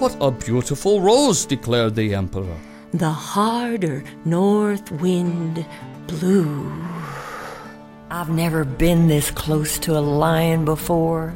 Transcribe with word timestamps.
What 0.00 0.16
a 0.18 0.30
beautiful 0.30 1.02
rose, 1.02 1.44
declared 1.44 1.94
the 1.94 2.14
Emperor. 2.14 2.56
The 2.94 3.10
harder 3.10 4.02
north 4.24 4.90
wind 4.92 5.66
blew. 6.06 6.72
I've 8.10 8.30
never 8.30 8.64
been 8.64 9.08
this 9.08 9.30
close 9.30 9.78
to 9.80 9.98
a 9.98 10.00
lion 10.00 10.64
before. 10.64 11.34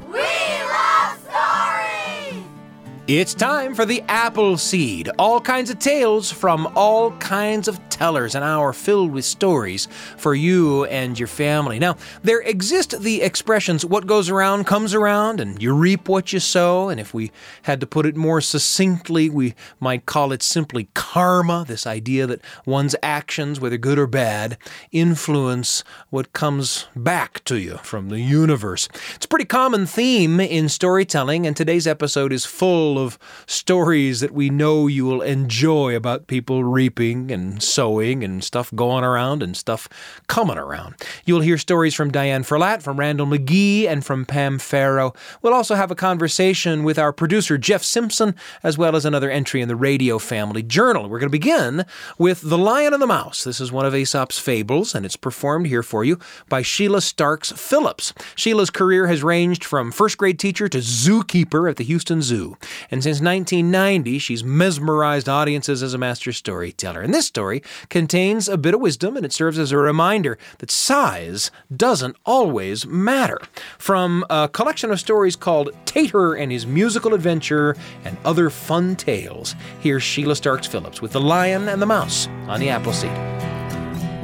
It's 3.07 3.35
time 3.35 3.75
for 3.75 3.85
the 3.85 4.01
Apple 4.09 4.57
Seed. 4.57 5.11
All 5.19 5.39
kinds 5.39 5.69
of 5.69 5.79
tales 5.79 6.33
from 6.33 6.67
all 6.75 7.11
kinds 7.19 7.69
of 7.69 7.79
tellers, 7.91 8.35
an 8.35 8.43
hour 8.43 8.73
filled 8.73 9.13
with 9.13 9.27
stories 9.27 9.89
for 10.17 10.35
you 10.35 10.87
and 10.87 11.19
your 11.19 11.29
family. 11.29 11.79
Now, 11.79 11.97
there 12.23 12.41
exist 12.41 12.99
the 13.03 13.21
expressions, 13.21 13.85
what 13.85 14.07
goes 14.07 14.31
around 14.31 14.65
comes 14.65 14.95
around, 14.95 15.39
and 15.39 15.63
you 15.63 15.75
reap 15.75 16.09
what 16.09 16.33
you 16.33 16.41
sow. 16.41 16.89
And 16.89 16.99
if 16.99 17.13
we 17.13 17.31
had 17.65 17.79
to 17.81 17.87
put 17.87 18.07
it 18.07 18.17
more 18.17 18.41
succinctly, 18.41 19.29
we 19.29 19.55
might 19.79 20.07
call 20.07 20.33
it 20.33 20.43
simply 20.43 20.89
karma 20.95 21.67
this 21.69 21.87
idea 21.87 22.27
that 22.27 22.41
one's 22.65 22.97
actions, 23.03 23.61
whether 23.61 23.77
good 23.77 23.99
or 23.99 24.07
bad, 24.07 24.57
influence 24.93 25.85
what 26.09 26.33
comes 26.33 26.87
back 26.97 27.45
to 27.45 27.59
you 27.59 27.77
from 27.83 28.09
the 28.09 28.21
universe. 28.21 28.89
It's 29.15 29.27
a 29.27 29.29
pretty 29.29 29.45
common 29.45 29.85
theme 29.85 30.41
in 30.41 30.71
storytelling, 30.71 31.47
and 31.47 31.55
today's 31.55 31.87
episode 31.87 32.33
is 32.33 32.47
full 32.47 32.94
of 32.99 33.19
stories 33.47 34.21
that 34.21 34.33
we 34.33 34.51
know 34.51 34.87
you 34.87 35.05
will 35.05 35.23
enjoy 35.23 35.95
about 35.95 36.27
people 36.27 36.65
reaping 36.65 37.31
and 37.31 37.63
sowing 37.63 38.23
and 38.25 38.43
stuff 38.43 38.73
going 38.75 39.05
around 39.05 39.43
and 39.43 39.57
stuff 39.57 39.89
coming 40.27 40.59
around. 40.59 40.95
You'll 41.25 41.41
hear 41.41 41.59
stories 41.59 41.95
from 41.95 42.11
Diane 42.11 42.45
Ferlatte, 42.45 42.83
from 42.83 42.97
Randel 42.97 43.27
McGee, 43.27 43.87
and 43.87 44.05
from 44.05 44.25
Pam 44.25 44.59
Faro. 44.59 45.15
We'll 45.43 45.55
also 45.55 45.75
have 45.75 45.91
a 45.91 45.95
conversation 45.95 46.85
with 46.85 46.99
our 46.99 47.13
producer, 47.13 47.59
Jeff 47.59 47.83
Simpson, 47.83 48.35
as 48.63 48.79
well 48.79 48.97
as 48.97 49.05
another 49.05 49.31
entry 49.31 49.61
in 49.61 49.69
the 49.69 49.77
Radio 49.77 50.19
Family 50.19 50.63
Journal. 50.63 51.09
We're 51.09 51.19
going 51.19 51.29
to 51.29 51.39
begin 51.39 51.85
with 52.19 52.41
The 52.43 52.59
Lion 52.59 52.93
and 52.93 53.03
the 53.03 53.07
Mouse. 53.07 53.45
This 53.45 53.61
is 53.61 53.73
one 53.73 53.87
of 53.87 53.95
Aesop's 53.95 54.39
fables, 54.39 54.95
and 54.95 55.05
it's 55.07 55.17
performed 55.17 55.67
here 55.67 55.83
for 55.83 56.05
you 56.05 56.19
by 56.49 56.63
Sheila 56.63 57.01
Starks 57.01 57.53
Phillips. 57.53 58.13
Sheila's 58.35 58.71
career 58.71 59.07
has 59.07 59.23
ranged 59.23 59.65
from 59.65 59.93
first 59.93 60.19
grade 60.19 60.39
teacher 60.39 60.69
to 60.69 60.79
zookeeper 60.79 61.69
at 61.71 61.77
the 61.77 61.85
Houston 61.85 62.23
Zoo. 62.23 62.57
And 62.91 63.03
since 63.03 63.21
1990, 63.21 64.19
she's 64.19 64.45
mesmerized 64.45 65.29
audiences 65.29 65.83
as 65.83 65.95
a 65.95 65.99
master 65.99 66.33
storyteller. 66.33 67.01
And 67.01 67.15
this 67.15 67.27
story 67.27 67.63
contains 67.89 68.49
a 68.49 68.57
bit 68.57 68.75
of 68.75 68.81
wisdom, 68.81 69.17
and 69.17 69.25
it 69.25 69.33
serves 69.33 69.59
as 69.59 69.73
a 69.73 69.79
reminder 69.79 70.39
that 70.59 70.71
size 70.71 71.51
doesn't 71.75 72.17
always 72.25 72.87
matter. 72.87 73.39
From 73.79 74.25
a 74.31 74.49
collection 74.49 74.91
of 74.91 75.01
stories 75.01 75.37
called 75.37 75.71
Tater 75.85 76.35
and 76.35 76.53
His 76.53 76.67
Musical 76.67 77.15
Adventure 77.15 77.77
and 78.05 78.17
Other 78.25 78.51
Fun 78.51 78.97
Tales, 78.97 79.55
here's 79.81 80.03
Sheila 80.03 80.37
Starks 80.37 80.67
Phillips 80.67 81.01
with 81.01 81.13
The 81.13 81.21
Lion 81.21 81.69
and 81.69 81.81
the 81.81 81.87
Mouse 81.87 82.29
on 82.49 82.61
the 82.61 82.69
Appleseed. 82.69 83.13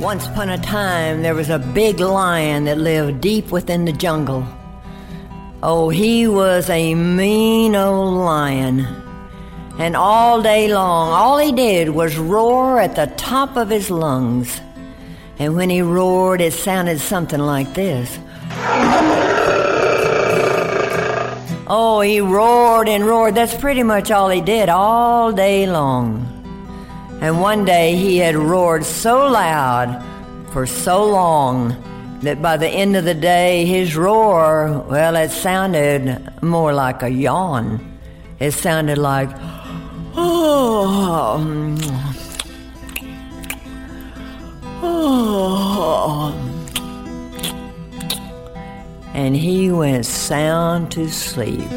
Once 0.01 0.27
upon 0.27 0.49
a 0.49 0.59
time, 0.59 1.23
there 1.23 1.35
was 1.35 1.51
a 1.51 1.59
big 1.59 2.01
lion 2.01 2.65
that 2.65 2.79
lived 2.79 3.21
deep 3.21 3.51
within 3.51 3.85
the 3.85 3.93
jungle. 3.93 4.47
Oh, 5.63 5.91
he 5.91 6.27
was 6.27 6.71
a 6.71 6.95
mean 6.95 7.77
old 7.77 8.15
lion. 8.15 8.87
And 9.79 9.95
all 9.95 10.41
day 10.41 10.73
long, 10.73 11.13
all 11.13 11.37
he 11.37 11.53
did 11.53 11.91
was 11.91 12.17
roar 12.17 12.81
at 12.81 12.97
the 12.97 13.09
top 13.19 13.57
of 13.57 13.69
his 13.69 13.91
lungs. 13.91 14.59
And 15.39 15.57
when 15.57 15.69
he 15.69 15.83
roared, 15.83 16.41
it 16.41 16.55
sounded 16.55 16.99
something 16.99 17.41
like 17.41 17.75
this. 17.75 18.19
Oh, 21.73 22.01
he 22.03 22.23
roared 22.23 22.89
and 22.89 23.05
roared. 23.05 23.35
That's 23.35 23.55
pretty 23.55 23.83
much 23.83 24.11
all 24.11 24.31
he 24.31 24.41
did 24.41 24.71
all 24.71 25.31
day 25.31 25.67
long. 25.67 26.27
And 27.21 27.39
one 27.39 27.67
day 27.67 27.97
he 27.97 28.17
had 28.17 28.35
roared 28.35 28.87
so 28.87 29.27
loud 29.29 30.03
for 30.53 30.67
so 30.67 31.05
long 31.05 31.77
that 32.23 32.43
by 32.43 32.57
the 32.57 32.69
end 32.69 32.97
of 32.97 33.05
the 33.05 33.15
day, 33.15 33.65
his 33.65 33.97
roar, 33.97 34.85
well, 34.89 35.17
it 35.17 35.31
sounded 35.31 36.43
more 36.43 36.73
like 36.73 37.03
a 37.03 37.09
yawn. 37.09 37.99
It 38.39 38.53
sounded 38.53 38.99
like, 38.99 39.31
oh, 40.17 41.77
oh. 44.83 46.35
And 49.15 49.37
he 49.37 49.71
went 49.71 50.07
sound 50.07 50.93
to 50.93 51.09
sleep. 51.09 51.69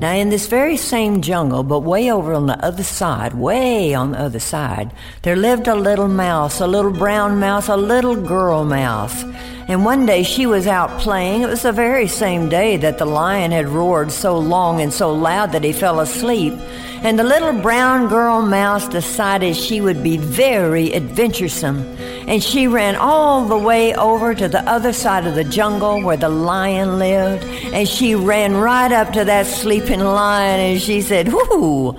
Now, 0.00 0.14
in 0.14 0.30
this 0.30 0.46
very 0.46 0.78
same 0.78 1.20
jungle, 1.20 1.62
but 1.62 1.80
way 1.80 2.10
over 2.10 2.32
on 2.32 2.46
the 2.46 2.64
other 2.64 2.82
side, 2.82 3.34
way 3.34 3.92
on 3.92 4.12
the 4.12 4.18
other 4.18 4.40
side, 4.40 4.92
there 5.20 5.36
lived 5.36 5.68
a 5.68 5.74
little 5.74 6.08
mouse, 6.08 6.58
a 6.58 6.66
little 6.66 6.90
brown 6.90 7.38
mouse, 7.38 7.68
a 7.68 7.76
little 7.76 8.16
girl 8.16 8.64
mouse. 8.64 9.22
And 9.68 9.84
one 9.84 10.06
day 10.06 10.22
she 10.22 10.46
was 10.46 10.66
out 10.66 10.88
playing. 11.00 11.42
It 11.42 11.48
was 11.48 11.62
the 11.62 11.72
very 11.72 12.08
same 12.08 12.48
day 12.48 12.78
that 12.78 12.96
the 12.96 13.04
lion 13.04 13.50
had 13.50 13.68
roared 13.68 14.10
so 14.10 14.38
long 14.38 14.80
and 14.80 14.90
so 14.90 15.12
loud 15.12 15.52
that 15.52 15.64
he 15.64 15.72
fell 15.74 16.00
asleep. 16.00 16.54
And 17.02 17.18
the 17.18 17.24
little 17.24 17.52
brown 17.60 18.08
girl 18.08 18.40
mouse 18.40 18.88
decided 18.88 19.54
she 19.54 19.82
would 19.82 20.02
be 20.02 20.16
very 20.16 20.94
adventuresome. 20.94 21.96
And 22.30 22.40
she 22.40 22.68
ran 22.68 22.94
all 22.94 23.44
the 23.44 23.58
way 23.58 23.92
over 23.92 24.36
to 24.36 24.46
the 24.46 24.60
other 24.60 24.92
side 24.92 25.26
of 25.26 25.34
the 25.34 25.42
jungle 25.42 26.00
where 26.00 26.16
the 26.16 26.28
lion 26.28 27.00
lived. 27.00 27.42
And 27.74 27.88
she 27.88 28.14
ran 28.14 28.54
right 28.54 28.92
up 28.92 29.12
to 29.14 29.24
that 29.24 29.46
sleeping 29.46 29.98
lion 29.98 30.60
and 30.60 30.80
she 30.80 31.02
said, 31.02 31.32
Whoo, 31.32 31.98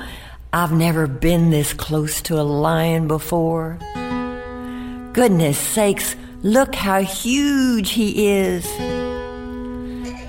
I've 0.54 0.72
never 0.72 1.06
been 1.06 1.50
this 1.50 1.74
close 1.74 2.22
to 2.22 2.40
a 2.40 2.44
lion 2.44 3.10
before. 3.10 3.78
Goodness 5.12 5.58
sakes, 5.58 6.16
look 6.44 6.76
how 6.76 7.02
huge 7.02 7.90
he 7.92 8.30
is. 8.30 8.66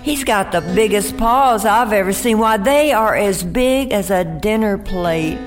He's 0.03 0.25
got 0.25 0.51
the 0.51 0.63
biggest 0.75 1.17
paws 1.17 1.65
I've 1.65 1.93
ever 1.93 2.13
seen. 2.13 2.39
Why, 2.39 2.57
they 2.57 2.91
are 2.93 3.15
as 3.15 3.45
big 3.45 3.93
as 3.93 4.11
a 4.11 4.25
dinner 4.25 4.79
plate. 4.79 5.39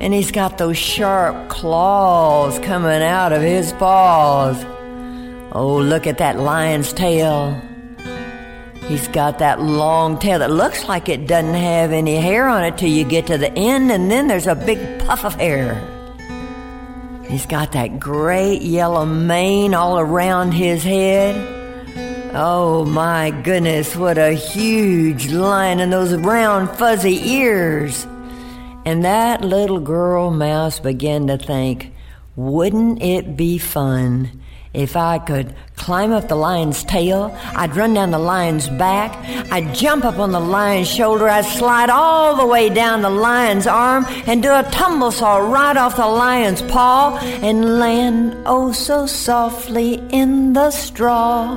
And 0.00 0.14
he's 0.14 0.30
got 0.30 0.58
those 0.58 0.78
sharp 0.78 1.48
claws 1.48 2.58
coming 2.60 3.02
out 3.02 3.32
of 3.32 3.42
his 3.42 3.72
paws. 3.72 4.64
Oh, 5.52 5.78
look 5.82 6.06
at 6.06 6.18
that 6.18 6.38
lion's 6.38 6.92
tail. 6.92 7.60
He's 8.86 9.08
got 9.08 9.40
that 9.40 9.60
long 9.60 10.18
tail 10.18 10.38
that 10.38 10.50
looks 10.50 10.88
like 10.88 11.08
it 11.08 11.26
doesn't 11.26 11.54
have 11.54 11.92
any 11.92 12.16
hair 12.16 12.48
on 12.48 12.64
it 12.64 12.78
till 12.78 12.88
you 12.88 13.04
get 13.04 13.26
to 13.26 13.36
the 13.36 13.52
end, 13.52 13.90
and 13.90 14.10
then 14.10 14.28
there's 14.28 14.46
a 14.46 14.54
big 14.54 15.00
puff 15.00 15.24
of 15.24 15.34
hair. 15.34 15.82
He's 17.28 17.44
got 17.44 17.72
that 17.72 18.00
great 18.00 18.62
yellow 18.62 19.04
mane 19.04 19.74
all 19.74 19.98
around 19.98 20.52
his 20.52 20.82
head. 20.82 21.36
Oh 22.34 22.86
my 22.86 23.30
goodness, 23.30 23.94
what 23.96 24.16
a 24.16 24.32
huge 24.32 25.28
lion 25.28 25.80
and 25.80 25.92
those 25.92 26.14
round 26.14 26.70
fuzzy 26.70 27.30
ears. 27.30 28.06
And 28.84 29.04
that 29.04 29.42
little 29.42 29.80
girl 29.80 30.30
mouse 30.30 30.80
began 30.80 31.26
to 31.26 31.36
think, 31.36 31.92
wouldn't 32.36 33.02
it 33.02 33.36
be 33.36 33.58
fun 33.58 34.40
if 34.72 34.96
I 34.96 35.18
could 35.18 35.54
climb 35.76 36.12
up 36.12 36.28
the 36.28 36.36
lion's 36.36 36.84
tail? 36.84 37.36
I'd 37.56 37.74
run 37.74 37.94
down 37.94 38.12
the 38.12 38.18
lion's 38.18 38.68
back. 38.68 39.16
I'd 39.50 39.74
jump 39.74 40.04
up 40.04 40.18
on 40.18 40.30
the 40.30 40.40
lion's 40.40 40.88
shoulder. 40.88 41.28
I'd 41.28 41.44
slide 41.44 41.90
all 41.90 42.36
the 42.36 42.46
way 42.46 42.68
down 42.68 43.02
the 43.02 43.10
lion's 43.10 43.66
arm 43.66 44.06
and 44.26 44.42
do 44.42 44.52
a 44.52 44.62
tumble 44.70 45.10
saw 45.10 45.38
right 45.38 45.76
off 45.76 45.96
the 45.96 46.06
lion's 46.06 46.62
paw 46.62 47.18
and 47.22 47.78
land 47.78 48.36
oh 48.46 48.72
so 48.72 49.06
softly 49.06 49.94
in 50.10 50.52
the 50.52 50.70
straw. 50.70 51.56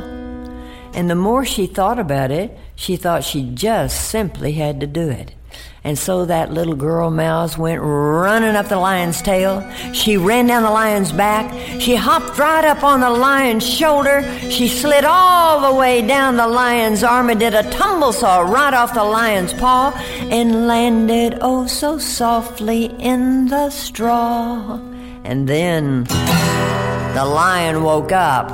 And 0.94 1.10
the 1.10 1.16
more 1.16 1.46
she 1.46 1.68
thought 1.68 2.00
about 2.00 2.32
it, 2.32 2.58
she 2.76 2.98
thought 2.98 3.24
she 3.24 3.50
just 3.54 4.10
simply 4.10 4.54
had 4.54 4.80
to 4.82 4.88
do 4.88 5.10
it. 5.10 5.36
And 5.84 5.98
so 5.98 6.26
that 6.26 6.54
little 6.54 6.76
girl 6.76 7.10
mouse 7.10 7.58
went 7.58 7.82
running 7.82 8.56
up 8.56 8.68
the 8.68 8.78
lion's 8.78 9.20
tail. 9.20 9.68
She 9.94 10.16
ran 10.16 10.46
down 10.46 10.62
the 10.62 10.70
lion's 10.70 11.12
back. 11.12 11.52
She 11.82 11.96
hopped 11.96 12.38
right 12.38 12.64
up 12.64 12.84
on 12.84 13.00
the 13.00 13.10
lion's 13.10 13.68
shoulder. 13.68 14.22
She 14.52 14.68
slid 14.68 15.06
all 15.06 15.72
the 15.72 15.76
way 15.80 16.06
down 16.06 16.38
the 16.38 16.48
lion's 16.48 17.04
arm 17.04 17.32
and 17.32 17.40
did 17.40 17.56
a 17.56 17.68
tumble 17.72 18.14
saw 18.14 18.42
right 18.42 18.76
off 18.76 18.94
the 18.94 19.04
lion's 19.04 19.54
paw 19.54 19.92
and 20.30 20.68
landed 20.68 21.40
oh 21.42 21.66
so 21.66 21.98
softly 21.98 22.86
in 23.00 23.48
the 23.48 23.72
straw. 23.72 24.80
And 25.24 25.50
then 25.50 26.04
the 26.04 27.26
lion 27.26 27.82
woke 27.82 28.12
up. 28.12 28.52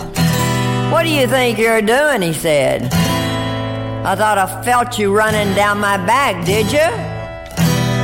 What 0.94 1.04
do 1.04 1.10
you 1.10 1.28
think 1.28 1.60
you're 1.60 1.82
doing? 1.82 2.22
He 2.22 2.32
said. 2.32 2.84
I 4.06 4.16
thought 4.16 4.38
I 4.38 4.64
felt 4.64 4.98
you 4.98 5.14
running 5.14 5.54
down 5.54 5.82
my 5.82 5.98
back, 5.98 6.46
did 6.46 6.72
you? 6.72 7.07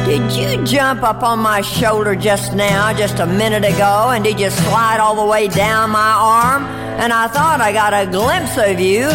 Did 0.06 0.32
you 0.34 0.64
jump 0.66 1.02
up 1.02 1.24
on 1.24 1.40
my 1.40 1.62
shoulder 1.62 2.14
just 2.16 2.54
now, 2.54 2.94
just 2.94 3.20
a 3.20 3.26
minute 3.26 3.64
ago, 3.64 4.10
and 4.12 4.24
did 4.24 4.40
you 4.40 4.50
slide 4.50 5.00
all 5.00 5.16
the 5.16 5.26
way 5.26 5.48
down 5.48 5.92
my 5.92 6.12
arm? 6.12 6.64
And 7.00 7.14
I 7.14 7.28
thought 7.28 7.62
I 7.62 7.72
got 7.72 7.94
a 7.94 8.12
glimpse 8.12 8.58
of 8.58 8.80
you. 8.80 9.10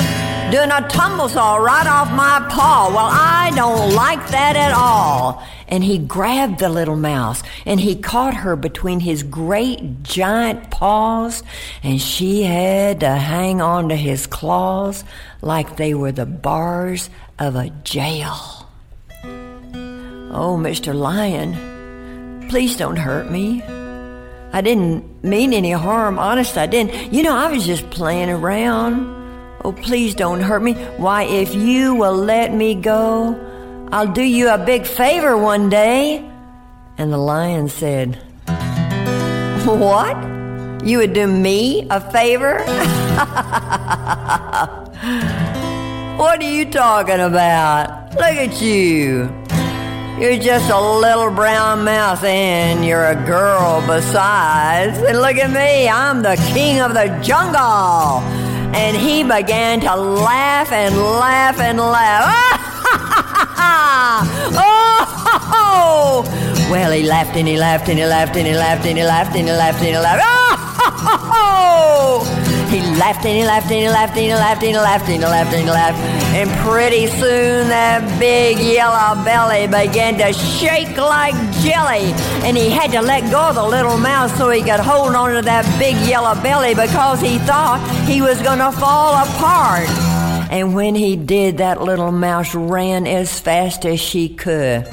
doing 0.51 0.71
a 0.71 0.81
tumble 0.89 1.29
saw 1.29 1.57
right 1.57 1.87
off 1.87 2.11
my 2.11 2.47
paw. 2.49 2.89
Well, 2.89 3.11
I 3.11 3.53
don't 3.55 3.95
like 3.95 4.27
that 4.31 4.57
at 4.57 4.73
all. 4.73 5.43
And 5.69 5.85
he 5.85 5.99
grabbed 5.99 6.59
the 6.59 6.71
little 6.71 6.97
mouse 6.97 7.43
and 7.67 7.79
he 7.79 7.95
caught 7.95 8.33
her 8.33 8.57
between 8.57 9.01
his 9.01 9.23
great 9.23 10.03
giant 10.03 10.71
paws, 10.71 11.43
and 11.83 12.01
she 12.01 12.45
had 12.45 13.01
to 13.01 13.11
hang 13.11 13.61
on 13.61 13.91
to 13.91 13.97
his 13.97 14.27
claws 14.27 15.05
like 15.43 15.77
they 15.77 15.93
were 15.93 16.13
the 16.13 16.25
bars 16.25 17.11
of 17.39 17.55
a 17.55 17.69
jail. 17.85 18.58
Oh, 20.31 20.59
Mr. 20.61 20.95
Lion, 20.95 22.49
please 22.51 22.77
don't 22.77 22.97
hurt 22.97 23.31
me. 23.31 23.63
I 24.53 24.61
didn't 24.61 25.25
mean 25.25 25.55
any 25.55 25.73
harm. 25.73 26.19
Honest, 26.19 26.59
I 26.59 26.67
didn't. 26.67 27.13
You 27.13 27.23
know, 27.23 27.35
I 27.35 27.51
was 27.51 27.65
just 27.65 27.89
playing 27.91 28.29
around. 28.29 29.07
Oh, 29.65 29.73
please 29.73 30.15
don't 30.15 30.41
hurt 30.41 30.63
me. 30.63 30.75
Why, 30.99 31.23
if 31.25 31.55
you 31.55 31.95
will 31.95 32.15
let 32.15 32.53
me 32.53 32.75
go, 32.75 33.89
I'll 33.91 34.13
do 34.13 34.23
you 34.23 34.51
a 34.51 34.59
big 34.59 34.87
favor 34.87 35.37
one 35.37 35.71
day. 35.71 36.25
And 36.99 37.11
the 37.13 37.19
lion 37.19 37.69
said, 37.69 38.17
What? 39.65 40.17
You 40.85 40.99
would 40.99 41.15
do 41.15 41.27
me 41.27 41.87
a 41.91 42.01
favor? 42.01 42.59
what 46.19 46.41
are 46.41 46.51
you 46.51 46.71
talking 46.71 47.21
about? 47.21 48.15
Look 48.15 48.23
at 48.23 48.61
you. 48.61 49.48
You're 50.21 50.37
just 50.37 50.69
a 50.69 50.81
little 50.81 51.31
brown 51.31 51.85
mouse 51.85 52.25
and 52.25 52.85
you're 52.85 53.07
a 53.07 53.15
girl 53.15 53.81
besides. 53.87 54.99
And 54.99 55.23
look 55.23 55.37
at 55.37 55.49
me, 55.49 55.89
I'm 55.89 56.23
the 56.23 56.35
king 56.53 56.81
of 56.81 56.93
the 56.93 57.07
jungle. 57.23 58.19
And 58.75 58.97
he 58.97 59.23
began 59.23 59.79
to 59.83 59.95
laugh 59.95 60.73
and 60.73 60.97
laugh 60.97 61.61
and 61.61 61.79
laugh. 61.79 62.25
oh! 65.55 66.25
Well, 66.69 66.91
he 66.91 67.05
laughed 67.05 67.37
and 67.37 67.47
he 67.47 67.57
laughed 67.57 67.89
and 67.89 67.97
he 67.97 68.05
laughed 68.05 68.35
and 68.37 68.45
he 68.45 68.55
laughed 68.55 68.87
and 68.87 68.99
he 68.99 69.05
laughed 69.05 69.37
and 69.37 69.47
he 69.47 69.55
laughed 69.55 69.79
and 69.79 69.87
he 69.87 69.99
laughed. 69.99 70.25
Oh! 71.41 72.38
He 72.71 72.81
laughed 72.81 73.25
and 73.25 73.37
he 73.37 73.45
laughed 73.45 73.71
and 73.71 73.81
he 73.81 73.89
laughed 73.89 74.17
and 74.17 74.27
he 74.27 74.35
laughed 74.35 74.63
and 74.63 74.71
he 74.71 74.77
laughed 74.77 75.09
and 75.09 75.23
he 75.23 75.25
laughed 75.25 75.55
and 75.55 75.63
he 75.63 75.71
laughed. 75.71 75.99
And 76.35 76.51
pretty 76.69 77.07
soon 77.07 77.69
that 77.69 78.05
big 78.21 78.59
yellow 78.59 79.25
belly 79.25 79.67
began 79.67 80.19
to 80.19 80.33
shake 80.33 80.97
like 80.97 81.35
jelly. 81.63 82.13
And 82.45 82.57
he 82.57 82.69
had 82.69 82.93
to 82.93 83.01
let 83.01 83.31
go 83.31 83.49
of 83.49 83.55
the 83.55 83.65
little 83.67 83.97
mouse 83.97 84.37
so 84.37 84.51
he 84.51 84.61
could 84.61 84.81
hold 84.81 85.15
on 85.15 85.35
to 85.35 85.43
that 85.43 85.65
big 85.79 85.97
yellow 86.07 86.35
belly 86.43 86.75
because 86.75 87.21
he 87.21 87.39
thought 87.39 87.81
he 88.07 88.21
was 88.21 88.41
going 88.43 88.59
to 88.59 88.71
fall 88.73 89.15
apart. 89.15 89.89
And 90.51 90.75
when 90.75 90.95
he 90.95 91.17
did, 91.17 91.59
that 91.59 91.83
little 91.83 92.13
mouse 92.13 92.55
ran 92.55 93.07
as 93.07 93.41
fast 93.41 93.87
as 93.87 93.99
she 93.99 94.29
could. 94.29 94.87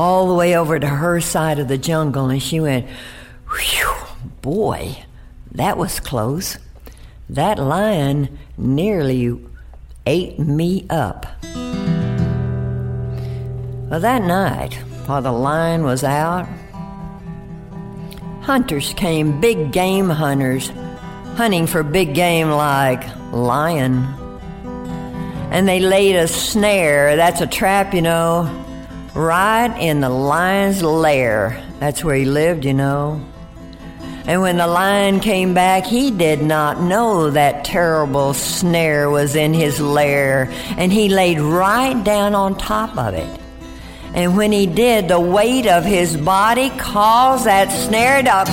All 0.00 0.26
the 0.28 0.34
way 0.34 0.56
over 0.56 0.78
to 0.78 0.86
her 0.86 1.20
side 1.20 1.58
of 1.58 1.68
the 1.68 1.76
jungle, 1.76 2.30
and 2.30 2.42
she 2.42 2.58
went, 2.58 2.86
Whew, 3.50 3.94
boy, 4.40 5.04
that 5.52 5.76
was 5.76 6.00
close. 6.00 6.56
That 7.28 7.58
lion 7.58 8.38
nearly 8.56 9.38
ate 10.06 10.38
me 10.38 10.86
up. 10.88 11.26
Well, 13.90 14.00
that 14.00 14.22
night, 14.22 14.72
while 15.04 15.20
the 15.20 15.32
lion 15.32 15.84
was 15.84 16.02
out, 16.02 16.48
hunters 18.40 18.94
came, 18.94 19.38
big 19.38 19.70
game 19.70 20.08
hunters, 20.08 20.72
hunting 21.36 21.66
for 21.66 21.82
big 21.82 22.14
game 22.14 22.48
like 22.48 23.04
lion. 23.32 24.04
And 25.52 25.68
they 25.68 25.80
laid 25.80 26.16
a 26.16 26.26
snare, 26.26 27.16
that's 27.16 27.42
a 27.42 27.46
trap, 27.46 27.92
you 27.92 28.00
know, 28.00 28.48
right 29.14 29.74
in 29.78 30.00
the 30.00 30.10
lion's 30.10 30.82
lair. 30.82 31.62
That's 31.78 32.04
where 32.04 32.14
he 32.14 32.24
lived, 32.24 32.64
you 32.64 32.74
know. 32.74 33.24
And 34.26 34.42
when 34.42 34.58
the 34.58 34.66
lion 34.66 35.20
came 35.20 35.54
back, 35.54 35.84
he 35.84 36.10
did 36.10 36.42
not 36.42 36.80
know 36.80 37.30
that 37.30 37.64
terrible 37.64 38.34
snare 38.34 39.10
was 39.10 39.34
in 39.34 39.54
his 39.54 39.80
lair, 39.80 40.48
and 40.76 40.92
he 40.92 41.08
laid 41.08 41.40
right 41.40 42.02
down 42.04 42.34
on 42.34 42.56
top 42.56 42.96
of 42.96 43.14
it. 43.14 43.40
And 44.14 44.36
when 44.36 44.52
he 44.52 44.66
did, 44.66 45.08
the 45.08 45.20
weight 45.20 45.66
of 45.66 45.84
his 45.84 46.16
body 46.16 46.70
caused 46.70 47.46
that 47.46 47.70
snare 47.70 48.22
to 48.22 48.30
uh, 48.32 48.44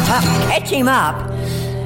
catch 0.50 0.70
him 0.70 0.88
up. 0.88 1.32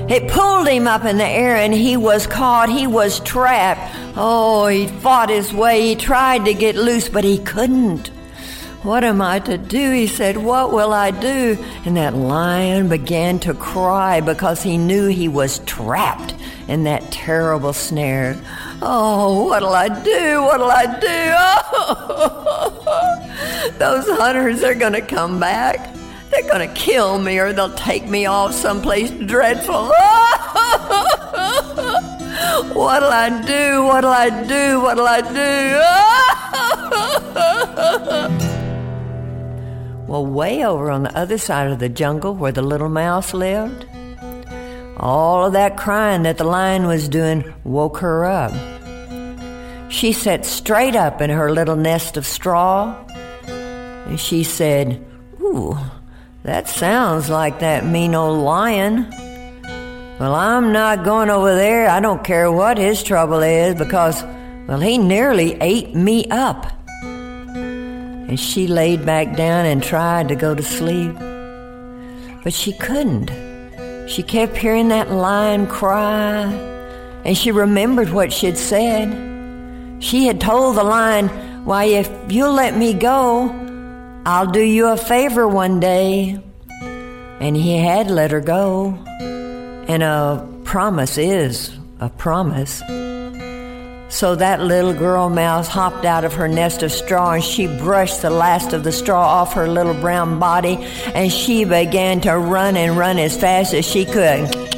It 0.09 0.29
pulled 0.29 0.67
him 0.67 0.87
up 0.87 1.05
in 1.05 1.17
the 1.17 1.25
air 1.25 1.55
and 1.55 1.73
he 1.73 1.95
was 1.95 2.27
caught. 2.27 2.69
He 2.69 2.85
was 2.85 3.21
trapped. 3.21 3.95
Oh, 4.17 4.67
he 4.67 4.87
fought 4.87 5.29
his 5.29 5.53
way. 5.53 5.81
He 5.87 5.95
tried 5.95 6.43
to 6.45 6.53
get 6.53 6.75
loose, 6.75 7.07
but 7.07 7.23
he 7.23 7.37
couldn't. 7.39 8.11
What 8.83 9.03
am 9.03 9.21
I 9.21 9.37
to 9.41 9.59
do? 9.59 9.91
He 9.91 10.07
said, 10.07 10.37
What 10.37 10.73
will 10.73 10.91
I 10.91 11.11
do? 11.11 11.55
And 11.85 11.95
that 11.97 12.15
lion 12.15 12.89
began 12.89 13.37
to 13.41 13.53
cry 13.53 14.21
because 14.21 14.63
he 14.63 14.75
knew 14.79 15.05
he 15.05 15.27
was 15.27 15.59
trapped 15.59 16.33
in 16.67 16.85
that 16.85 17.11
terrible 17.11 17.73
snare. 17.73 18.41
Oh, 18.81 19.45
what'll 19.45 19.75
I 19.75 19.87
do? 19.87 20.41
What'll 20.41 20.71
I 20.71 20.87
do? 20.99 21.07
Oh, 21.77 23.73
those 23.77 24.07
hunters 24.17 24.63
are 24.63 24.73
going 24.73 24.93
to 24.93 25.01
come 25.01 25.39
back. 25.39 25.93
They're 26.31 26.49
going 26.49 26.67
to 26.67 26.73
kill 26.73 27.19
me 27.19 27.37
or 27.37 27.53
they'll 27.53 27.75
take 27.75 28.07
me 28.07 28.25
off 28.25 28.55
someplace 28.55 29.11
dreadful. 29.11 29.89
what'll 32.73 33.11
I 33.11 33.43
do? 33.45 33.83
What'll 33.83 34.09
I 34.09 34.29
do? 34.47 34.81
What'll 34.81 35.05
I 35.07 35.21
do? 38.41 38.47
well, 40.11 40.25
way 40.25 40.65
over 40.65 40.91
on 40.91 41.03
the 41.03 41.17
other 41.17 41.37
side 41.37 41.71
of 41.71 41.79
the 41.79 41.87
jungle 41.87 42.35
where 42.35 42.51
the 42.51 42.61
little 42.61 42.89
mouse 42.89 43.33
lived, 43.33 43.85
all 44.97 45.45
of 45.45 45.53
that 45.53 45.77
crying 45.77 46.23
that 46.23 46.37
the 46.37 46.43
lion 46.43 46.85
was 46.85 47.07
doing 47.07 47.53
woke 47.63 47.99
her 47.99 48.25
up. 48.25 48.51
She 49.89 50.11
sat 50.11 50.45
straight 50.45 50.97
up 50.97 51.21
in 51.21 51.29
her 51.29 51.49
little 51.53 51.77
nest 51.77 52.17
of 52.17 52.25
straw 52.25 52.93
and 53.47 54.19
she 54.19 54.43
said, 54.43 55.01
Ooh, 55.39 55.77
that 56.43 56.67
sounds 56.67 57.29
like 57.29 57.59
that 57.59 57.85
mean 57.85 58.13
old 58.13 58.41
lion. 58.41 59.09
Well, 60.19 60.35
I'm 60.35 60.73
not 60.73 61.05
going 61.05 61.29
over 61.29 61.55
there. 61.55 61.87
I 61.87 62.01
don't 62.01 62.21
care 62.21 62.51
what 62.51 62.77
his 62.77 63.01
trouble 63.01 63.39
is 63.39 63.75
because, 63.75 64.21
well, 64.67 64.81
he 64.81 64.97
nearly 64.97 65.53
ate 65.61 65.95
me 65.95 66.25
up. 66.29 66.80
And 68.31 68.39
she 68.39 68.65
laid 68.65 69.05
back 69.05 69.35
down 69.35 69.65
and 69.65 69.83
tried 69.83 70.29
to 70.29 70.35
go 70.35 70.55
to 70.55 70.63
sleep. 70.63 71.13
But 72.45 72.53
she 72.53 72.71
couldn't. 72.71 73.29
She 74.07 74.23
kept 74.23 74.55
hearing 74.55 74.87
that 74.87 75.11
lion 75.11 75.67
cry, 75.67 76.43
and 77.25 77.37
she 77.37 77.51
remembered 77.51 78.09
what 78.09 78.31
she'd 78.31 78.57
said. 78.57 80.01
She 80.01 80.27
had 80.27 80.39
told 80.39 80.77
the 80.77 80.83
lion, 80.85 81.27
Why, 81.65 81.83
if 81.83 82.09
you'll 82.29 82.53
let 82.53 82.77
me 82.77 82.93
go, 82.93 83.53
I'll 84.25 84.49
do 84.49 84.61
you 84.61 84.87
a 84.87 84.95
favor 84.95 85.45
one 85.45 85.81
day. 85.81 86.41
And 87.41 87.57
he 87.57 87.79
had 87.79 88.09
let 88.09 88.31
her 88.31 88.39
go. 88.39 88.91
And 89.19 90.03
a 90.03 90.47
promise 90.63 91.17
is 91.17 91.77
a 91.99 92.07
promise. 92.07 92.81
So 94.11 94.35
that 94.35 94.61
little 94.61 94.93
girl 94.93 95.29
mouse 95.29 95.67
hopped 95.67 96.05
out 96.05 96.25
of 96.25 96.33
her 96.33 96.47
nest 96.47 96.83
of 96.83 96.91
straw 96.91 97.31
and 97.31 97.43
she 97.43 97.65
brushed 97.65 98.21
the 98.21 98.29
last 98.29 98.73
of 98.73 98.83
the 98.83 98.91
straw 98.91 99.25
off 99.25 99.53
her 99.53 99.67
little 99.67 99.93
brown 99.95 100.37
body 100.37 100.77
and 101.15 101.31
she 101.31 101.63
began 101.63 102.21
to 102.21 102.37
run 102.37 102.75
and 102.75 102.97
run 102.97 103.17
as 103.17 103.35
fast 103.35 103.73
as 103.73 103.85
she 103.85 104.05
could. 104.05 104.71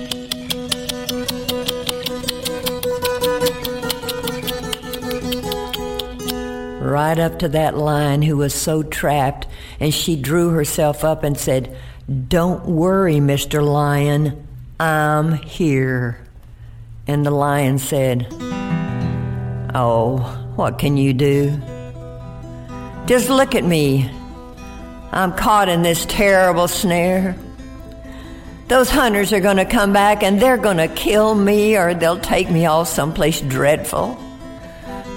right 6.94 7.18
up 7.18 7.40
to 7.40 7.50
that 7.50 7.76
lion 7.76 8.22
who 8.22 8.38
was 8.38 8.54
so 8.54 8.84
trapped, 8.84 9.48
and 9.80 9.92
she 9.92 10.16
drew 10.16 10.50
herself 10.50 11.04
up 11.04 11.24
and 11.24 11.36
said, 11.36 11.76
Don't 12.28 12.66
worry, 12.66 13.16
Mr. 13.16 13.66
Lion, 13.66 14.46
I'm 14.80 15.34
here. 15.34 16.20
And 17.08 17.26
the 17.26 17.32
lion 17.32 17.80
said, 17.80 18.32
Oh, 19.76 20.18
what 20.56 20.78
can 20.78 20.98
you 20.98 21.14
do? 21.14 21.60
Just 23.08 23.30
look 23.30 23.56
at 23.56 23.64
me. 23.64 24.10
I'm 25.12 25.34
caught 25.34 25.68
in 25.68 25.82
this 25.82 26.06
terrible 26.06 26.68
snare. 26.68 27.36
Those 28.68 28.90
hunters 28.90 29.34
are 29.34 29.40
going 29.40 29.58
to 29.58 29.66
come 29.66 29.92
back 29.92 30.24
and 30.24 30.40
they're 30.40 30.58
going 30.58 30.78
to 30.78 30.88
kill 30.88 31.36
me 31.36 31.76
or 31.76 31.94
they'll 31.94 32.20
take 32.20 32.50
me 32.50 32.66
off 32.66 32.88
someplace 32.88 33.42
dreadful. 33.42 34.18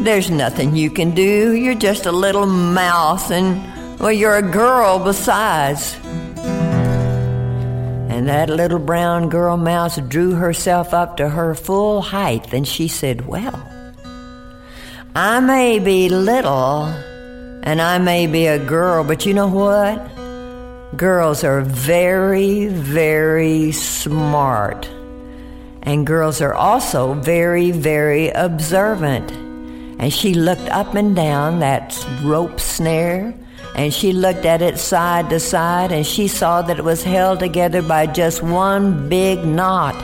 There's 0.00 0.30
nothing 0.30 0.74
you 0.74 0.90
can 0.90 1.14
do. 1.14 1.54
You're 1.54 1.74
just 1.74 2.06
a 2.06 2.12
little 2.12 2.46
mouse, 2.46 3.30
and 3.30 3.98
Well, 3.98 4.12
you're 4.12 4.36
a 4.36 4.42
girl 4.42 4.98
besides. 4.98 5.96
And 8.10 8.28
that 8.28 8.50
little 8.50 8.78
brown 8.78 9.28
girl 9.30 9.56
mouse 9.56 9.98
drew 9.98 10.32
herself 10.32 10.92
up 10.92 11.16
to 11.16 11.30
her 11.30 11.54
full 11.54 12.02
height, 12.02 12.52
and 12.52 12.68
she 12.68 12.88
said, 12.88 13.26
Well, 13.26 13.54
I 15.18 15.40
may 15.40 15.78
be 15.78 16.10
little 16.10 16.84
and 17.62 17.80
I 17.80 17.96
may 17.96 18.26
be 18.26 18.48
a 18.48 18.58
girl, 18.58 19.02
but 19.02 19.24
you 19.24 19.32
know 19.32 19.48
what? 19.48 19.96
Girls 20.94 21.42
are 21.42 21.62
very, 21.62 22.66
very 22.66 23.72
smart. 23.72 24.86
And 25.84 26.06
girls 26.06 26.42
are 26.42 26.52
also 26.52 27.14
very, 27.14 27.70
very 27.70 28.28
observant. 28.28 29.30
And 29.98 30.12
she 30.12 30.34
looked 30.34 30.68
up 30.68 30.94
and 30.94 31.16
down 31.16 31.60
that 31.60 31.96
rope 32.22 32.60
snare 32.60 33.32
and 33.74 33.94
she 33.94 34.12
looked 34.12 34.44
at 34.44 34.60
it 34.60 34.76
side 34.76 35.30
to 35.30 35.40
side 35.40 35.92
and 35.92 36.06
she 36.06 36.28
saw 36.28 36.60
that 36.60 36.78
it 36.78 36.84
was 36.84 37.02
held 37.02 37.38
together 37.38 37.80
by 37.80 38.06
just 38.06 38.42
one 38.42 39.08
big 39.08 39.46
knot. 39.46 39.94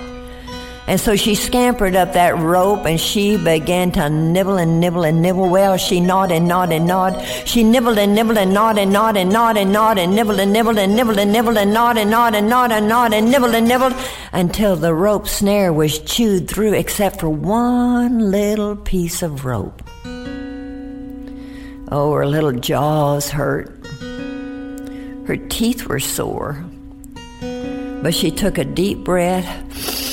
And 0.89 1.01
so 1.01 1.15
she 1.15 1.37
scampered 1.37 1.95
up 1.95 2.15
that 2.15 2.37
rope 2.37 2.87
and 2.87 3.01
she 3.01 3.37
began 3.37 3.93
to 3.93 4.11
nibble 4.11 4.57
and 4.57 4.81
nibble 4.81 5.05
and 5.05 5.23
nibble. 5.23 5.49
Well, 5.49 5.77
she 5.77 6.01
gnawed 6.01 6.33
and 6.33 6.49
gnawed 6.49 6.73
and 6.73 6.87
gnawed. 6.87 7.25
She 7.47 7.63
nibbled 7.63 7.99
and 7.99 8.15
nibbled 8.15 8.37
and 8.37 8.53
gnawed 8.53 8.79
and 8.79 8.93
gnawed 8.93 9.17
and 9.17 9.33
gnawed 9.33 9.59
and 9.59 9.73
gnawed 9.73 9.99
and 9.99 10.15
nibbled 10.15 10.41
and 10.41 10.53
nibbled 10.53 10.79
and 10.79 10.97
nibbled 10.97 11.19
and 11.19 11.33
nibbled 11.33 11.57
and 11.57 11.73
gnawed 11.73 11.99
and 11.99 12.11
gnawed 12.11 12.35
and 12.35 12.49
gnawed 12.49 12.73
and 12.73 12.89
gnawed 12.89 13.15
and 13.15 13.31
nibbled 13.31 13.55
and 13.55 13.69
nibbled 13.69 13.95
until 14.33 14.75
the 14.75 14.93
rope 14.93 15.29
snare 15.29 15.73
was 15.73 16.01
chewed 16.01 16.49
through 16.49 16.75
except 16.75 17.21
for 17.21 17.31
one 17.31 18.33
little 18.33 18.75
piece 18.75 19.23
of 19.23 19.45
rope. 19.45 19.83
Oh, 21.95 22.13
her 22.13 22.27
little 22.27 22.53
jaws 22.53 23.31
hurt. 23.31 23.69
Her 25.27 25.37
teeth 25.49 25.87
were 25.87 26.01
sore. 26.01 26.65
But 27.41 28.15
she 28.15 28.33
took 28.33 28.59
a 28.59 28.65
deep 28.65 29.05
breath 29.05 30.12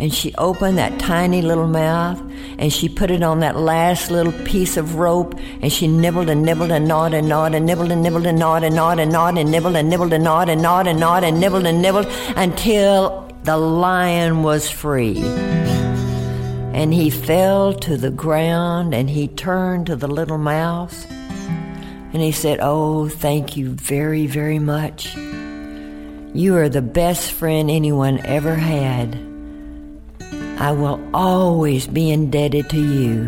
and 0.00 0.14
she 0.14 0.34
opened 0.36 0.78
that 0.78 0.98
tiny 0.98 1.42
little 1.42 1.66
mouth 1.66 2.18
and 2.58 2.72
she 2.72 2.88
put 2.88 3.10
it 3.10 3.22
on 3.22 3.40
that 3.40 3.54
last 3.54 4.10
little 4.10 4.32
piece 4.46 4.78
of 4.78 4.94
rope 4.94 5.38
and 5.60 5.70
she 5.70 5.86
nibbled 5.86 6.30
and 6.30 6.42
nibbled 6.42 6.70
and 6.70 6.88
gnawed 6.88 7.12
and 7.12 7.28
gnawed 7.28 7.54
and 7.54 7.66
nibbled 7.66 7.92
and 7.92 8.02
nibbled 8.02 8.26
and 8.26 8.38
gnawed 8.38 8.64
and 8.64 8.74
gnawed 8.74 8.98
and 8.98 9.12
gnawed 9.12 9.36
and 9.36 9.50
nibbled 9.50 9.76
and 9.76 9.90
nibbled 9.90 10.10
and 10.14 10.24
gnawed 10.24 10.48
and 10.48 10.62
gnawed 10.62 10.86
and 10.86 10.98
gnawed 10.98 11.22
and 11.22 11.38
nibbled 11.38 11.66
and 11.66 11.82
nibbled 11.82 12.06
until 12.34 13.30
the 13.44 13.58
lion 13.58 14.42
was 14.42 14.70
free. 14.70 15.18
And 16.72 16.94
he 16.94 17.10
fell 17.10 17.74
to 17.74 17.98
the 17.98 18.10
ground 18.10 18.94
and 18.94 19.10
he 19.10 19.28
turned 19.28 19.84
to 19.88 19.96
the 19.96 20.08
little 20.08 20.38
mouse 20.38 21.04
and 21.10 22.22
he 22.22 22.32
said, 22.32 22.58
Oh, 22.62 23.10
thank 23.10 23.54
you 23.54 23.72
very, 23.72 24.26
very 24.26 24.58
much. 24.58 25.14
You 26.32 26.56
are 26.56 26.70
the 26.70 26.80
best 26.80 27.32
friend 27.32 27.70
anyone 27.70 28.24
ever 28.24 28.54
had. 28.54 29.29
I 30.60 30.72
will 30.72 31.00
always 31.14 31.86
be 31.86 32.10
indebted 32.10 32.68
to 32.68 32.76
you. 32.76 33.26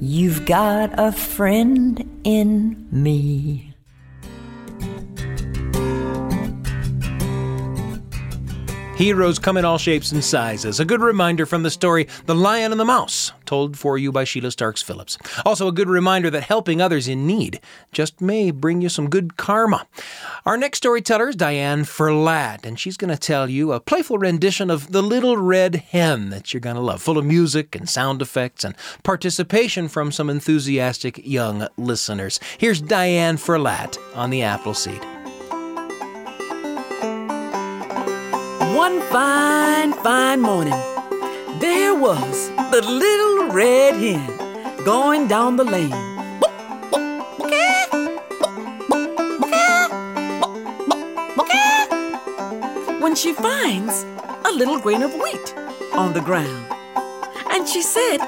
You've 0.00 0.46
got 0.46 0.94
a 0.96 1.10
friend 1.10 2.08
in 2.22 2.86
me. 2.92 3.65
Heroes 8.96 9.38
come 9.38 9.58
in 9.58 9.66
all 9.66 9.76
shapes 9.76 10.10
and 10.10 10.24
sizes. 10.24 10.80
A 10.80 10.84
good 10.86 11.02
reminder 11.02 11.44
from 11.44 11.62
the 11.62 11.70
story 11.70 12.08
The 12.24 12.34
Lion 12.34 12.72
and 12.72 12.80
the 12.80 12.84
Mouse, 12.86 13.30
told 13.44 13.76
for 13.76 13.98
you 13.98 14.10
by 14.10 14.24
Sheila 14.24 14.50
Starks 14.50 14.80
Phillips. 14.80 15.18
Also, 15.44 15.68
a 15.68 15.72
good 15.72 15.90
reminder 15.90 16.30
that 16.30 16.44
helping 16.44 16.80
others 16.80 17.06
in 17.06 17.26
need 17.26 17.60
just 17.92 18.22
may 18.22 18.50
bring 18.50 18.80
you 18.80 18.88
some 18.88 19.10
good 19.10 19.36
karma. 19.36 19.86
Our 20.46 20.56
next 20.56 20.78
storyteller 20.78 21.28
is 21.28 21.36
Diane 21.36 21.84
Ferlatte, 21.84 22.64
and 22.64 22.80
she's 22.80 22.96
going 22.96 23.10
to 23.10 23.18
tell 23.18 23.50
you 23.50 23.72
a 23.72 23.80
playful 23.80 24.16
rendition 24.16 24.70
of 24.70 24.92
The 24.92 25.02
Little 25.02 25.36
Red 25.36 25.74
Hen 25.76 26.30
that 26.30 26.54
you're 26.54 26.62
going 26.62 26.76
to 26.76 26.82
love, 26.82 27.02
full 27.02 27.18
of 27.18 27.26
music 27.26 27.76
and 27.76 27.86
sound 27.86 28.22
effects 28.22 28.64
and 28.64 28.74
participation 29.02 29.88
from 29.88 30.10
some 30.10 30.30
enthusiastic 30.30 31.20
young 31.22 31.68
listeners. 31.76 32.40
Here's 32.56 32.80
Diane 32.80 33.36
Ferlatte 33.36 33.98
on 34.16 34.30
the 34.30 34.40
Appleseed. 34.40 35.15
One 38.76 39.00
fine, 39.10 39.94
fine 40.04 40.42
morning, 40.42 40.78
there 41.60 41.94
was 41.94 42.50
the 42.70 42.82
little 42.82 43.48
red 43.48 43.94
hen 43.94 44.84
going 44.84 45.28
down 45.28 45.56
the 45.56 45.64
lane. 45.64 45.96
When 53.00 53.14
she 53.14 53.32
finds 53.32 54.04
a 54.44 54.52
little 54.52 54.78
grain 54.78 55.02
of 55.02 55.14
wheat 55.14 55.54
on 55.94 56.12
the 56.12 56.20
ground, 56.20 56.66
and 57.52 57.66
she 57.66 57.80
said, 57.80 58.18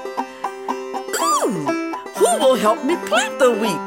Ooh, 1.20 1.92
who 2.16 2.38
will 2.40 2.54
help 2.54 2.86
me 2.86 2.96
plant 3.04 3.38
the 3.38 3.50
wheat? 3.50 3.82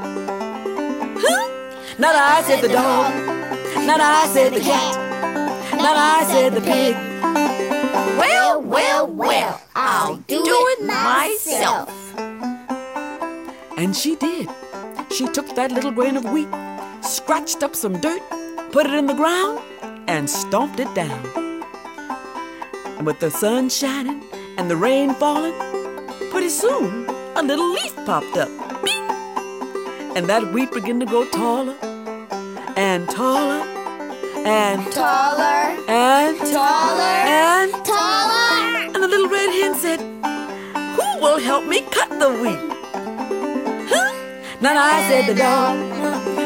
Huh? 1.25 1.43
Not 1.97 2.13
I, 2.13 2.43
said 2.43 2.61
the 2.61 2.67
dog. 2.69 3.15
Not 3.87 3.99
I, 3.99 4.27
said 4.27 4.53
the 4.53 4.59
cat. 4.59 5.00
Not 5.81 5.97
I, 5.97 6.23
said 6.25 6.53
the 6.53 6.61
pig. 6.61 6.95
Well, 8.17 8.61
well, 8.61 9.07
well, 9.07 9.61
I'll 9.73 10.17
do, 10.17 10.43
do 10.43 10.67
it 10.73 10.85
myself. 10.85 11.89
And 13.77 13.95
she 13.95 14.15
did. 14.15 14.47
She 15.11 15.27
took 15.27 15.55
that 15.55 15.71
little 15.71 15.91
grain 15.91 16.17
of 16.17 16.25
wheat, 16.25 16.49
scratched 17.01 17.63
up 17.63 17.75
some 17.75 17.99
dirt, 17.99 18.21
put 18.71 18.85
it 18.85 18.93
in 18.93 19.07
the 19.07 19.15
ground, 19.15 19.59
and 20.07 20.29
stomped 20.29 20.79
it 20.79 20.93
down. 20.93 21.63
And 22.97 23.05
with 23.07 23.19
the 23.19 23.31
sun 23.31 23.69
shining 23.69 24.23
and 24.59 24.69
the 24.69 24.75
rain 24.75 25.15
falling, 25.15 25.55
pretty 26.29 26.49
soon 26.49 27.07
a 27.35 27.41
little 27.41 27.71
leaf 27.71 27.95
popped 28.05 28.37
up. 28.37 28.49
Beep! 28.83 29.01
And 30.15 30.27
that 30.27 30.53
wheat 30.53 30.71
began 30.71 30.99
to 30.99 31.07
grow 31.07 31.25
taller 31.25 31.75
and 32.77 33.09
taller 33.09 33.70
and 34.45 34.91
Taller, 34.91 35.77
and 35.87 36.37
taller, 36.37 37.01
and 37.01 37.71
taller. 37.85 38.85
and 38.85 38.95
the 38.95 39.07
little 39.07 39.29
red 39.29 39.51
hen 39.51 39.75
said, 39.75 39.99
Who 39.99 41.21
will 41.21 41.39
help 41.39 41.65
me 41.65 41.81
cut 41.81 42.09
the 42.19 42.29
wheat? 42.29 42.59
Huh? 43.89 44.11
Not 44.61 44.77
I 44.77 45.07
said 45.07 45.27
the 45.27 45.35
dog, 45.35 45.77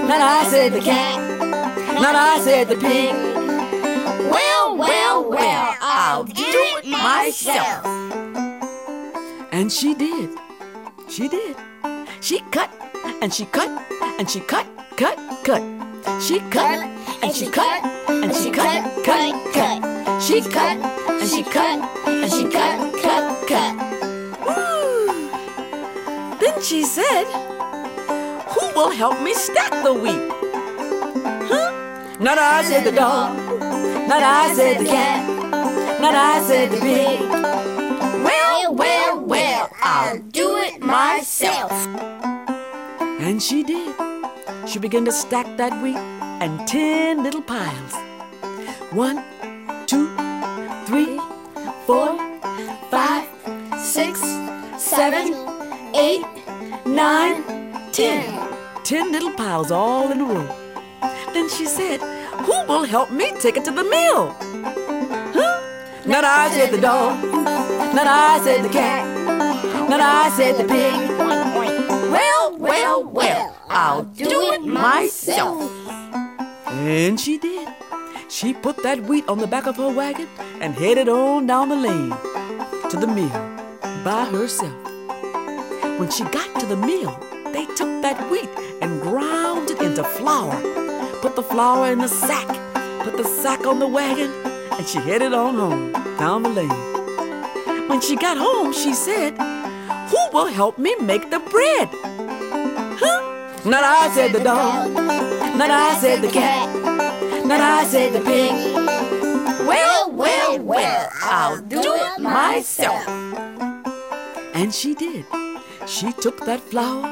not 0.10 0.22
I 0.22 0.44
said 0.50 0.74
the 0.74 0.82
cat, 0.82 1.20
not 2.02 2.16
I 2.16 2.40
said 2.40 2.68
the 2.68 2.76
pig. 2.76 3.14
Well, 4.30 4.78
well, 4.78 5.30
well, 5.30 5.76
I'll 5.82 6.26
do 6.26 6.44
it 6.44 6.86
myself. 6.88 7.86
And 9.54 9.72
she 9.72 9.94
did. 9.94 10.32
She 11.08 11.30
did. 11.30 11.56
She 12.20 12.42
cut 12.52 12.70
and 13.22 13.34
she 13.34 13.46
cut 13.46 13.70
and 14.20 14.30
she 14.30 14.42
cut, 14.42 14.68
cut, 14.98 15.18
cut. 15.46 15.64
She 16.22 16.40
cut 16.52 16.95
and 17.26 17.34
she 17.36 17.48
cut 17.50 17.84
and 18.08 18.36
she 18.36 18.52
cut, 18.52 19.04
cut, 19.04 19.54
cut. 19.54 20.22
She 20.22 20.42
cut 20.42 20.78
and 20.78 21.28
she 21.28 21.42
cut 21.42 22.08
and 22.08 22.32
she 22.32 22.44
cut, 22.44 23.02
cut, 23.02 23.48
cut. 23.48 23.74
Then 26.40 26.62
she 26.62 26.84
said, 26.84 27.26
Who 28.50 28.62
will 28.76 28.92
help 28.92 29.20
me 29.24 29.34
stack 29.34 29.72
the 29.84 29.94
wheat? 29.94 30.22
Huh? 31.50 31.72
Not 32.20 32.38
I 32.38 32.64
said 32.64 32.84
the 32.84 32.92
dog, 32.92 33.36
not 34.08 34.22
I 34.22 34.54
said 34.54 34.80
the 34.82 34.86
cat, 34.86 36.00
not 36.00 36.14
I 36.14 36.44
said 36.44 36.70
the 36.70 36.80
pig. 36.80 37.22
Well, 38.24 38.76
well, 38.76 39.20
well, 39.26 39.70
I'll 39.82 40.20
do 40.20 40.58
it 40.58 40.80
myself. 40.80 41.72
And 43.20 43.42
she 43.42 43.64
did. 43.64 43.96
She 44.68 44.78
began 44.78 45.06
to 45.06 45.12
stack 45.12 45.58
that 45.58 45.82
wheat 45.82 46.15
in 46.42 46.66
ten 46.66 47.24
little 47.24 47.42
piles. 47.42 47.94
One, 48.92 49.24
two, 49.88 50.08
three, 50.86 51.20
four, 51.86 52.18
Five, 52.90 53.28
six, 53.78 54.22
seven, 54.78 55.34
eight, 55.96 56.26
nine, 56.86 57.44
ten. 57.92 58.24
ten 58.84 59.12
little 59.12 59.32
piles 59.32 59.72
all 59.72 60.12
in 60.12 60.22
a 60.22 60.24
row. 60.24 60.48
Then 61.34 61.50
she 61.50 61.66
said, 61.66 62.00
Who 62.46 62.66
will 62.68 62.84
help 62.84 63.12
me 63.12 63.32
take 63.40 63.58
it 63.58 63.66
to 63.66 63.72
the 63.72 63.84
mill? 63.84 64.30
Huh? 65.34 65.62
Not 66.06 66.24
I 66.24 66.50
said 66.52 66.72
the 66.72 66.80
dog, 66.80 67.22
not 67.94 68.08
I 68.08 68.40
said 68.44 68.64
the 68.64 68.70
cat, 68.70 69.90
not 69.90 70.00
I 70.00 70.30
said 70.30 70.56
the 70.58 70.68
pig. 70.68 70.94
Well, 72.12 72.58
well, 72.58 73.04
well, 73.04 73.58
I'll 73.68 74.04
do 74.04 74.54
it 74.54 74.62
myself. 74.62 75.75
And 76.86 77.20
she 77.20 77.40
did. 77.40 77.68
She 78.30 78.54
put 78.54 78.84
that 78.84 79.02
wheat 79.02 79.28
on 79.28 79.40
the 79.40 79.48
back 79.48 79.66
of 79.66 79.76
her 79.78 79.90
wagon 79.90 80.28
and 80.62 80.76
headed 80.76 81.10
on 81.10 81.48
down 81.48 81.70
the 81.70 81.76
lane 81.76 82.12
to 82.92 82.98
the 82.98 83.08
mill 83.08 84.04
by 84.04 84.26
herself. 84.26 84.72
When 86.00 86.12
she 86.12 86.24
got 86.26 86.60
to 86.60 86.68
the 86.68 86.76
mill, 86.76 87.20
they 87.52 87.66
took 87.74 88.04
that 88.04 88.30
wheat 88.30 88.50
and 88.84 89.02
ground 89.02 89.72
it 89.72 89.82
into 89.82 90.04
flour. 90.04 90.62
Put 91.24 91.36
the 91.36 91.42
flour 91.42 91.92
in 91.92 92.02
a 92.02 92.08
sack, 92.08 92.48
put 93.04 93.18
the 93.18 93.24
sack 93.24 93.66
on 93.66 93.80
the 93.80 93.88
wagon, 93.88 94.32
and 94.78 94.88
she 94.88 95.00
headed 95.00 95.34
on 95.34 95.56
home 95.56 95.92
down 96.20 96.44
the 96.44 96.50
lane. 96.50 97.90
When 97.90 98.00
she 98.00 98.16
got 98.16 98.38
home, 98.38 98.74
she 98.74 98.94
said, 98.94 99.36
Who 100.12 100.20
will 100.32 100.54
help 100.54 100.78
me 100.78 100.96
make 100.98 101.32
the 101.32 101.40
bread? 101.40 101.90
Huh? 103.02 103.22
Not 103.66 103.84
I, 103.84 104.12
said 104.14 104.34
the 104.34 104.44
dog. 104.44 105.25
Not 105.58 105.72
I, 105.72 105.98
said 106.00 106.22
the 106.22 106.28
cat. 106.28 107.46
Not 107.46 107.62
I, 107.62 107.86
said 107.86 108.14
the 108.14 108.20
pig. 108.20 108.52
Well, 109.66 110.12
well, 110.12 110.60
well, 110.60 111.10
I'll 111.22 111.62
do 111.62 111.82
it 111.82 112.20
myself. 112.20 113.08
And 114.54 114.74
she 114.74 114.94
did. 114.94 115.26
She 115.88 116.12
took 116.12 116.46
that 116.46 116.60
flour 116.60 117.06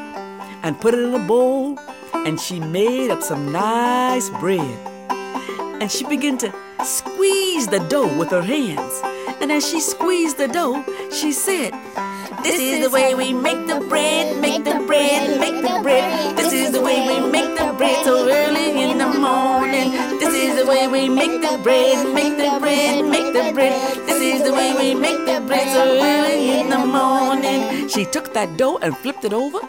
and 0.64 0.80
put 0.80 0.94
it 0.94 1.00
in 1.00 1.14
a 1.14 1.26
bowl 1.26 1.80
and 2.14 2.40
she 2.40 2.60
made 2.60 3.12
up 3.12 3.24
some 3.24 3.52
nice 3.52 4.30
bread. 4.42 4.78
And 5.82 5.92
she 5.92 6.06
began 6.06 6.38
to 6.40 6.54
squeeze 6.84 7.68
the 7.68 7.80
dough 7.90 8.18
with 8.18 8.30
her 8.32 8.42
hands. 8.42 9.02
And 9.42 9.52
as 9.52 9.68
she 9.68 9.80
squeezed 9.80 10.38
the 10.38 10.48
dough, 10.48 10.84
she 11.12 11.32
said, 11.32 11.74
this 12.44 12.60
is 12.60 12.84
the 12.84 12.90
way 12.90 13.16
we 13.16 13.34
make 13.34 13.68
the 13.68 13.80
bread, 13.88 14.40
make 14.42 14.64
the 14.64 14.84
bread, 14.86 15.40
make 15.40 15.62
the 15.62 15.80
bread. 15.82 16.38
This 16.38 16.52
is 16.52 16.72
the 16.72 16.82
way 16.82 17.08
we 17.08 17.32
make 17.32 17.58
the 17.58 17.74
bread 17.78 18.04
so 18.06 18.28
early 18.30 18.84
in 18.84 18.98
the 18.98 19.08
morning. 19.08 19.92
This 20.20 20.34
is 20.34 20.60
the 20.60 20.66
way 20.66 20.88
we 20.88 21.10
make 21.10 21.42
the 21.42 21.58
bread, 21.64 22.14
make 22.14 22.38
the 22.38 22.60
bread, 22.60 23.06
make 23.06 23.34
the 23.34 23.52
bread. 23.54 23.98
This 24.06 24.22
is 24.22 24.44
the 24.44 24.54
way 24.54 24.74
we 24.78 24.94
make 24.94 25.26
the 25.26 25.42
bread 25.48 25.68
so 25.74 25.84
early 25.84 26.60
in 26.60 26.70
the 26.70 26.86
morning. 26.86 27.88
She 27.88 28.06
took 28.06 28.34
that 28.34 28.58
dough 28.58 28.78
and 28.82 28.98
flipped 28.98 29.24
it 29.24 29.34
over 29.34 29.60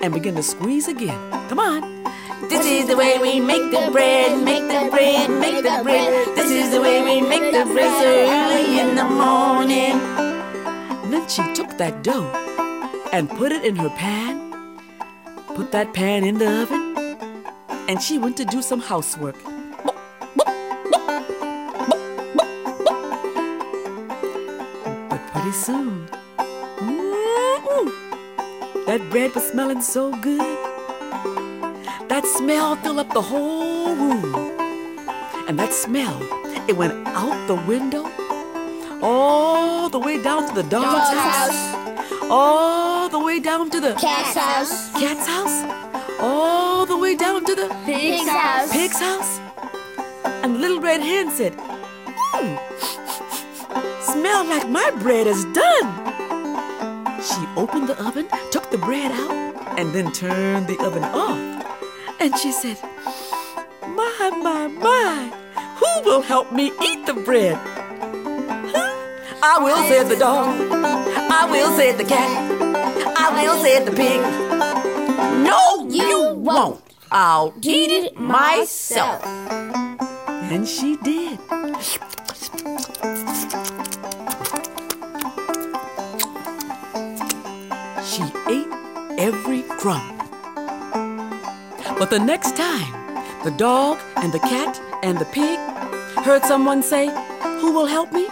and 0.00 0.12
began 0.12 0.34
to 0.36 0.42
squeeze 0.42 0.88
again. 0.88 1.18
Come 1.48 1.58
on. 1.58 2.04
This 2.48 2.66
is 2.66 2.86
the 2.86 2.96
way 2.96 3.18
we 3.18 3.40
make 3.40 3.70
the 3.70 3.90
bread, 3.90 4.42
make 4.44 4.66
the 4.68 4.90
bread, 4.90 5.30
make 5.30 5.62
the 5.62 5.80
bread. 5.82 6.36
This 6.36 6.50
is 6.50 6.70
the 6.72 6.80
way 6.80 7.02
we 7.02 7.20
make 7.20 7.52
the 7.52 7.64
bread 7.64 7.92
so 8.02 8.08
early 8.08 8.80
in 8.80 8.96
the 8.96 9.04
morning. 9.04 10.13
Then 11.24 11.30
she 11.30 11.54
took 11.54 11.78
that 11.78 12.02
dough 12.02 12.30
and 13.10 13.30
put 13.30 13.50
it 13.50 13.64
in 13.64 13.76
her 13.76 13.88
pan, 13.88 14.52
put 15.54 15.72
that 15.72 15.94
pan 15.94 16.22
in 16.22 16.36
the 16.36 16.62
oven, 16.62 17.16
and 17.88 18.02
she 18.02 18.18
went 18.18 18.36
to 18.36 18.44
do 18.44 18.60
some 18.60 18.78
housework. 18.78 19.36
But 25.08 25.20
pretty 25.32 25.52
soon, 25.52 26.10
that 28.84 29.00
bread 29.08 29.34
was 29.34 29.48
smelling 29.48 29.80
so 29.80 30.10
good. 30.20 30.58
That 32.10 32.26
smell 32.36 32.76
filled 32.76 32.98
up 32.98 33.14
the 33.14 33.22
whole 33.22 33.96
room. 33.96 34.34
And 35.48 35.58
that 35.58 35.72
smell, 35.72 36.20
it 36.68 36.76
went 36.76 36.92
out 37.08 37.46
the 37.48 37.54
window 37.66 38.13
the 39.94 40.00
way 40.00 40.20
down 40.20 40.48
to 40.48 40.52
the 40.60 40.68
dog's, 40.68 40.90
Dog's 40.90 41.16
house. 41.20 41.56
house. 41.56 42.28
all 42.28 43.08
the 43.08 43.20
way 43.20 43.38
down 43.38 43.70
to 43.70 43.78
the 43.80 43.92
Cat's 43.94 44.34
house. 44.34 44.90
cat's 44.98 45.24
house, 45.24 46.18
all 46.20 46.84
the 46.84 46.96
way 46.98 47.14
down 47.14 47.44
to 47.44 47.54
the 47.54 47.68
Pig's 47.86 48.28
house. 48.28 48.72
pig's 48.72 48.98
house. 48.98 49.38
And 50.42 50.60
little 50.60 50.80
red 50.80 51.00
hen 51.00 51.30
said, 51.30 51.54
"Hmm, 52.34 52.56
smell 54.02 54.44
like 54.46 54.68
my 54.68 54.90
bread 54.98 55.28
is 55.28 55.44
done. 55.62 55.88
She 57.22 57.40
opened 57.56 57.86
the 57.88 57.96
oven, 58.04 58.26
took 58.50 58.68
the 58.72 58.78
bread 58.78 59.12
out, 59.12 59.78
and 59.78 59.92
then 59.94 60.10
turned 60.10 60.66
the 60.66 60.76
oven 60.80 61.04
off. 61.04 61.38
And 62.18 62.36
she 62.38 62.50
said, 62.50 62.78
My, 63.86 64.30
my, 64.42 64.66
my, 64.66 65.30
who 65.78 65.92
will 66.04 66.22
help 66.22 66.50
me 66.50 66.72
eat 66.82 67.06
the 67.06 67.14
bread? 67.14 67.56
I 69.46 69.58
will, 69.58 69.76
said 69.88 70.08
the 70.08 70.16
dog. 70.16 70.56
I 70.72 71.46
will, 71.50 71.70
said 71.76 71.98
the 71.98 72.04
cat. 72.04 72.30
I 73.14 73.42
will, 73.42 73.62
said 73.62 73.84
the 73.84 73.92
pig. 73.92 74.20
No, 75.44 75.86
you 75.86 76.34
won't. 76.34 76.80
I'll 77.12 77.52
eat 77.60 77.90
it 77.90 78.18
myself. 78.18 79.22
And 79.26 80.66
she 80.66 80.96
did. 80.96 81.38
She 88.02 88.24
ate 88.48 88.72
every 89.18 89.62
crumb. 89.78 90.16
But 91.98 92.08
the 92.08 92.18
next 92.18 92.56
time 92.56 92.92
the 93.44 93.50
dog 93.58 93.98
and 94.16 94.32
the 94.32 94.38
cat 94.38 94.80
and 95.02 95.18
the 95.18 95.26
pig 95.26 95.58
heard 96.24 96.44
someone 96.44 96.82
say, 96.82 97.08
Who 97.60 97.72
will 97.72 97.86
help 97.86 98.10
me? 98.10 98.26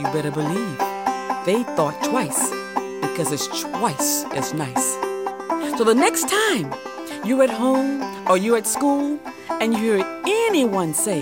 You 0.00 0.06
better 0.06 0.30
believe 0.30 0.78
they 1.44 1.62
thought 1.76 1.94
twice 2.02 2.48
because 3.02 3.30
it's 3.32 3.46
twice 3.60 4.24
as 4.32 4.54
nice. 4.54 4.94
So 5.76 5.84
the 5.84 5.94
next 5.94 6.26
time 6.26 6.72
you're 7.22 7.42
at 7.42 7.50
home 7.50 8.00
or 8.26 8.38
you're 8.38 8.56
at 8.56 8.66
school 8.66 9.20
and 9.60 9.74
you 9.74 9.80
hear 9.80 10.20
anyone 10.24 10.94
say, 10.94 11.20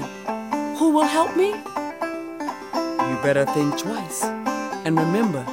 Who 0.79 0.91
will 0.91 1.09
help 1.09 1.37
me? 1.37 1.49
You 1.49 3.19
better 3.21 3.45
think 3.47 3.77
twice. 3.81 4.23
And 4.85 4.97
remember, 4.97 5.45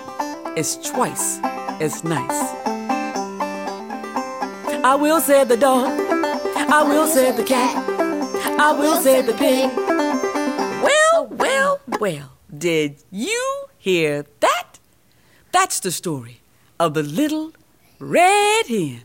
it's 0.55 0.75
twice 0.87 1.39
as 1.81 2.03
nice. 2.03 2.41
I 4.85 4.95
will, 5.01 5.19
said 5.19 5.49
the 5.49 5.57
dog. 5.57 5.87
I 5.89 6.83
will, 6.83 7.07
said 7.07 7.37
the 7.37 7.43
cat. 7.43 7.75
I 8.59 8.71
will, 8.71 8.97
said 8.97 9.25
the 9.25 9.33
pig. 9.33 9.75
Well, 10.83 11.25
well, 11.31 11.79
well. 11.99 12.34
Did 12.57 13.03
you 13.11 13.65
hear 13.77 14.25
that? 14.39 14.79
That's 15.51 15.79
the 15.79 15.91
story 15.91 16.41
of 16.79 16.93
the 16.93 17.01
little 17.01 17.53
red 17.99 18.67
hen. 18.67 19.03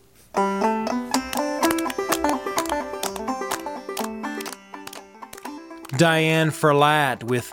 Diane 5.96 6.50
Ferlatte 6.50 7.24
with 7.24 7.52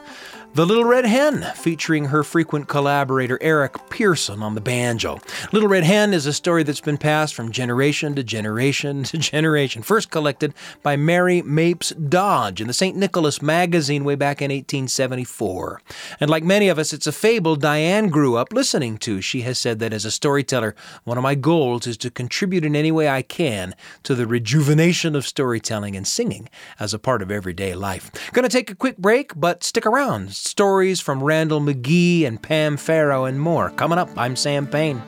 The 0.57 0.65
Little 0.65 0.85
Red 0.85 1.05
Hen, 1.05 1.45
featuring 1.53 2.05
her 2.05 2.23
frequent 2.23 2.67
collaborator 2.67 3.37
Eric 3.41 3.91
Pearson 3.91 4.41
on 4.41 4.55
the 4.55 4.59
banjo. 4.59 5.19
Little 5.51 5.69
Red 5.69 5.83
Hen 5.83 6.15
is 6.15 6.25
a 6.25 6.33
story 6.33 6.63
that's 6.63 6.81
been 6.81 6.97
passed 6.97 7.35
from 7.35 7.51
generation 7.51 8.15
to 8.15 8.23
generation 8.23 9.03
to 9.03 9.19
generation. 9.19 9.83
First 9.83 10.09
collected 10.09 10.55
by 10.81 10.95
Mary 10.95 11.43
Mapes 11.43 11.91
Dodge 11.91 12.59
in 12.59 12.65
the 12.65 12.73
St. 12.73 12.97
Nicholas 12.97 13.39
magazine 13.39 14.03
way 14.03 14.15
back 14.15 14.41
in 14.41 14.49
1874. 14.49 15.79
And 16.19 16.27
like 16.27 16.43
many 16.43 16.69
of 16.69 16.79
us, 16.79 16.91
it's 16.91 17.05
a 17.05 17.11
fable 17.11 17.55
Diane 17.55 18.09
grew 18.09 18.35
up 18.35 18.51
listening 18.51 18.97
to. 18.97 19.21
She 19.21 19.41
has 19.41 19.59
said 19.59 19.77
that 19.77 19.93
as 19.93 20.05
a 20.05 20.11
storyteller, 20.11 20.73
one 21.03 21.19
of 21.19 21.23
my 21.23 21.35
goals 21.35 21.85
is 21.85 21.97
to 21.97 22.09
contribute 22.09 22.65
in 22.65 22.75
any 22.75 22.91
way 22.91 23.07
I 23.07 23.21
can 23.21 23.75
to 24.01 24.15
the 24.15 24.25
rejuvenation 24.25 25.15
of 25.15 25.27
storytelling 25.27 25.95
and 25.95 26.07
singing 26.07 26.49
as 26.79 26.95
a 26.95 26.99
part 26.99 27.21
of 27.21 27.29
everyday 27.29 27.75
life. 27.75 28.09
Going 28.33 28.41
to 28.41 28.49
take 28.49 28.71
a 28.71 28.75
quick 28.75 28.97
break, 28.97 29.39
but 29.39 29.63
stick 29.63 29.85
around. 29.85 30.46
Stories 30.47 31.01
from 31.01 31.19
Randel 31.19 31.62
McGee 31.62 32.25
and 32.25 32.41
Pam 32.41 32.77
Faro 32.77 33.25
and 33.25 33.39
more. 33.39 33.69
Coming 33.71 33.97
up, 33.97 34.10
I'm 34.15 34.38
Sam 34.38 34.65
Payne. 34.65 35.01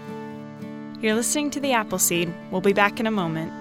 You're 1.01 1.15
listening 1.15 1.49
to 1.51 1.61
The 1.61 1.71
Appleseed. 1.71 2.33
We'll 2.51 2.59
be 2.59 2.73
back 2.73 2.99
in 2.99 3.07
a 3.07 3.11
moment. 3.11 3.53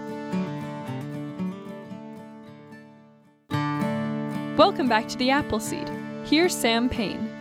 Welcome 4.59 4.89
back 4.89 5.07
to 5.07 5.17
the 5.17 5.31
Appleseed. 5.31 5.89
Here's 6.25 6.53
Sam 6.53 6.89
Payne. 6.89 7.38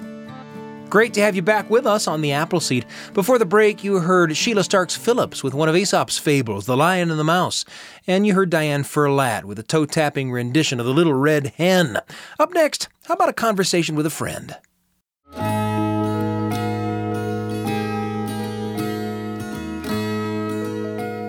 Great 0.89 1.13
to 1.13 1.21
have 1.21 1.35
you 1.35 1.41
back 1.41 1.69
with 1.69 1.85
us 1.85 2.07
on 2.07 2.21
the 2.21 2.31
Appleseed. 2.31 2.85
Before 3.13 3.37
the 3.37 3.45
break, 3.45 3.83
you 3.83 3.99
heard 3.99 4.37
Sheila 4.37 4.63
Starks 4.63 4.95
Phillips 4.95 5.43
with 5.43 5.53
one 5.53 5.67
of 5.67 5.75
Aesop's 5.75 6.17
fables, 6.17 6.65
The 6.65 6.77
Lion 6.77 7.11
and 7.11 7.19
the 7.19 7.25
Mouse. 7.25 7.65
And 8.07 8.25
you 8.25 8.33
heard 8.33 8.49
Diane 8.49 8.83
Ferlatte 8.83 9.43
with 9.43 9.59
a 9.59 9.63
toe 9.63 9.85
tapping 9.85 10.31
rendition 10.31 10.79
of 10.79 10.85
The 10.85 10.93
Little 10.93 11.13
Red 11.13 11.53
Hen. 11.57 11.99
Up 12.39 12.53
next, 12.53 12.87
how 13.05 13.15
about 13.15 13.27
a 13.27 13.33
conversation 13.33 13.95
with 13.95 14.05
a 14.05 14.09
friend? 14.09 14.55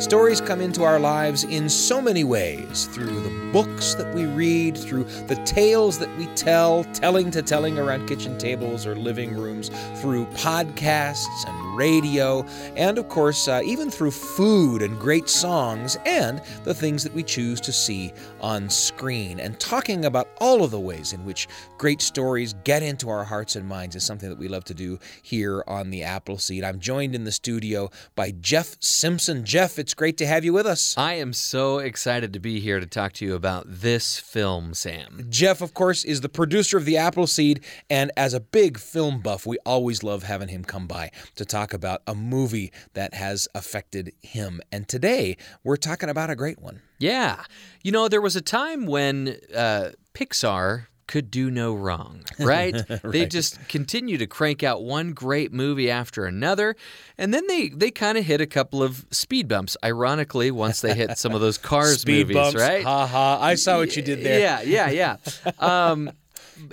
Stories 0.01 0.41
come 0.41 0.61
into 0.61 0.85
our 0.85 1.01
lives 1.01 1.43
in 1.43 1.69
so 1.69 2.01
many 2.01 2.23
ways 2.23 2.87
through 2.93 3.21
the 3.21 3.48
books 3.53 3.95
that 3.95 4.13
we 4.15 4.27
read, 4.27 4.77
through 4.77 5.05
the 5.05 5.37
tales 5.45 5.99
that 5.99 6.17
we 6.19 6.27
tell, 6.35 6.85
telling 6.95 7.31
to 7.31 7.43
telling 7.43 7.79
around 7.79 8.07
kitchen 8.07 8.37
tables 8.39 8.87
or 8.87 8.95
living 8.95 9.35
rooms, 9.37 9.71
through 10.01 10.27
podcasts 10.27 11.47
and 11.47 11.77
radio, 11.77 12.43
and 12.77 12.99
of 12.99 13.09
course, 13.09 13.49
uh, 13.49 13.61
even 13.65 13.91
through 13.91 14.11
food 14.11 14.83
and 14.83 14.99
great 14.99 15.29
songs 15.29 15.97
and 16.05 16.43
the 16.65 16.75
things 16.75 17.03
that 17.05 17.15
we 17.15 17.23
choose 17.23 17.61
to 17.61 17.73
see 17.73 18.13
on 18.41 18.69
screen. 18.69 19.41
And 19.41 19.59
talking 19.61 20.05
about 20.05 20.29
all 20.41 20.65
of 20.65 20.71
the 20.71 20.81
ways 20.81 21.13
in 21.13 21.25
which 21.25 21.49
great 21.79 22.03
stories 22.03 22.55
get 22.65 22.83
into 22.83 23.09
our 23.09 23.25
hearts 23.25 23.57
and 23.57 23.67
minds 23.67 23.97
is 23.97 24.05
something 24.05 24.29
that 24.29 24.39
we 24.39 24.49
love 24.49 24.65
to 24.65 24.75
do 24.75 24.99
here 25.23 25.63
on 25.67 25.91
the 25.91 26.03
Appleseed. 26.03 26.65
I'm 26.65 26.81
joined 26.81 27.15
in 27.15 27.25
the 27.25 27.33
studio 27.33 27.91
by 28.15 28.33
Jeff 28.33 28.77
Simpson. 28.81 29.45
Jeff, 29.45 29.79
it's 29.79 29.95
great 29.95 30.17
to 30.19 30.27
have 30.27 30.45
you 30.45 30.53
with 30.53 30.67
us. 30.67 30.95
I 30.99 31.15
am 31.15 31.33
so 31.33 31.79
excited 31.79 32.33
to 32.33 32.41
be 32.41 32.61
here 32.61 32.81
to 32.81 32.87
talk 32.87 33.13
to 33.15 33.25
you 33.25 33.35
about 33.39 33.65
this 33.67 34.19
film, 34.19 34.75
Sam. 34.75 35.27
Jeff, 35.31 35.63
of 35.63 35.73
course, 35.73 36.05
is 36.05 36.21
the 36.21 36.29
producer 36.29 36.77
of 36.77 36.85
the 36.85 36.99
Appleseed, 36.99 37.65
and 37.89 38.13
as 38.17 38.35
a 38.35 38.41
big 38.41 38.79
film 38.79 39.21
buff, 39.21 39.47
we 39.47 39.57
always 39.65 40.03
love 40.03 40.25
having 40.25 40.49
him 40.49 40.65
come 40.65 40.87
by 40.87 41.11
to 41.37 41.47
talk 41.47 41.73
about 41.73 42.03
a 42.07 42.15
movie 42.15 42.73
that 42.93 43.15
has 43.15 43.49
affected 43.55 44.13
him. 44.21 44.61
And 44.71 44.87
today, 44.89 45.37
we're 45.65 45.77
talking 45.77 46.11
about 46.11 46.29
a 46.29 46.37
great 46.37 46.61
one. 46.61 46.83
Yeah. 46.99 47.45
You 47.83 47.93
know, 47.93 48.09
there 48.09 48.21
was 48.21 48.37
a 48.37 48.43
time 48.43 48.85
when 48.85 49.39
uh, 49.55 49.91
Pixar 50.13 50.89
could 51.09 51.31
do 51.31 51.51
no 51.51 51.75
wrong, 51.75 52.21
right? 52.39 52.77
They 53.03 53.27
just 53.27 53.59
continue 53.69 54.19
to 54.19 54.27
crank 54.27 54.63
out 54.63 54.85
one 54.85 55.13
great 55.13 55.53
movie 55.53 55.91
after 55.91 56.27
another, 56.27 56.77
and 57.17 57.35
then 57.35 57.47
they 57.49 57.71
they 57.71 57.91
kind 57.91 58.17
of 58.17 58.25
hit 58.25 58.41
a 58.41 58.47
couple 58.47 58.83
of 58.83 59.05
speed 59.11 59.49
bumps. 59.49 59.77
Ironically, 59.83 60.53
once 60.53 60.81
they 60.81 60.95
hit 60.95 61.19
some 61.19 61.35
of 61.35 61.41
those 61.41 61.59
Cars 61.59 62.01
Speed 62.03 62.29
movies, 62.29 62.37
bumps. 62.37 62.61
right? 62.61 62.85
Ha 62.85 63.07
ha. 63.07 63.39
I 63.41 63.57
saw 63.57 63.79
what 63.79 63.97
you 63.97 64.03
did 64.03 64.23
there. 64.23 64.39
Yeah, 64.39 64.61
yeah, 64.63 65.17
yeah. 65.43 65.53
um, 65.59 66.13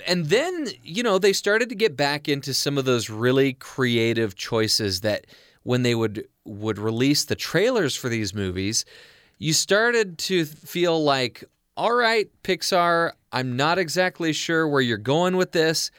and 0.06 0.26
then 0.26 0.68
you 0.82 1.02
know 1.02 1.18
they 1.18 1.32
started 1.32 1.68
to 1.70 1.74
get 1.74 1.96
back 1.96 2.28
into 2.28 2.54
some 2.54 2.78
of 2.78 2.84
those 2.84 3.10
really 3.10 3.54
creative 3.54 4.36
choices 4.36 5.00
that 5.00 5.26
when 5.62 5.82
they 5.82 5.94
would 5.94 6.26
would 6.44 6.78
release 6.78 7.24
the 7.24 7.34
trailers 7.34 7.96
for 7.96 8.08
these 8.08 8.32
movies, 8.34 8.84
you 9.38 9.52
started 9.52 10.16
to 10.18 10.44
feel 10.44 11.02
like, 11.02 11.44
all 11.76 11.92
right, 11.92 12.30
Pixar, 12.42 13.12
I'm 13.36 13.54
not 13.54 13.78
exactly 13.78 14.32
sure 14.32 14.66
where 14.66 14.80
you're 14.80 14.96
going 14.96 15.36
with 15.36 15.52
this, 15.52 15.90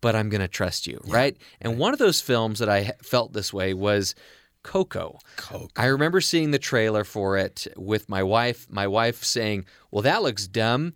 but 0.00 0.16
I'm 0.16 0.28
going 0.28 0.40
to 0.40 0.48
trust 0.48 0.88
you, 0.88 1.00
right? 1.06 1.36
And 1.60 1.78
one 1.78 1.92
of 1.92 2.00
those 2.00 2.20
films 2.20 2.58
that 2.58 2.68
I 2.68 2.94
felt 3.00 3.32
this 3.32 3.52
way 3.52 3.72
was 3.72 4.16
Coco. 4.64 5.20
Coco. 5.36 5.68
I 5.76 5.86
remember 5.86 6.20
seeing 6.20 6.50
the 6.50 6.58
trailer 6.58 7.04
for 7.04 7.38
it 7.38 7.68
with 7.76 8.08
my 8.08 8.24
wife, 8.24 8.66
my 8.68 8.88
wife 8.88 9.22
saying, 9.22 9.64
Well, 9.92 10.02
that 10.02 10.22
looks 10.22 10.48
dumb. 10.48 10.94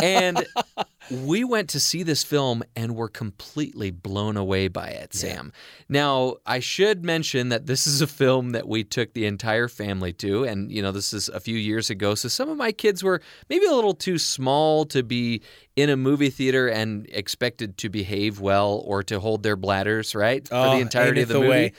And 0.00 0.46
we 1.10 1.44
went 1.44 1.68
to 1.70 1.80
see 1.80 2.02
this 2.02 2.22
film 2.24 2.62
and 2.74 2.96
were 2.96 3.08
completely 3.08 3.90
blown 3.90 4.36
away 4.36 4.68
by 4.68 4.88
it, 4.88 5.14
Sam. 5.14 5.52
Now, 5.88 6.36
I 6.46 6.60
should 6.60 7.04
mention 7.04 7.48
that 7.50 7.66
this 7.66 7.86
is 7.86 8.00
a 8.00 8.06
film 8.06 8.50
that 8.52 8.66
we 8.68 8.84
took 8.84 9.12
the 9.12 9.26
entire 9.26 9.68
family 9.68 10.12
to. 10.14 10.44
And, 10.44 10.70
you 10.70 10.80
know, 10.80 10.92
this 10.92 11.12
is 11.12 11.28
a 11.28 11.40
few 11.40 11.56
years 11.58 11.90
ago. 11.90 12.14
So 12.14 12.28
some 12.28 12.48
of 12.48 12.56
my 12.56 12.72
kids 12.72 13.02
were 13.04 13.20
maybe 13.50 13.66
a 13.66 13.72
little 13.74 13.94
too 13.94 14.16
small 14.18 14.84
to 14.86 15.02
be 15.02 15.42
in 15.76 15.90
a 15.90 15.96
movie 15.96 16.30
theater 16.30 16.68
and 16.68 17.06
expected 17.12 17.76
to 17.78 17.88
behave 17.90 18.40
well 18.40 18.82
or 18.86 19.02
to 19.02 19.20
hold 19.20 19.42
their 19.42 19.56
bladders, 19.56 20.14
right? 20.14 20.48
For 20.48 20.54
Oh, 20.54 20.70
the 20.76 20.80
entirety 20.80 21.20
of 21.22 21.28
the, 21.28 21.34
movie. 21.34 21.48
way. 21.48 21.72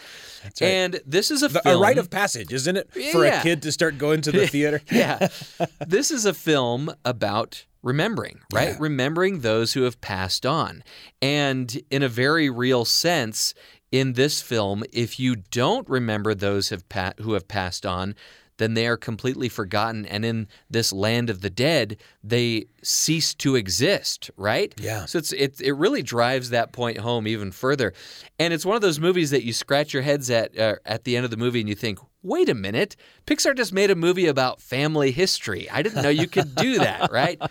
Right. 0.43 0.61
And 0.61 1.01
this 1.05 1.31
is 1.31 1.41
a 1.43 1.47
The- 1.47 1.67
a 1.71 1.77
rite 1.79 1.97
of 1.97 2.09
passage, 2.11 2.53
isn't 2.53 2.77
it, 2.77 2.93
for 3.11 3.25
Yeah. 3.25 3.39
a 3.39 3.43
kid 3.43 3.63
to 3.63 3.71
start 3.71 3.97
going 3.97 4.21
to 4.21 4.31
the 4.31 4.45
theater? 4.55 4.81
yeah. 4.91 5.29
This 5.87 6.11
is 6.11 6.25
a 6.25 6.33
film 6.33 6.56
about 7.05 7.65
remembering, 7.83 8.39
right? 8.53 8.69
Yeah. 8.69 8.77
Remembering 8.79 9.39
those 9.39 9.73
who 9.73 9.83
have 9.83 10.01
passed 10.01 10.45
on. 10.45 10.83
And 11.21 11.81
in 11.89 12.03
a 12.03 12.09
very 12.09 12.49
real 12.49 12.85
sense, 12.85 13.53
in 13.91 14.13
this 14.13 14.41
film, 14.41 14.83
if 14.91 15.19
you 15.19 15.35
don't 15.35 15.87
remember 15.87 16.33
those 16.33 16.69
have 16.69 16.87
pa- 16.89 17.13
who 17.21 17.33
have 17.33 17.47
passed 17.47 17.85
on, 17.85 18.15
then 18.57 18.73
they 18.73 18.87
are 18.87 18.97
completely 18.97 19.49
forgotten. 19.49 20.05
And 20.05 20.25
in 20.25 20.47
this 20.69 20.91
land 20.91 21.29
of 21.29 21.41
the 21.41 21.49
dead, 21.49 21.97
they 22.23 22.65
cease 22.81 23.33
to 23.35 23.55
exist, 23.55 24.31
right? 24.35 24.73
Yeah. 24.77 25.05
So 25.05 25.19
it's 25.19 25.31
it, 25.31 25.61
it 25.61 25.73
really 25.73 26.01
drives 26.01 26.49
that 26.49 26.73
point 26.73 26.97
home 26.97 27.27
even 27.27 27.51
further. 27.51 27.93
And 28.39 28.53
it's 28.53 28.65
one 28.65 28.75
of 28.75 28.81
those 28.81 28.99
movies 28.99 29.29
that 29.29 29.43
you 29.43 29.53
scratch 29.53 29.93
your 29.93 30.03
heads 30.03 30.29
at 30.29 30.57
uh, 30.57 30.75
at 30.85 31.03
the 31.03 31.15
end 31.15 31.23
of 31.23 31.31
the 31.31 31.37
movie 31.37 31.59
and 31.59 31.69
you 31.69 31.75
think, 31.75 31.99
wait 32.27 32.49
a 32.49 32.53
minute, 32.53 32.95
Pixar 33.25 33.55
just 33.55 33.73
made 33.73 33.89
a 33.89 33.95
movie 33.95 34.27
about 34.27 34.61
family 34.61 35.11
history. 35.11 35.69
I 35.69 35.81
didn't 35.81 36.03
know 36.03 36.09
you 36.09 36.27
could 36.27 36.55
do 36.55 36.79
that, 36.79 37.11
right? 37.11 37.41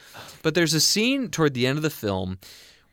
But 0.43 0.55
there's 0.55 0.75
a 0.75 0.81
scene 0.81 1.29
toward 1.29 1.55
the 1.55 1.67
end 1.67 1.79
of 1.79 1.83
the 1.83 1.91
film 1.91 2.39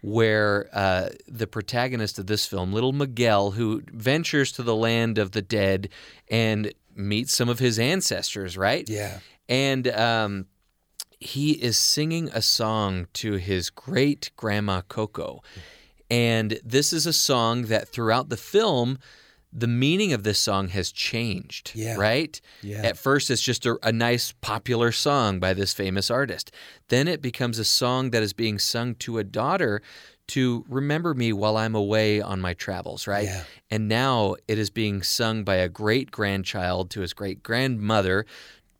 where 0.02 0.70
uh, 0.74 1.10
the 1.28 1.48
protagonist 1.48 2.20
of 2.20 2.28
this 2.28 2.46
film, 2.46 2.74
little 2.74 2.92
Miguel, 2.92 3.52
who 3.52 3.82
ventures 3.88 4.52
to 4.54 4.64
the 4.64 4.76
land 4.76 5.18
of 5.18 5.32
the 5.32 5.42
dead 5.42 5.90
and 6.30 6.74
meets 6.96 7.36
some 7.36 7.50
of 7.50 7.60
his 7.60 7.80
ancestors, 7.80 8.58
right? 8.58 8.88
Yeah. 8.90 9.20
And 9.48 9.88
um, 9.88 10.48
he 11.20 11.52
is 11.52 11.78
singing 11.78 12.30
a 12.34 12.42
song 12.42 13.08
to 13.14 13.34
his 13.34 13.70
great 13.70 14.32
grandma 14.36 14.82
Coco. 14.82 15.42
And 16.10 16.60
this 16.64 16.92
is 16.92 17.06
a 17.06 17.14
song 17.14 17.64
that 17.64 17.88
throughout 17.88 18.30
the 18.30 18.38
film, 18.38 19.00
the 19.56 19.68
meaning 19.68 20.14
of 20.14 20.24
this 20.24 20.40
song 20.40 20.70
has 20.70 20.92
changed, 20.92 21.72
Yeah. 21.76 21.96
right? 21.96 22.40
Yeah. 22.62 22.82
At 22.84 22.98
first, 22.98 23.30
it's 23.30 23.42
just 23.42 23.66
a, 23.66 23.78
a 23.84 23.92
nice 23.92 24.34
popular 24.42 24.92
song 24.92 25.40
by 25.40 25.54
this 25.54 25.74
famous 25.74 26.10
artist. 26.10 26.52
Then 26.88 27.08
it 27.08 27.22
becomes 27.22 27.60
a 27.60 27.64
song 27.66 28.10
that 28.12 28.24
is 28.24 28.34
being 28.34 28.58
sung 28.58 28.96
to 28.96 29.20
a 29.20 29.24
daughter 29.24 29.82
to 30.30 30.66
remember 30.70 31.14
me 31.14 31.34
while 31.34 31.58
I'm 31.58 31.76
away 31.76 32.22
on 32.22 32.42
my 32.42 32.54
travels, 32.54 33.06
right? 33.08 33.26
Yeah. 33.26 33.44
And 33.70 33.88
now 33.88 34.36
it 34.48 34.58
is 34.58 34.70
being 34.70 35.04
sung 35.04 35.44
by 35.44 35.56
a 35.56 35.70
great 35.70 36.10
grandchild 36.12 36.90
to 36.92 37.02
his 37.02 37.14
great 37.14 37.44
grandmother, 37.44 38.26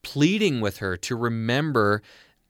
pleading 0.02 0.60
with 0.62 0.78
her 0.78 0.98
to 0.98 1.16
remember 1.16 2.02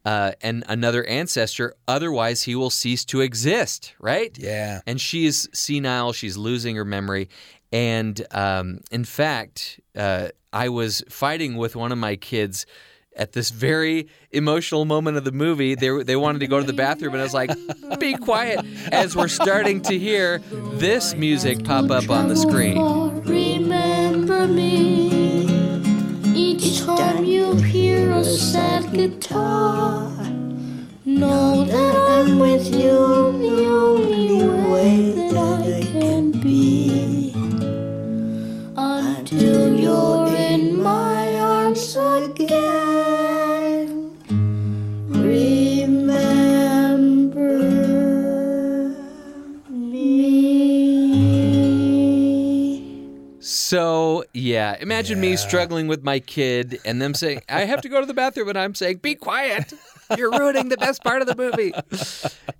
uh, 0.06 0.34
and 0.42 0.66
another 0.68 1.06
ancestor, 1.06 1.74
otherwise 1.88 2.44
he 2.44 2.56
will 2.56 2.70
cease 2.70 3.06
to 3.06 3.22
exist, 3.22 3.94
right? 4.00 4.38
Yeah. 4.38 4.82
And 4.86 5.00
she 5.00 5.26
is 5.26 5.48
senile, 5.54 6.12
she's 6.12 6.36
losing 6.36 6.76
her 6.76 6.84
memory. 6.84 7.30
And 7.74 8.24
um, 8.30 8.82
in 8.92 9.04
fact, 9.04 9.80
uh, 9.96 10.28
I 10.54 10.70
was 10.70 11.04
fighting 11.10 11.58
with 11.58 11.76
one 11.76 11.92
of 11.92 11.98
my 11.98 12.16
kids 12.16 12.68
at 13.16 13.32
this 13.34 13.50
very 13.50 14.08
emotional 14.32 14.86
moment 14.86 15.18
of 15.18 15.24
the 15.24 15.32
movie. 15.32 15.74
They, 15.74 16.04
they 16.04 16.16
wanted 16.16 16.40
to 16.40 16.48
go 16.48 16.60
to 16.60 16.66
the 16.66 16.74
bathroom, 16.74 17.14
and 17.14 17.22
I 17.22 17.24
was 17.24 17.34
like, 17.34 17.50
be 18.00 18.16
quiet, 18.16 18.64
as 18.92 19.16
we're 19.16 19.28
starting 19.28 19.82
to 19.84 19.98
hear 19.98 20.38
this 20.76 21.16
music 21.16 21.64
pop 21.64 21.90
up 21.90 22.12
on 22.12 22.28
the 22.28 22.36
screen. 22.36 22.78
Remember 23.24 24.48
me 24.48 25.10
each 26.36 26.82
time 26.82 27.26
you 27.26 27.56
hear 27.56 28.12
a 28.12 28.24
sad 28.24 28.92
guitar. 28.94 30.12
Know 31.06 31.66
that 31.66 31.96
I'm 31.96 32.38
with 32.38 32.68
you 32.68 33.32
the 33.40 33.66
only 33.66 34.23
yeah, 54.34 54.76
imagine 54.80 55.20
me 55.20 55.36
struggling 55.36 55.88
with 55.88 56.04
my 56.04 56.20
kid 56.20 56.80
and 56.86 57.02
them 57.02 57.14
saying, 57.14 57.42
I 57.48 57.66
have 57.66 57.82
to 57.82 57.90
go 57.90 58.00
to 58.00 58.06
the 58.06 58.14
bathroom, 58.14 58.50
and 58.50 58.58
I'm 58.58 58.74
saying, 58.76 58.98
be 58.98 59.16
quiet. 59.16 59.74
You're 60.18 60.32
ruining 60.32 60.70
the 60.70 60.78
best 60.78 61.04
part 61.04 61.22
of 61.22 61.28
the 61.28 61.36
movie. 61.36 61.74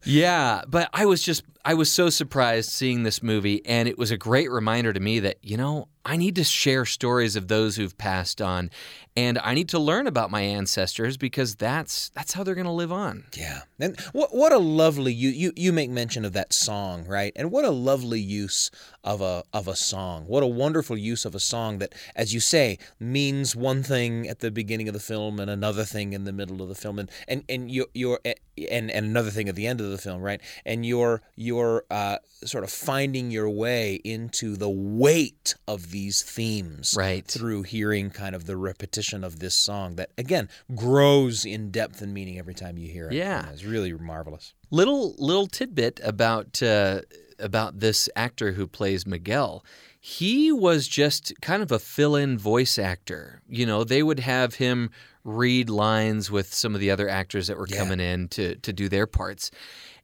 Yeah, 0.04 0.62
but 0.68 0.90
I 0.94 1.06
was 1.06 1.24
just, 1.24 1.44
I 1.66 1.74
was 1.74 1.92
so 1.92 2.10
surprised 2.10 2.70
seeing 2.72 3.04
this 3.04 3.24
movie, 3.24 3.66
and 3.66 3.88
it 3.88 3.98
was 3.98 4.12
a 4.12 4.18
great 4.18 4.52
reminder 4.52 4.94
to 4.94 5.00
me 5.00 5.20
that, 5.22 5.38
you 5.42 5.58
know, 5.58 5.88
I 6.06 6.18
need 6.18 6.36
to 6.36 6.44
share 6.44 6.86
stories 6.86 7.36
of 7.36 7.48
those 7.48 7.78
who've 7.78 7.98
passed 7.98 8.42
on, 8.42 8.70
and 9.16 9.40
I 9.40 9.54
need 9.54 9.70
to 9.70 9.80
learn 9.80 10.06
about 10.06 10.32
my 10.32 10.42
ancestors 10.42 11.16
because 11.16 11.56
that's 11.56 12.10
that's 12.10 12.34
how 12.34 12.44
they're 12.44 12.56
going 12.56 12.66
to 12.66 12.72
live 12.72 12.92
on. 12.92 13.26
Yeah, 13.36 13.62
and 13.80 14.00
what 14.12 14.36
what 14.36 14.52
a 14.52 14.58
lovely 14.58 15.14
you 15.14 15.30
you 15.30 15.54
you 15.56 15.72
make 15.72 15.90
mention 15.90 16.26
of 16.26 16.34
that 16.34 16.52
song, 16.52 17.06
right? 17.06 17.32
And 17.36 17.52
what 17.52 17.64
a 17.64 17.70
lovely 17.70 18.20
use 18.20 18.70
of 19.04 19.22
a 19.22 19.44
of 19.54 19.68
a 19.68 19.76
song. 19.76 20.26
What 20.28 20.44
a 20.44 20.48
wonderful 20.48 20.98
use 20.98 21.24
of 21.24 21.36
a 21.36 21.40
song 21.40 21.78
that, 21.78 21.94
as 22.16 22.34
you 22.34 22.42
say, 22.42 22.80
means 23.00 23.56
one 23.56 23.82
thing 23.82 24.28
at 24.28 24.40
the 24.40 24.52
beginning 24.52 24.88
of 24.90 24.94
the 24.94 25.00
film 25.00 25.40
and 25.40 25.50
another 25.50 25.86
thing 25.86 26.12
in 26.12 26.26
the 26.26 26.34
middle 26.34 26.62
of 26.62 26.68
the 26.68 26.76
film, 26.76 27.00
and 27.00 27.10
and 27.28 27.44
and 27.48 27.72
you 27.72 27.86
you're 27.94 28.20
and 28.58 28.92
and 28.92 29.06
another 29.06 29.32
thing 29.32 29.50
at 29.50 29.56
the 29.56 29.68
end 29.68 29.82
of 29.82 29.90
the 29.90 29.98
film, 29.98 30.22
right? 30.22 30.42
And 30.66 30.86
you're 30.86 31.22
you're 31.36 31.86
uh, 31.90 32.18
sort 32.44 32.64
of 32.64 32.70
finding 32.70 33.32
your 33.32 33.50
way 33.50 33.96
into 34.04 34.56
the 34.56 34.70
weight 34.70 35.56
of 35.68 35.92
these 35.92 36.22
themes, 36.22 36.94
Right. 36.98 37.26
Through 37.26 37.64
hearing 37.64 38.10
kind 38.10 38.36
of 38.36 38.46
the 38.46 38.58
repetition 38.58 39.24
of 39.24 39.40
this 39.40 39.56
song 39.56 39.96
that 39.96 40.12
again 40.18 40.50
grows 40.76 41.46
in 41.46 41.72
depth 41.72 42.02
and 42.02 42.14
meaning 42.14 42.38
every 42.38 42.54
time 42.54 42.78
you 42.78 42.88
hear 42.92 43.08
it. 43.08 43.14
Yeah. 43.14 43.50
it's 43.52 43.64
really 43.64 43.94
marvelous. 43.94 44.54
Little 44.70 45.16
little 45.18 45.48
tidbit 45.48 46.00
about 46.04 46.62
uh, 46.62 47.02
about 47.40 47.80
this 47.80 48.10
actor 48.16 48.52
who 48.54 48.68
plays 48.68 49.06
Miguel. 49.08 49.64
he 50.00 50.52
was 50.52 50.88
just 50.88 51.34
kind 51.42 51.64
of 51.64 51.72
a 51.72 51.80
fill 51.80 52.16
in 52.16 52.38
voice 52.38 52.78
actor. 52.78 53.42
You 53.48 53.66
know, 53.66 53.84
they 53.84 54.04
would 54.04 54.20
have 54.20 54.56
him 54.56 54.90
read 55.24 55.70
lines 55.70 56.30
with 56.30 56.54
some 56.54 56.76
of 56.76 56.82
the 56.82 56.92
other 56.92 57.08
actors 57.10 57.48
that 57.48 57.58
were 57.58 57.68
Yeah. 57.70 57.78
coming 57.78 58.00
in 58.00 58.28
to, 58.30 58.56
to 58.58 58.74
do 58.74 58.90
their 58.90 59.08
parts. 59.08 59.52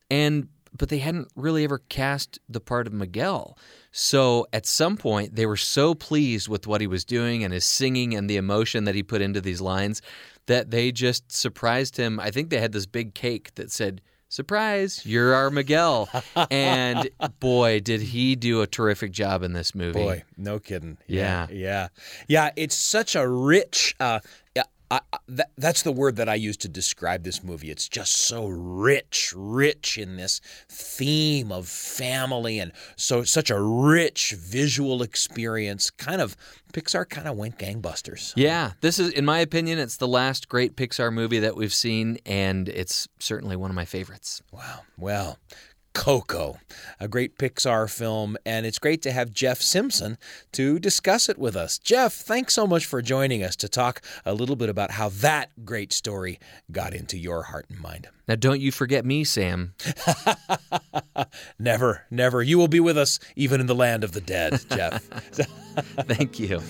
And 0.10 0.49
but 0.77 0.89
they 0.89 0.99
hadn't 0.99 1.27
really 1.36 1.63
ever 1.63 1.79
cast 1.89 2.38
the 2.47 2.60
part 2.60 2.86
of 2.86 2.93
Miguel. 2.93 3.58
So 3.91 4.45
at 4.53 4.67
some 4.67 4.97
point, 4.97 5.36
they 5.36 5.47
were 5.47 5.58
so 5.58 5.95
pleased 5.95 6.47
with 6.47 6.67
what 6.67 6.79
he 6.79 6.86
was 6.86 7.03
doing 7.03 7.43
and 7.43 7.51
his 7.51 7.65
singing 7.65 8.13
and 8.15 8.29
the 8.29 8.38
emotion 8.38 8.84
that 8.84 8.93
he 8.93 9.01
put 9.01 9.19
into 9.19 9.41
these 9.41 9.62
lines 9.62 10.03
that 10.45 10.69
they 10.69 10.91
just 10.91 11.32
surprised 11.32 11.97
him. 11.97 12.19
I 12.19 12.29
think 12.29 12.51
they 12.51 12.60
had 12.60 12.71
this 12.71 12.86
big 12.86 13.15
cake 13.15 13.55
that 13.55 13.71
said, 13.71 13.99
Surprise, 14.32 15.08
you're 15.08 15.34
our 15.34 15.49
Miguel. 15.49 16.08
and 16.51 17.10
boy, 17.39 17.79
did 17.79 17.99
he 17.99 18.36
do 18.36 18.62
a 18.62 18.67
terrific 18.67 19.12
job 19.12 19.41
in 19.41 19.53
this 19.53 19.73
movie. 19.73 19.93
Boy, 19.99 20.23
no 20.38 20.60
kidding. 20.60 20.99
Yeah. 21.08 21.47
yeah, 21.51 21.88
yeah. 22.27 22.51
It's 22.55 22.75
such 22.75 23.15
a 23.15 23.27
rich. 23.27 23.95
Uh, 23.99 24.19
yeah, 24.19 24.48
I, 24.91 25.02
that, 25.28 25.52
that's 25.58 25.84
the 25.84 25.91
word 25.91 26.15
that 26.15 26.28
I 26.28 26.36
use 26.36 26.58
to 26.58 26.67
describe 26.67 27.23
this 27.23 27.43
movie. 27.43 27.69
It's 27.69 27.88
just 27.88 28.13
so 28.13 28.47
rich, 28.47 29.34
rich 29.36 29.97
in 29.97 30.17
this 30.17 30.41
theme 30.67 31.52
of 31.52 31.67
family, 31.67 32.58
and 32.60 32.71
so 32.95 33.23
such 33.23 33.52
a 33.52 33.62
rich 33.62 34.32
visual 34.32 35.04
experience. 35.04 35.91
Kind 35.91 36.21
of 36.21 36.36
Pixar 36.73 37.08
kind 37.08 37.28
of 37.28 37.38
went 37.38 37.60
gangbusters. 37.60 38.34
Yeah, 38.36 38.71
this 38.82 38.97
is, 38.97 39.12
in 39.12 39.25
my 39.25 39.39
opinion, 39.39 39.78
it's 39.78 39.97
the 39.97 40.08
last 40.08 40.49
great 40.49 40.75
Pixar 40.75 41.13
movie 41.13 41.39
that 41.39 41.56
we've 41.56 41.73
seen, 41.73 42.17
and 42.25 42.67
it's 42.67 43.08
certainly 43.19 43.56
one 43.56 43.69
of 43.69 43.75
my 43.75 43.86
favorites. 43.86 44.41
Wow. 44.52 44.82
Well, 44.97 45.38
Coco, 45.93 46.58
a 46.99 47.08
great 47.08 47.38
Pixar 47.38 47.89
film, 47.89 48.38
and 48.45 48.65
it's 48.65 48.80
great 48.80 49.02
to 49.04 49.12
have 49.12 49.32
Jeff 49.32 49.62
Simpson 49.62 50.17
to 50.52 50.80
discuss 50.80 51.30
it 51.30 51.38
with 51.38 51.56
us. 51.56 51.78
Jeff, 51.80 52.13
thanks 52.13 52.54
so 52.54 52.65
much 52.67 52.86
for 52.86 53.02
joining 53.02 53.43
us 53.43 53.56
to 53.58 53.69
talk 53.69 54.02
a 54.25 54.34
little 54.34 54.56
bit 54.56 54.69
about 54.69 54.91
how 54.91 55.10
that 55.10 55.49
great 55.65 55.91
story 55.91 56.39
got 56.71 56.93
into 56.93 57.17
your 57.17 57.43
heart 57.43 57.65
and 57.69 57.80
mind. 57.80 58.08
Now, 58.28 58.36
don't 58.36 58.62
you 58.62 58.71
forget 58.71 59.06
me, 59.06 59.23
Sam. 59.23 59.73
Never, 61.60 62.06
never. 62.10 62.41
You 62.41 62.58
will 62.58 62.67
be 62.67 62.80
with 62.80 62.97
us 62.97 63.19
even 63.36 63.60
in 63.60 63.67
the 63.67 63.75
land 63.75 64.04
of 64.04 64.13
the 64.13 64.21
dead, 64.21 64.63
Jeff. 64.69 65.04
Thank 66.08 66.39
you. 66.39 66.62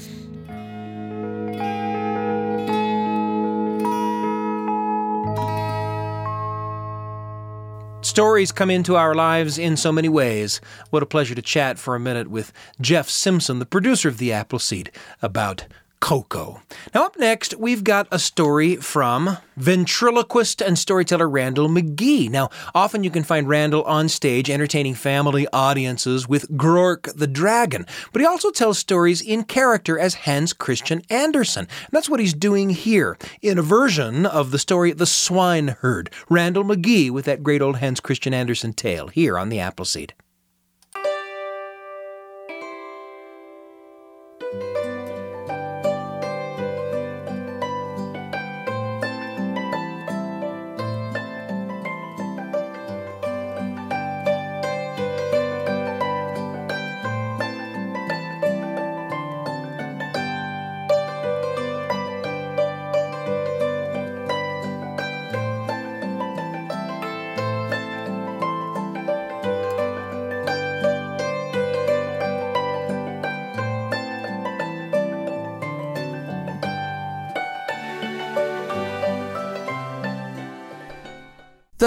Stories 8.01 8.53
come 8.53 8.69
into 8.69 8.95
our 8.95 9.13
lives 9.13 9.57
in 9.57 9.75
so 9.75 9.91
many 9.91 10.07
ways. 10.07 10.61
What 10.89 11.03
a 11.03 11.05
pleasure 11.05 11.35
to 11.35 11.41
chat 11.41 11.77
for 11.77 11.95
a 11.95 11.99
minute 11.99 12.29
with 12.29 12.53
Jeff 12.79 13.09
Simpson, 13.09 13.59
the 13.59 13.65
producer 13.65 14.07
of 14.07 14.19
The 14.19 14.31
Appleseed, 14.31 14.89
about 15.21 15.65
Coco. 15.99 16.61
Now, 16.93 17.05
up 17.05 17.19
next, 17.19 17.55
we've 17.57 17.83
got 17.83 18.07
a 18.11 18.19
story 18.19 18.77
from 18.77 19.37
ventriloquist 19.57 20.61
and 20.61 20.79
storyteller 20.79 21.27
Randel 21.27 21.69
McGee. 21.69 22.29
Now, 22.29 22.49
often 22.73 23.03
you 23.03 23.09
can 23.09 23.23
find 23.23 23.47
Randel 23.47 23.85
on 23.85 24.09
stage 24.09 24.49
entertaining 24.49 24.95
family 24.95 25.47
audiences 25.51 26.27
with 26.27 26.49
Groark 26.57 27.13
the 27.15 27.27
Dragon, 27.27 27.85
but 28.11 28.21
he 28.21 28.25
also 28.25 28.49
tells 28.51 28.79
stories 28.79 29.21
in 29.21 29.43
character 29.43 29.99
as 29.99 30.13
Hans 30.15 30.53
Christian 30.53 31.01
Andersen. 31.09 31.67
And 31.67 31.91
that's 31.91 32.09
what 32.09 32.19
he's 32.19 32.33
doing 32.33 32.69
here 32.69 33.17
in 33.41 33.59
a 33.59 33.63
version 33.63 34.25
of 34.25 34.51
the 34.51 34.59
story 34.59 34.93
The 34.93 35.05
Swineherd. 35.05 36.09
Randel 36.29 36.63
McGee 36.63 37.11
with 37.11 37.25
that 37.25 37.43
great 37.43 37.61
old 37.61 37.77
Hans 37.77 37.99
Christian 37.99 38.33
Andersen 38.33 38.73
tale 38.73 39.09
here 39.09 39.37
on 39.37 39.49
The 39.49 39.59
Appleseed. 39.59 40.13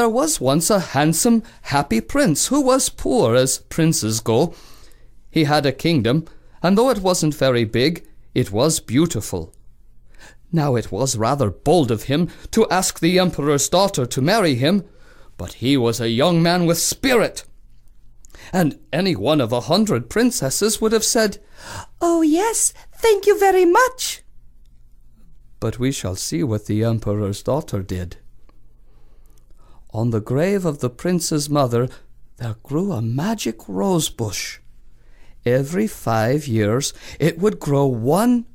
There 0.02 0.08
was 0.08 0.40
once 0.40 0.68
a 0.68 0.80
handsome, 0.80 1.44
happy 1.62 2.00
prince 2.00 2.48
who 2.48 2.60
was 2.60 2.88
poor 2.88 3.36
as 3.36 3.58
princes 3.58 4.18
go. 4.18 4.52
He 5.30 5.44
had 5.44 5.64
a 5.64 5.70
kingdom, 5.70 6.24
and 6.60 6.76
though 6.76 6.90
it 6.90 6.98
wasn't 6.98 7.36
very 7.36 7.62
big, 7.62 8.04
it 8.34 8.50
was 8.50 8.80
beautiful. 8.80 9.54
Now 10.50 10.74
it 10.74 10.90
was 10.90 11.16
rather 11.16 11.50
bold 11.50 11.92
of 11.92 12.10
him 12.10 12.30
to 12.50 12.68
ask 12.68 12.98
the 12.98 13.20
emperor's 13.20 13.68
daughter 13.68 14.04
to 14.04 14.20
marry 14.20 14.56
him, 14.56 14.82
but 15.38 15.52
he 15.52 15.76
was 15.76 16.00
a 16.00 16.08
young 16.10 16.42
man 16.42 16.66
with 16.66 16.78
spirit. 16.78 17.44
And 18.52 18.80
any 18.92 19.14
one 19.14 19.40
of 19.40 19.52
a 19.52 19.68
hundred 19.70 20.10
princesses 20.10 20.80
would 20.80 20.90
have 20.90 21.04
said, 21.04 21.38
Oh, 22.00 22.22
yes, 22.22 22.74
thank 22.92 23.24
you 23.24 23.38
very 23.38 23.66
much. 23.66 24.24
But 25.60 25.78
we 25.78 25.92
shall 25.92 26.16
see 26.16 26.42
what 26.42 26.66
the 26.66 26.82
emperor's 26.82 27.44
daughter 27.44 27.84
did. 27.84 28.16
On 29.92 30.10
the 30.10 30.20
grave 30.20 30.64
of 30.64 30.78
the 30.78 30.90
prince's 30.90 31.50
mother 31.50 31.88
there 32.38 32.56
grew 32.62 32.92
a 32.92 33.02
magic 33.02 33.68
rose 33.68 34.08
bush. 34.08 34.58
Every 35.44 35.86
five 35.86 36.46
years 36.46 36.94
it 37.20 37.38
would 37.38 37.60
grow 37.60 37.86
one 37.86 38.46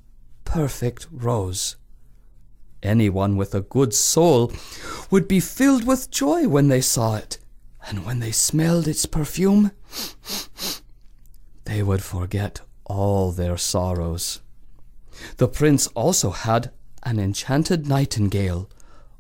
perfect 0.46 1.08
rose. 1.12 1.76
Anyone 2.82 3.38
with 3.38 3.54
a 3.54 3.62
good 3.62 3.94
soul 3.94 4.52
would 5.12 5.28
be 5.28 5.40
filled 5.40 5.86
with 5.86 6.12
joy 6.12 6.48
when 6.48 6.68
they 6.70 6.82
saw 6.82 7.16
it, 7.16 7.38
and 7.88 8.06
when 8.06 8.20
they 8.20 8.32
smelled 8.32 8.88
its 8.88 9.06
perfume, 9.06 9.72
they 11.66 11.84
would 11.84 12.04
forget 12.04 12.62
all 12.86 13.32
their 13.32 13.58
sorrows. 13.58 14.42
The 15.38 15.48
prince 15.48 15.88
also 15.88 16.30
had 16.32 16.72
an 17.04 17.20
enchanted 17.20 17.88
nightingale, 17.88 18.70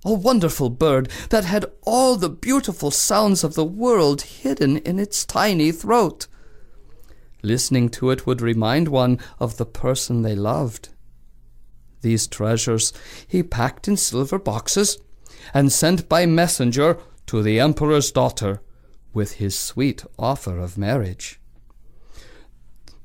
a 0.07 0.13
wonderful 0.13 0.69
bird 0.69 1.09
that 1.29 1.43
had 1.43 1.65
all 1.83 2.15
the 2.15 2.29
beautiful 2.29 2.89
sounds 2.89 3.43
of 3.43 3.55
the 3.55 3.65
world 3.65 4.21
hidden 4.21 4.77
in 4.77 4.99
its 4.99 5.25
tiny 5.25 5.69
throat. 5.71 6.27
Listening 7.43 7.89
to 7.89 8.09
it 8.09 8.25
would 8.25 8.41
remind 8.41 8.87
one 8.87 9.19
of 9.37 9.57
the 9.57 9.65
person 9.65 10.21
they 10.21 10.33
loved. 10.33 10.89
These 12.01 12.27
treasures 12.27 12.93
he 13.27 13.43
packed 13.43 13.87
in 13.87 13.97
silver 13.97 14.39
boxes 14.39 14.97
and 15.53 15.71
sent 15.71 16.07
by 16.07 16.25
messenger 16.25 16.97
to 17.25 17.43
the 17.43 17.59
emperor's 17.59 18.09
daughter 18.11 18.61
with 19.13 19.33
his 19.33 19.59
sweet 19.59 20.05
offer 20.17 20.57
of 20.57 20.77
marriage. 20.77 21.39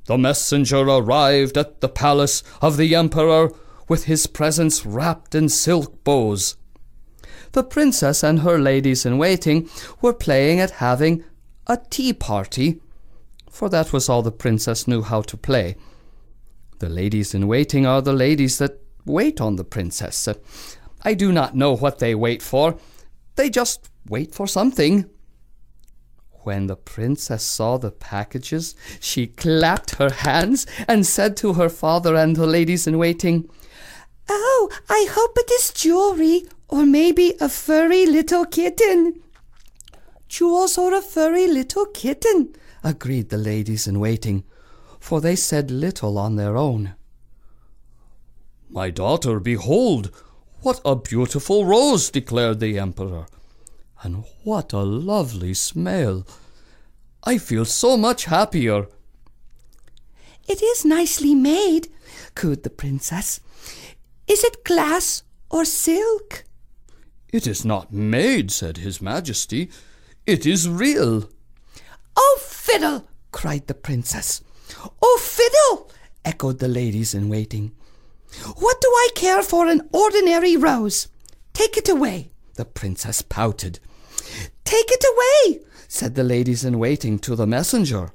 The 0.05 0.17
messenger 0.17 0.79
arrived 0.79 1.57
at 1.57 1.81
the 1.81 1.89
palace 1.89 2.43
of 2.61 2.77
the 2.77 2.95
emperor 2.95 3.51
with 3.89 4.05
his 4.05 4.25
presents 4.25 4.85
wrapped 4.85 5.35
in 5.35 5.49
silk 5.49 6.03
bows. 6.05 6.55
The 7.53 7.63
princess 7.63 8.23
and 8.23 8.39
her 8.39 8.57
ladies 8.57 9.05
in 9.05 9.19
waiting 9.19 9.69
were 10.01 10.13
playing 10.13 10.59
at 10.59 10.71
having 10.71 11.23
a 11.67 11.77
tea 11.77 12.11
party, 12.11 12.81
for 13.49 13.69
that 13.69 13.93
was 13.93 14.09
all 14.09 14.23
the 14.23 14.31
princess 14.31 14.87
knew 14.87 15.03
how 15.03 15.21
to 15.21 15.37
play. 15.37 15.75
The 16.79 16.89
ladies 16.89 17.35
in 17.35 17.47
waiting 17.47 17.85
are 17.85 18.01
the 18.01 18.11
ladies 18.11 18.57
that 18.57 18.81
wait 19.05 19.39
on 19.39 19.55
the 19.55 19.63
princess. 19.63 20.27
I 21.03 21.13
do 21.13 21.31
not 21.31 21.55
know 21.55 21.75
what 21.75 21.99
they 21.99 22.15
wait 22.15 22.41
for. 22.41 22.75
They 23.35 23.51
just 23.51 23.87
wait 24.09 24.33
for 24.33 24.47
something. 24.47 25.07
When 26.41 26.65
the 26.65 26.75
princess 26.75 27.43
saw 27.43 27.77
the 27.77 27.91
packages, 27.91 28.75
she 28.99 29.27
clapped 29.27 29.95
her 29.95 30.09
hands 30.09 30.65
and 30.87 31.05
said 31.05 31.37
to 31.37 31.53
her 31.53 31.69
father 31.69 32.15
and 32.15 32.35
the 32.35 32.47
ladies 32.47 32.87
in 32.87 32.97
waiting, 32.97 33.47
Oh, 34.27 34.69
I 34.89 35.07
hope 35.11 35.37
it 35.37 35.51
is 35.51 35.71
jewelry, 35.71 36.45
or 36.73 36.87
maybe 36.87 37.35
a 37.39 37.47
furry 37.47 38.03
little 38.07 38.45
kitten. 38.45 39.21
Jewels 40.27 40.75
or 40.75 40.91
a 40.95 41.03
furry 41.03 41.45
little 41.45 41.85
kitten, 41.85 42.55
agreed 42.83 43.29
the 43.29 43.37
ladies 43.37 43.85
in 43.85 43.99
waiting, 43.99 44.43
for 44.99 45.21
they 45.21 45.35
said 45.35 45.69
little 45.69 46.17
on 46.17 46.35
their 46.35 46.57
own. 46.57 46.95
My 48.71 48.89
daughter, 48.89 49.39
behold, 49.39 50.09
what 50.61 50.81
a 50.83 50.95
beautiful 50.95 51.63
rose, 51.63 52.09
declared 52.09 52.59
the 52.59 52.79
emperor. 52.79 53.27
And 54.01 54.23
what 54.43 54.73
a 54.73 54.81
lovely 54.81 55.53
smell! 55.53 56.25
I 57.23 57.37
feel 57.37 57.65
so 57.65 57.97
much 57.97 58.25
happier. 58.25 58.87
It 60.47 60.63
is 60.63 60.83
nicely 60.85 61.35
made, 61.35 61.89
cooed 62.33 62.63
the 62.63 62.71
princess. 62.71 63.39
Is 64.25 64.43
it 64.43 64.63
glass 64.63 65.21
or 65.51 65.65
silk? 65.65 66.45
It 67.33 67.47
is 67.47 67.65
not 67.65 67.91
made, 67.91 68.51
said 68.51 68.77
His 68.77 69.01
Majesty. 69.01 69.71
It 70.27 70.45
is 70.45 70.69
real. 70.69 71.27
Oh, 72.15 72.39
fiddle! 72.39 73.07
cried 73.31 73.65
the 73.65 73.73
princess. 73.73 74.43
Oh, 75.01 75.19
fiddle! 75.19 75.89
echoed 76.23 76.59
the 76.59 76.67
ladies 76.67 77.15
in 77.15 77.29
waiting. 77.29 77.71
What 78.57 78.79
do 78.79 78.87
I 78.87 79.09
care 79.15 79.41
for 79.41 79.65
an 79.65 79.89
ordinary 79.91 80.55
rose? 80.55 81.07
Take 81.53 81.75
it 81.75 81.89
away. 81.89 82.29
The 82.53 82.65
princess 82.65 83.23
pouted. 83.23 83.79
Take 84.63 84.91
it 84.91 85.03
away, 85.03 85.65
said 85.87 86.13
the 86.13 86.23
ladies 86.23 86.63
in 86.63 86.77
waiting 86.77 87.17
to 87.19 87.35
the 87.35 87.47
messenger. 87.47 88.13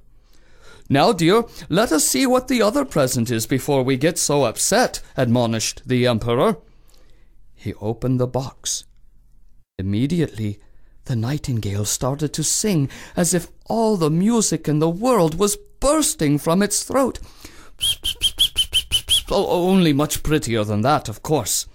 Now, 0.88 1.12
dear, 1.12 1.42
let 1.68 1.90
us 1.90 2.06
see 2.06 2.24
what 2.24 2.46
the 2.46 2.62
other 2.62 2.84
present 2.84 3.32
is 3.32 3.46
before 3.46 3.82
we 3.82 3.96
get 3.96 4.16
so 4.16 4.44
upset, 4.44 5.00
admonished 5.16 5.82
the 5.86 6.06
emperor. 6.06 6.58
He 7.56 7.74
opened 7.74 8.20
the 8.20 8.28
box. 8.28 8.84
Immediately, 9.78 10.58
the 11.04 11.14
nightingale 11.14 11.84
started 11.84 12.32
to 12.34 12.42
sing 12.42 12.90
as 13.16 13.32
if 13.32 13.48
all 13.66 13.96
the 13.96 14.10
music 14.10 14.66
in 14.66 14.80
the 14.80 14.90
world 14.90 15.38
was 15.38 15.56
bursting 15.78 16.36
from 16.36 16.62
its 16.62 16.82
throat. 16.82 17.20
Oh, 19.30 19.68
only 19.68 19.92
much 19.92 20.24
prettier 20.24 20.64
than 20.64 20.80
that, 20.82 21.08
of 21.08 21.22
course. 21.22 21.66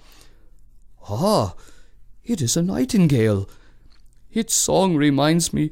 Ah, 1.09 1.55
it 2.25 2.41
is 2.41 2.57
a 2.57 2.61
nightingale. 2.61 3.49
Its 4.31 4.53
song 4.53 4.97
reminds 4.97 5.53
me 5.53 5.71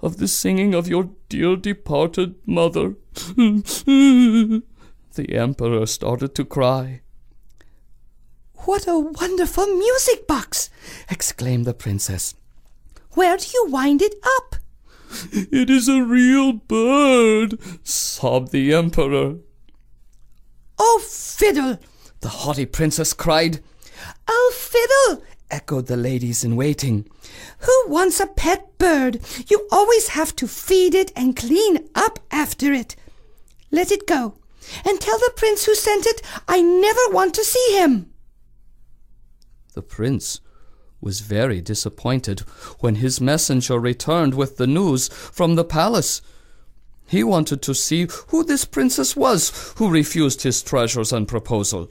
of 0.00 0.16
the 0.16 0.28
singing 0.28 0.74
of 0.74 0.88
your 0.88 1.10
dear 1.28 1.56
departed 1.56 2.36
mother. 2.46 2.94
the 3.14 4.62
emperor 5.18 5.84
started 5.84 6.34
to 6.34 6.44
cry. 6.46 7.02
What 8.68 8.86
a 8.86 8.98
wonderful 8.98 9.66
music 9.66 10.26
box! 10.26 10.68
exclaimed 11.10 11.64
the 11.64 11.72
princess. 11.72 12.34
Where 13.12 13.38
do 13.38 13.46
you 13.54 13.66
wind 13.70 14.02
it 14.02 14.16
up? 14.22 14.56
It 15.32 15.70
is 15.70 15.88
a 15.88 16.02
real 16.02 16.52
bird, 16.52 17.58
sobbed 17.82 18.52
the 18.52 18.74
emperor. 18.74 19.36
Oh, 20.78 21.02
fiddle! 21.02 21.78
the 22.20 22.28
haughty 22.28 22.66
princess 22.66 23.14
cried. 23.14 23.60
Oh, 24.28 24.52
fiddle! 24.54 25.24
echoed 25.50 25.86
the 25.86 25.96
ladies 25.96 26.44
in 26.44 26.54
waiting. 26.54 27.08
Who 27.60 27.84
wants 27.86 28.20
a 28.20 28.26
pet 28.26 28.76
bird? 28.76 29.20
You 29.48 29.66
always 29.72 30.08
have 30.08 30.36
to 30.36 30.46
feed 30.46 30.94
it 30.94 31.10
and 31.16 31.34
clean 31.34 31.88
up 31.94 32.18
after 32.30 32.74
it. 32.74 32.96
Let 33.70 33.90
it 33.90 34.06
go, 34.06 34.34
and 34.84 35.00
tell 35.00 35.18
the 35.18 35.32
prince 35.36 35.64
who 35.64 35.74
sent 35.74 36.04
it 36.04 36.20
I 36.46 36.60
never 36.60 37.14
want 37.14 37.32
to 37.36 37.44
see 37.44 37.78
him. 37.78 38.12
The 39.78 39.82
prince 39.82 40.40
was 41.00 41.20
very 41.20 41.60
disappointed 41.60 42.40
when 42.80 42.96
his 42.96 43.20
messenger 43.20 43.78
returned 43.78 44.34
with 44.34 44.56
the 44.56 44.66
news 44.66 45.06
from 45.06 45.54
the 45.54 45.62
palace. 45.62 46.20
He 47.06 47.22
wanted 47.22 47.62
to 47.62 47.76
see 47.76 48.08
who 48.30 48.42
this 48.42 48.64
princess 48.64 49.14
was 49.14 49.72
who 49.76 49.88
refused 49.88 50.42
his 50.42 50.64
treasures 50.64 51.12
and 51.12 51.28
proposal. 51.28 51.90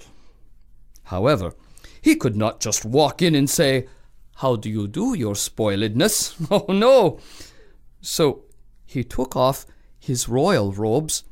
However, 1.03 1.53
he 2.01 2.17
could 2.17 2.35
not 2.35 2.59
just 2.59 2.83
walk 2.83 3.21
in 3.21 3.35
and 3.35 3.49
say, 3.49 3.87
How 4.35 4.57
do 4.57 4.69
you 4.69 4.85
do, 4.89 5.13
your 5.13 5.35
spoiledness? 5.35 6.35
Oh, 6.51 6.65
no! 6.73 7.21
So 8.01 8.43
he 8.85 9.05
took 9.05 9.37
off 9.37 9.65
his 9.97 10.27
royal 10.27 10.73
robes 10.73 11.23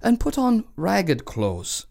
and 0.00 0.18
put 0.18 0.38
on 0.38 0.64
ragged 0.76 1.26
clothes. 1.26 1.84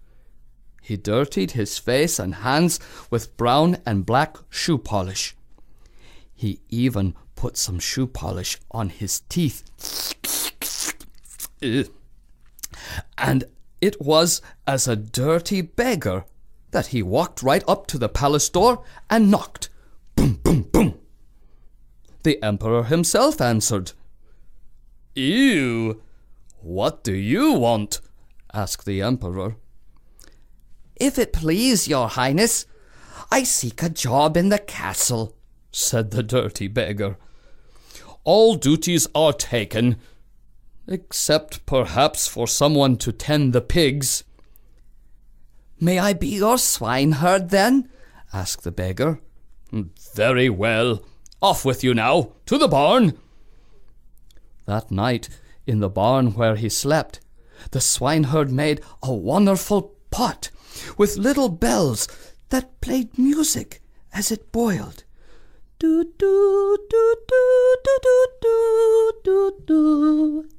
He 0.89 0.97
dirtied 0.97 1.51
his 1.51 1.77
face 1.77 2.17
and 2.17 2.33
hands 2.33 2.79
with 3.11 3.37
brown 3.37 3.77
and 3.85 4.07
black 4.07 4.37
shoe 4.49 4.79
polish. 4.79 5.35
He 6.33 6.61
even 6.67 7.13
put 7.35 7.57
some 7.57 7.77
shoe 7.77 8.07
polish 8.07 8.57
on 8.71 8.89
his 8.89 9.19
teeth. 9.29 9.69
And 13.19 13.43
it 13.79 14.01
was 14.01 14.41
as 14.65 14.87
a 14.87 14.95
dirty 14.95 15.61
beggar 15.61 16.25
that 16.71 16.87
he 16.87 17.03
walked 17.03 17.43
right 17.43 17.63
up 17.67 17.85
to 17.85 17.99
the 17.99 18.09
palace 18.09 18.49
door 18.49 18.83
and 19.11 19.29
knocked. 19.29 19.69
Boom, 20.15 20.39
boom, 20.41 20.63
boom. 20.63 20.97
The 22.23 22.41
emperor 22.41 22.85
himself 22.85 23.39
answered. 23.39 23.91
Ew! 25.13 26.01
What 26.61 27.03
do 27.03 27.13
you 27.13 27.53
want? 27.53 28.01
asked 28.51 28.87
the 28.87 29.03
emperor. 29.03 29.55
If 30.99 31.17
it 31.17 31.31
please 31.31 31.87
your 31.87 32.09
highness, 32.09 32.65
I 33.31 33.43
seek 33.43 33.81
a 33.81 33.89
job 33.89 34.35
in 34.35 34.49
the 34.49 34.59
castle, 34.59 35.35
said 35.71 36.11
the 36.11 36.23
dirty 36.23 36.67
beggar. 36.67 37.17
All 38.25 38.55
duties 38.55 39.07
are 39.15 39.31
taken, 39.31 39.95
except 40.87 41.65
perhaps 41.65 42.27
for 42.27 42.47
someone 42.47 42.97
to 42.97 43.13
tend 43.13 43.53
the 43.53 43.61
pigs. 43.61 44.23
May 45.79 45.99
I 45.99 46.13
be 46.13 46.27
your 46.27 46.57
swineherd 46.57 47.49
then? 47.49 47.89
asked 48.33 48.63
the 48.63 48.71
beggar. 48.71 49.21
Very 50.13 50.49
well. 50.49 51.03
Off 51.41 51.63
with 51.63 51.83
you 51.83 51.93
now, 51.93 52.33
to 52.45 52.57
the 52.57 52.67
barn. 52.67 53.17
That 54.65 54.91
night, 54.91 55.29
in 55.65 55.79
the 55.79 55.89
barn 55.89 56.33
where 56.33 56.57
he 56.57 56.67
slept, 56.67 57.21
the 57.71 57.79
swineherd 57.79 58.51
made 58.51 58.81
a 59.01 59.13
wonderful 59.13 59.95
pot 60.11 60.49
with 60.97 61.17
little 61.17 61.49
bells 61.49 62.07
that 62.49 62.81
played 62.81 63.17
music 63.17 63.81
as 64.13 64.31
it 64.31 64.51
boiled. 64.51 65.03
Do 65.79 66.03
do 66.03 66.77
do 66.89 67.15
do 67.29 67.75
do 67.85 68.27
do 68.41 68.41
do 68.41 69.13
do 69.23 69.63
do 69.65 70.49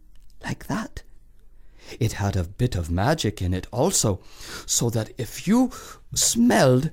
like 0.42 0.66
that. 0.66 1.02
It 1.98 2.12
had 2.12 2.36
a 2.36 2.44
bit 2.44 2.76
of 2.76 2.90
magic 2.90 3.42
in 3.42 3.52
it 3.52 3.66
also, 3.72 4.20
so 4.64 4.90
that 4.90 5.10
if 5.18 5.46
you 5.46 5.70
smelled 6.14 6.90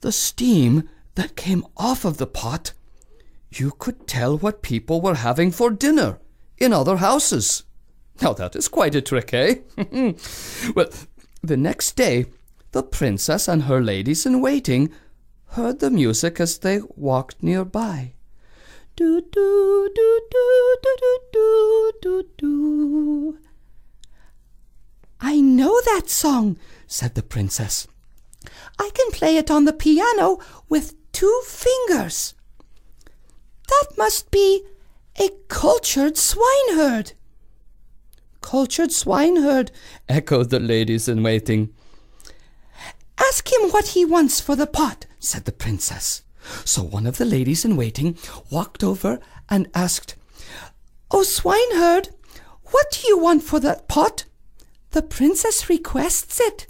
the 0.00 0.12
steam 0.12 0.88
that 1.14 1.36
came 1.36 1.66
off 1.76 2.04
of 2.04 2.16
the 2.16 2.26
pot, 2.26 2.72
you 3.50 3.72
could 3.78 4.06
tell 4.06 4.38
what 4.38 4.62
people 4.62 5.00
were 5.00 5.16
having 5.16 5.50
for 5.50 5.70
dinner 5.70 6.18
in 6.58 6.72
other 6.72 6.96
houses. 6.96 7.64
Now 8.20 8.32
that 8.34 8.56
is 8.56 8.68
quite 8.68 8.94
a 8.94 9.00
trick, 9.00 9.34
eh? 9.34 9.56
well, 10.74 10.88
the 11.42 11.56
next 11.56 11.96
day, 11.96 12.26
the 12.70 12.82
princess 12.82 13.48
and 13.48 13.64
her 13.64 13.80
ladies 13.80 14.24
in 14.24 14.40
waiting 14.40 14.92
heard 15.48 15.80
the 15.80 15.90
music 15.90 16.40
as 16.40 16.58
they 16.58 16.80
walked 16.96 17.42
nearby. 17.42 18.12
Do 18.94 19.20
do 19.20 19.90
do 19.94 20.20
do 20.30 20.76
do 20.82 20.98
do 21.02 21.20
do 21.32 21.92
do 22.00 22.24
do. 22.38 23.38
I 25.20 25.40
know 25.40 25.80
that 25.84 26.08
song, 26.08 26.56
said 26.86 27.14
the 27.14 27.22
princess. 27.22 27.88
I 28.78 28.90
can 28.94 29.10
play 29.10 29.36
it 29.36 29.50
on 29.50 29.64
the 29.64 29.72
piano 29.72 30.38
with 30.68 30.94
two 31.12 31.42
fingers. 31.46 32.34
That 33.68 33.96
must 33.96 34.30
be 34.30 34.64
a 35.18 35.30
cultured 35.48 36.16
swineherd. 36.16 37.12
Cultured 38.42 38.92
swineherd, 38.92 39.70
echoed 40.08 40.50
the 40.50 40.60
ladies 40.60 41.08
in 41.08 41.22
waiting. 41.22 41.72
Ask 43.16 43.50
him 43.50 43.70
what 43.70 43.88
he 43.88 44.04
wants 44.04 44.40
for 44.40 44.56
the 44.56 44.66
pot, 44.66 45.06
said 45.18 45.46
the 45.46 45.52
princess. 45.52 46.22
So 46.64 46.82
one 46.82 47.06
of 47.06 47.16
the 47.16 47.24
ladies 47.24 47.64
in 47.64 47.76
waiting 47.76 48.18
walked 48.50 48.84
over 48.84 49.20
and 49.48 49.70
asked, 49.74 50.16
Oh, 51.10 51.22
swineherd, 51.22 52.10
what 52.72 52.90
do 52.90 53.06
you 53.06 53.16
want 53.18 53.42
for 53.42 53.60
that 53.60 53.88
pot? 53.88 54.24
The 54.90 55.02
princess 55.02 55.68
requests 55.70 56.40
it. 56.40 56.66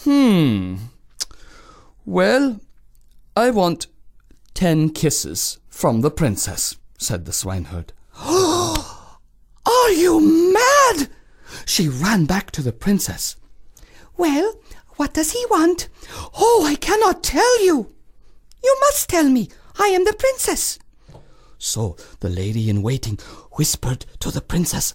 Hmm. 0.00 0.76
Well, 2.04 2.60
I 3.36 3.50
want 3.50 3.86
ten 4.54 4.88
kisses 4.88 5.58
from 5.68 6.00
the 6.00 6.10
princess, 6.10 6.76
said 6.98 7.26
the 7.26 7.32
swineherd. 7.32 7.92
Are 9.92 9.94
you 9.94 10.20
mad? 10.54 11.10
She 11.66 11.86
ran 11.86 12.24
back 12.24 12.50
to 12.52 12.62
the 12.62 12.72
princess. 12.72 13.36
Well, 14.16 14.54
what 14.96 15.12
does 15.12 15.32
he 15.32 15.44
want? 15.50 15.90
Oh, 16.34 16.64
I 16.66 16.76
cannot 16.76 17.22
tell 17.22 17.62
you. 17.62 17.92
You 18.64 18.76
must 18.80 19.10
tell 19.10 19.28
me. 19.28 19.50
I 19.78 19.88
am 19.88 20.06
the 20.06 20.14
princess. 20.14 20.78
So 21.58 21.98
the 22.20 22.30
lady 22.30 22.70
in 22.70 22.80
waiting 22.80 23.18
whispered 23.58 24.06
to 24.20 24.30
the 24.30 24.40
princess. 24.40 24.94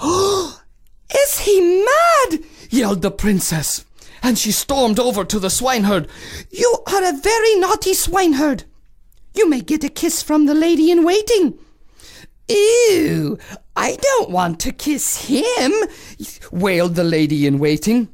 Oh, 0.00 0.60
Is 1.24 1.38
he 1.40 1.84
mad? 1.84 2.44
yelled 2.70 3.02
the 3.02 3.10
princess. 3.10 3.84
And 4.22 4.38
she 4.38 4.52
stormed 4.52 5.00
over 5.00 5.24
to 5.24 5.40
the 5.40 5.50
swineherd. 5.50 6.06
You 6.52 6.78
are 6.86 7.02
a 7.02 7.20
very 7.20 7.56
naughty 7.56 7.92
swineherd. 7.92 8.62
You 9.34 9.48
may 9.50 9.62
get 9.62 9.82
a 9.82 9.88
kiss 9.88 10.22
from 10.22 10.46
the 10.46 10.54
lady 10.54 10.92
in 10.92 11.04
waiting. 11.04 11.58
Ew! 12.48 13.38
I 13.74 13.96
don't 13.96 14.30
want 14.30 14.60
to 14.60 14.72
kiss 14.72 15.26
him, 15.26 15.72
wailed 16.50 16.94
the 16.94 17.04
lady 17.04 17.46
in 17.46 17.58
waiting. 17.58 18.08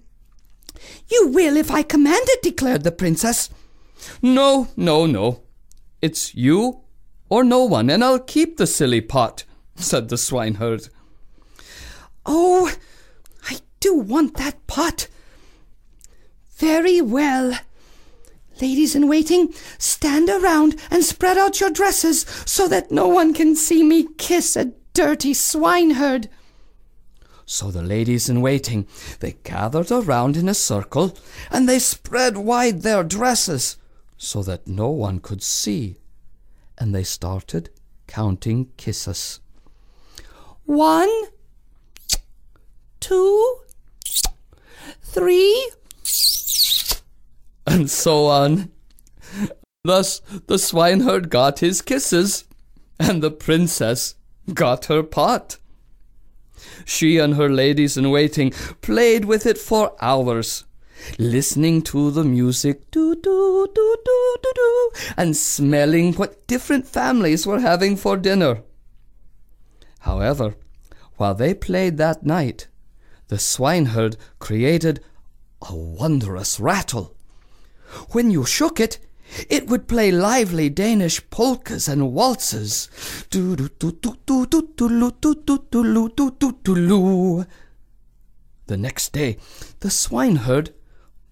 You 1.08 1.28
will 1.28 1.56
if 1.56 1.70
I 1.70 1.82
command 1.82 2.24
it, 2.28 2.42
declared 2.42 2.84
the 2.84 2.92
princess. 2.92 3.50
No, 4.20 4.68
no, 4.76 5.06
no. 5.06 5.42
It's 6.00 6.34
you 6.34 6.80
or 7.28 7.44
no 7.44 7.64
one, 7.64 7.90
and 7.90 8.02
I'll 8.02 8.18
keep 8.18 8.56
the 8.56 8.66
silly 8.66 9.00
pot, 9.00 9.44
said 9.76 10.08
the 10.08 10.18
swineherd. 10.18 10.88
Oh, 12.26 12.72
I 13.48 13.58
do 13.80 13.94
want 13.94 14.36
that 14.36 14.66
pot. 14.66 15.08
Very 16.56 17.00
well. 17.00 17.58
Ladies 18.62 18.94
in 18.94 19.08
waiting, 19.08 19.52
stand 19.76 20.30
around 20.30 20.76
and 20.88 21.04
spread 21.04 21.36
out 21.36 21.58
your 21.58 21.68
dresses 21.68 22.20
so 22.46 22.68
that 22.68 22.92
no 22.92 23.08
one 23.08 23.34
can 23.34 23.56
see 23.56 23.82
me 23.82 24.06
kiss 24.18 24.54
a 24.54 24.66
dirty 24.94 25.34
swineherd. 25.34 26.28
So 27.44 27.72
the 27.72 27.82
ladies 27.82 28.28
in 28.28 28.40
waiting, 28.40 28.86
they 29.18 29.32
gathered 29.42 29.90
around 29.90 30.36
in 30.36 30.48
a 30.48 30.54
circle, 30.54 31.18
and 31.50 31.68
they 31.68 31.80
spread 31.80 32.36
wide 32.36 32.82
their 32.82 33.02
dresses 33.02 33.78
so 34.16 34.44
that 34.44 34.68
no 34.68 34.90
one 34.90 35.18
could 35.18 35.42
see, 35.42 35.96
and 36.78 36.94
they 36.94 37.02
started 37.02 37.68
counting 38.06 38.70
kisses. 38.76 39.40
One, 40.66 41.10
two, 43.00 43.56
three, 45.02 45.72
and 47.66 47.90
so 47.90 48.26
on. 48.26 48.70
Thus 49.84 50.20
the 50.46 50.58
swineherd 50.58 51.30
got 51.30 51.58
his 51.58 51.82
kisses, 51.82 52.44
and 52.98 53.22
the 53.22 53.30
princess 53.30 54.14
got 54.52 54.86
her 54.86 55.02
pot. 55.02 55.58
She 56.84 57.18
and 57.18 57.34
her 57.34 57.48
ladies 57.48 57.96
in 57.96 58.10
waiting 58.10 58.50
played 58.80 59.24
with 59.24 59.46
it 59.46 59.58
for 59.58 59.96
hours, 60.00 60.64
listening 61.18 61.82
to 61.82 62.10
the 62.10 62.24
music, 62.24 62.90
do 62.90 63.14
do 63.16 63.68
do 63.74 63.96
do 64.04 64.36
do 64.42 64.52
do, 64.54 64.90
and 65.16 65.36
smelling 65.36 66.14
what 66.14 66.46
different 66.46 66.86
families 66.86 67.46
were 67.46 67.60
having 67.60 67.96
for 67.96 68.16
dinner. 68.16 68.62
However, 70.00 70.54
while 71.16 71.34
they 71.34 71.54
played 71.54 71.96
that 71.98 72.24
night, 72.24 72.68
the 73.28 73.38
swineherd 73.38 74.16
created 74.38 75.00
a 75.68 75.74
wondrous 75.74 76.58
rattle. 76.58 77.11
When 78.10 78.30
you 78.30 78.44
shook 78.44 78.80
it, 78.80 78.98
it 79.48 79.68
would 79.68 79.88
play 79.88 80.10
lively 80.10 80.68
Danish 80.68 81.22
polkas 81.30 81.88
and 81.88 82.12
waltzes. 82.12 82.90
The 88.66 88.76
next 88.76 89.12
day, 89.12 89.38
the 89.80 89.90
swineherd 89.90 90.74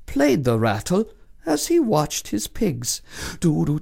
played 0.06 0.44
the 0.44 0.58
rattle 0.58 1.10
as 1.46 1.68
he 1.68 1.80
watched 1.80 2.28
his 2.28 2.46
pigs. 2.46 3.00
The 3.40 3.80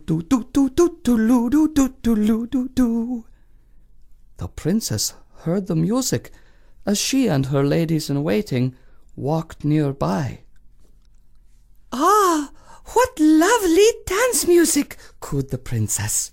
princess 4.57 5.15
heard 5.39 5.67
the 5.67 5.77
music 5.77 6.31
as 6.87 6.99
she 6.99 7.29
and 7.29 7.47
her 7.47 7.65
ladies 7.65 8.11
in 8.11 8.23
waiting 8.23 8.75
walked 9.17 9.65
near 9.65 9.93
by. 9.93 10.43
Ah! 11.93 12.51
What 12.95 13.21
lovely 13.21 13.89
dance 14.07 14.47
music, 14.47 14.97
cooed 15.21 15.51
the 15.51 15.59
princess. 15.59 16.33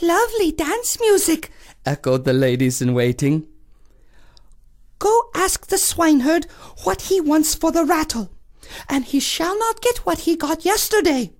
Lovely 0.00 0.52
dance 0.52 0.98
music, 1.00 1.50
echoed 1.84 2.24
the 2.24 2.32
ladies 2.32 2.80
in 2.80 2.94
waiting. 2.94 3.46
Go 4.98 5.30
ask 5.34 5.66
the 5.66 5.78
swineherd 5.78 6.46
what 6.84 7.02
he 7.02 7.20
wants 7.20 7.54
for 7.54 7.72
the 7.72 7.84
rattle, 7.84 8.30
and 8.88 9.04
he 9.04 9.20
shall 9.20 9.58
not 9.58 9.80
get 9.80 9.98
what 9.98 10.20
he 10.20 10.36
got 10.36 10.64
yesterday. 10.64 11.32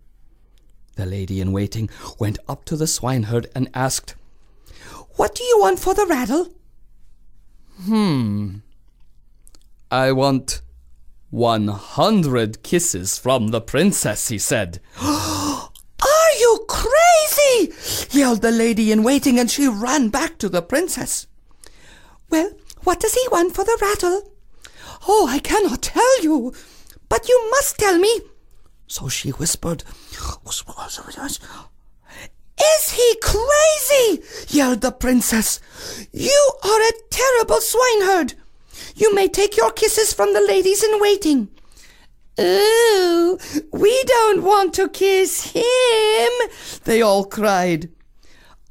The 0.96 1.06
lady 1.06 1.40
in 1.40 1.52
waiting 1.52 1.88
went 2.18 2.38
up 2.48 2.64
to 2.66 2.76
the 2.76 2.86
swineherd 2.86 3.48
and 3.54 3.68
asked, 3.74 4.14
What 5.16 5.34
do 5.34 5.42
you 5.44 5.58
want 5.60 5.78
for 5.78 5.94
the 5.94 6.06
rattle? 6.06 6.48
Hmm. 7.82 8.58
I 9.90 10.12
want 10.12 10.62
one 11.34 11.66
hundred 11.66 12.62
kisses 12.62 13.18
from 13.18 13.48
the 13.48 13.60
princess, 13.60 14.28
he 14.28 14.38
said. 14.38 14.78
Are 15.02 16.34
you 16.38 16.64
crazy? 16.68 17.72
yelled 18.16 18.40
the 18.40 18.52
lady 18.52 18.92
in 18.92 19.02
waiting, 19.02 19.40
and 19.40 19.50
she 19.50 19.66
ran 19.66 20.10
back 20.10 20.38
to 20.38 20.48
the 20.48 20.62
princess. 20.62 21.26
Well, 22.30 22.52
what 22.84 23.00
does 23.00 23.14
he 23.14 23.28
want 23.32 23.52
for 23.52 23.64
the 23.64 23.76
rattle? 23.82 24.30
Oh, 25.08 25.26
I 25.28 25.40
cannot 25.40 25.82
tell 25.82 26.22
you, 26.22 26.54
but 27.08 27.28
you 27.28 27.50
must 27.50 27.78
tell 27.78 27.98
me. 27.98 28.20
So 28.86 29.08
she 29.08 29.30
whispered. 29.30 29.82
Is 32.78 32.90
he 32.90 33.16
crazy? 33.20 34.22
yelled 34.56 34.82
the 34.82 34.92
princess. 34.92 35.58
You 36.12 36.52
are 36.62 36.80
a 36.80 36.92
terrible 37.10 37.60
swineherd. 37.60 38.34
You 38.94 39.14
may 39.14 39.28
take 39.28 39.56
your 39.56 39.70
kisses 39.72 40.12
from 40.12 40.32
the 40.32 40.40
ladies 40.40 40.82
in 40.82 41.00
waiting. 41.00 41.48
Oh, 42.36 43.38
we 43.72 44.02
don't 44.04 44.42
want 44.42 44.74
to 44.74 44.88
kiss 44.88 45.52
him, 45.52 46.32
they 46.84 47.00
all 47.00 47.24
cried. 47.24 47.90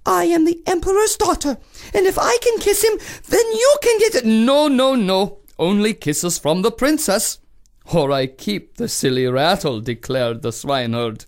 I 0.06 0.26
am 0.26 0.44
the 0.44 0.62
emperor's 0.68 1.16
daughter, 1.16 1.58
and 1.94 2.06
if 2.06 2.20
I 2.20 2.38
can 2.42 2.60
kiss 2.60 2.84
him, 2.84 3.00
then 3.30 3.46
you 3.52 3.78
can 3.82 4.00
get 4.00 4.16
it. 4.16 4.26
No, 4.26 4.68
no, 4.68 4.96
no. 4.96 5.40
Only 5.58 5.94
kisses 5.94 6.38
from 6.38 6.62
the 6.62 6.72
princess, 6.72 7.40
or 7.94 8.12
I 8.12 8.28
keep 8.28 8.76
the 8.76 8.90
silly 8.90 9.28
rattle, 9.28 9.80
declared 9.80 10.42
the 10.42 10.52
swineherd. 10.52 11.26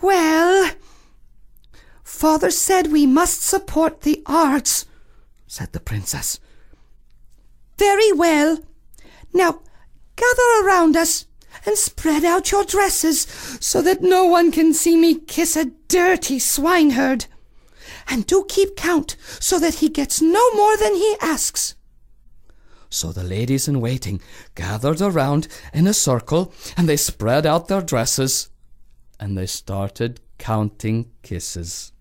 Well, 0.00 0.70
father 2.04 2.50
said 2.52 2.92
we 2.92 3.06
must 3.06 3.42
support 3.42 4.02
the 4.02 4.22
arts, 4.26 4.84
said 5.48 5.72
the 5.72 5.80
princess. 5.80 6.38
Very 7.78 8.12
well. 8.12 8.58
Now 9.32 9.60
gather 10.16 10.66
around 10.66 10.96
us 10.96 11.26
and 11.64 11.76
spread 11.76 12.24
out 12.24 12.50
your 12.50 12.64
dresses 12.64 13.20
so 13.60 13.82
that 13.82 14.02
no 14.02 14.24
one 14.24 14.50
can 14.50 14.72
see 14.72 14.96
me 14.96 15.16
kiss 15.16 15.56
a 15.56 15.66
dirty 15.88 16.38
swineherd. 16.38 17.26
And 18.08 18.26
do 18.26 18.44
keep 18.48 18.76
count 18.76 19.16
so 19.40 19.58
that 19.58 19.76
he 19.76 19.88
gets 19.88 20.22
no 20.22 20.52
more 20.52 20.76
than 20.76 20.94
he 20.94 21.16
asks. 21.20 21.74
So 22.88 23.12
the 23.12 23.24
ladies 23.24 23.66
in 23.68 23.80
waiting 23.80 24.20
gathered 24.54 25.00
around 25.00 25.48
in 25.74 25.86
a 25.86 25.92
circle 25.92 26.52
and 26.76 26.88
they 26.88 26.96
spread 26.96 27.44
out 27.44 27.68
their 27.68 27.82
dresses 27.82 28.48
and 29.18 29.36
they 29.36 29.46
started 29.46 30.20
counting 30.38 31.10
kisses. 31.22 31.92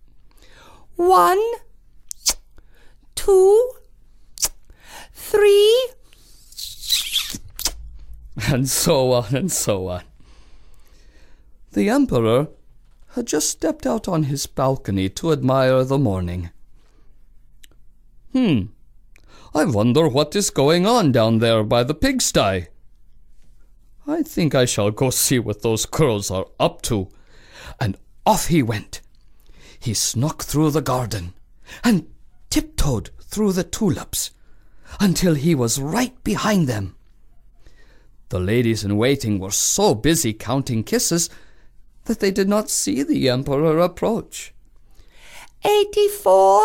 One, 0.96 1.42
two, 3.16 3.72
three, 5.26 5.90
and 8.52 8.70
so 8.70 9.12
on 9.12 9.36
and 9.36 9.52
so 9.52 9.88
on. 9.88 10.04
The 11.74 11.90
Emperor 11.90 12.48
had 13.16 13.26
just 13.26 13.50
stepped 13.50 13.88
out 13.88 14.08
on 14.08 14.24
his 14.24 14.46
balcony 14.46 15.10
to 15.10 15.32
admire 15.32 15.84
the 15.84 15.98
morning. 15.98 16.52
Hmm, 18.34 18.66
I 19.54 19.66
wonder 19.66 20.08
what 20.08 20.36
is 20.36 20.50
going 20.50 20.86
on 20.86 21.12
down 21.12 21.40
there 21.40 21.64
by 21.64 21.84
the 21.84 21.96
pigsty. 21.96 22.68
I 24.08 24.22
think 24.22 24.54
I 24.54 24.66
shall 24.66 24.92
go 24.92 25.10
see 25.10 25.40
what 25.40 25.64
those 25.64 25.86
girls 25.86 26.30
are 26.30 26.46
up 26.60 26.82
to. 26.84 27.08
And 27.80 27.98
off 28.26 28.48
he 28.48 28.62
went. 28.62 29.02
He 29.80 29.94
snuck 29.96 30.44
through 30.44 30.72
the 30.72 30.82
garden 30.82 31.34
and 31.84 32.08
tiptoed 32.50 33.10
through 33.22 33.54
the 33.54 33.64
tulips 33.64 34.32
until 35.00 35.36
he 35.36 35.56
was 35.56 35.80
right 35.80 36.24
behind 36.24 36.68
them. 36.68 36.96
The 38.30 38.40
ladies 38.40 38.84
in 38.84 38.98
waiting 38.98 39.40
were 39.40 39.52
so 39.52 39.94
busy 39.94 40.34
counting 40.34 40.84
kisses 40.84 41.30
that 42.06 42.20
they 42.20 42.32
did 42.32 42.50
not 42.50 42.70
see 42.70 43.04
the 43.04 43.30
emperor 43.30 43.80
approach. 43.80 44.54
Eighty-four, 45.64 46.64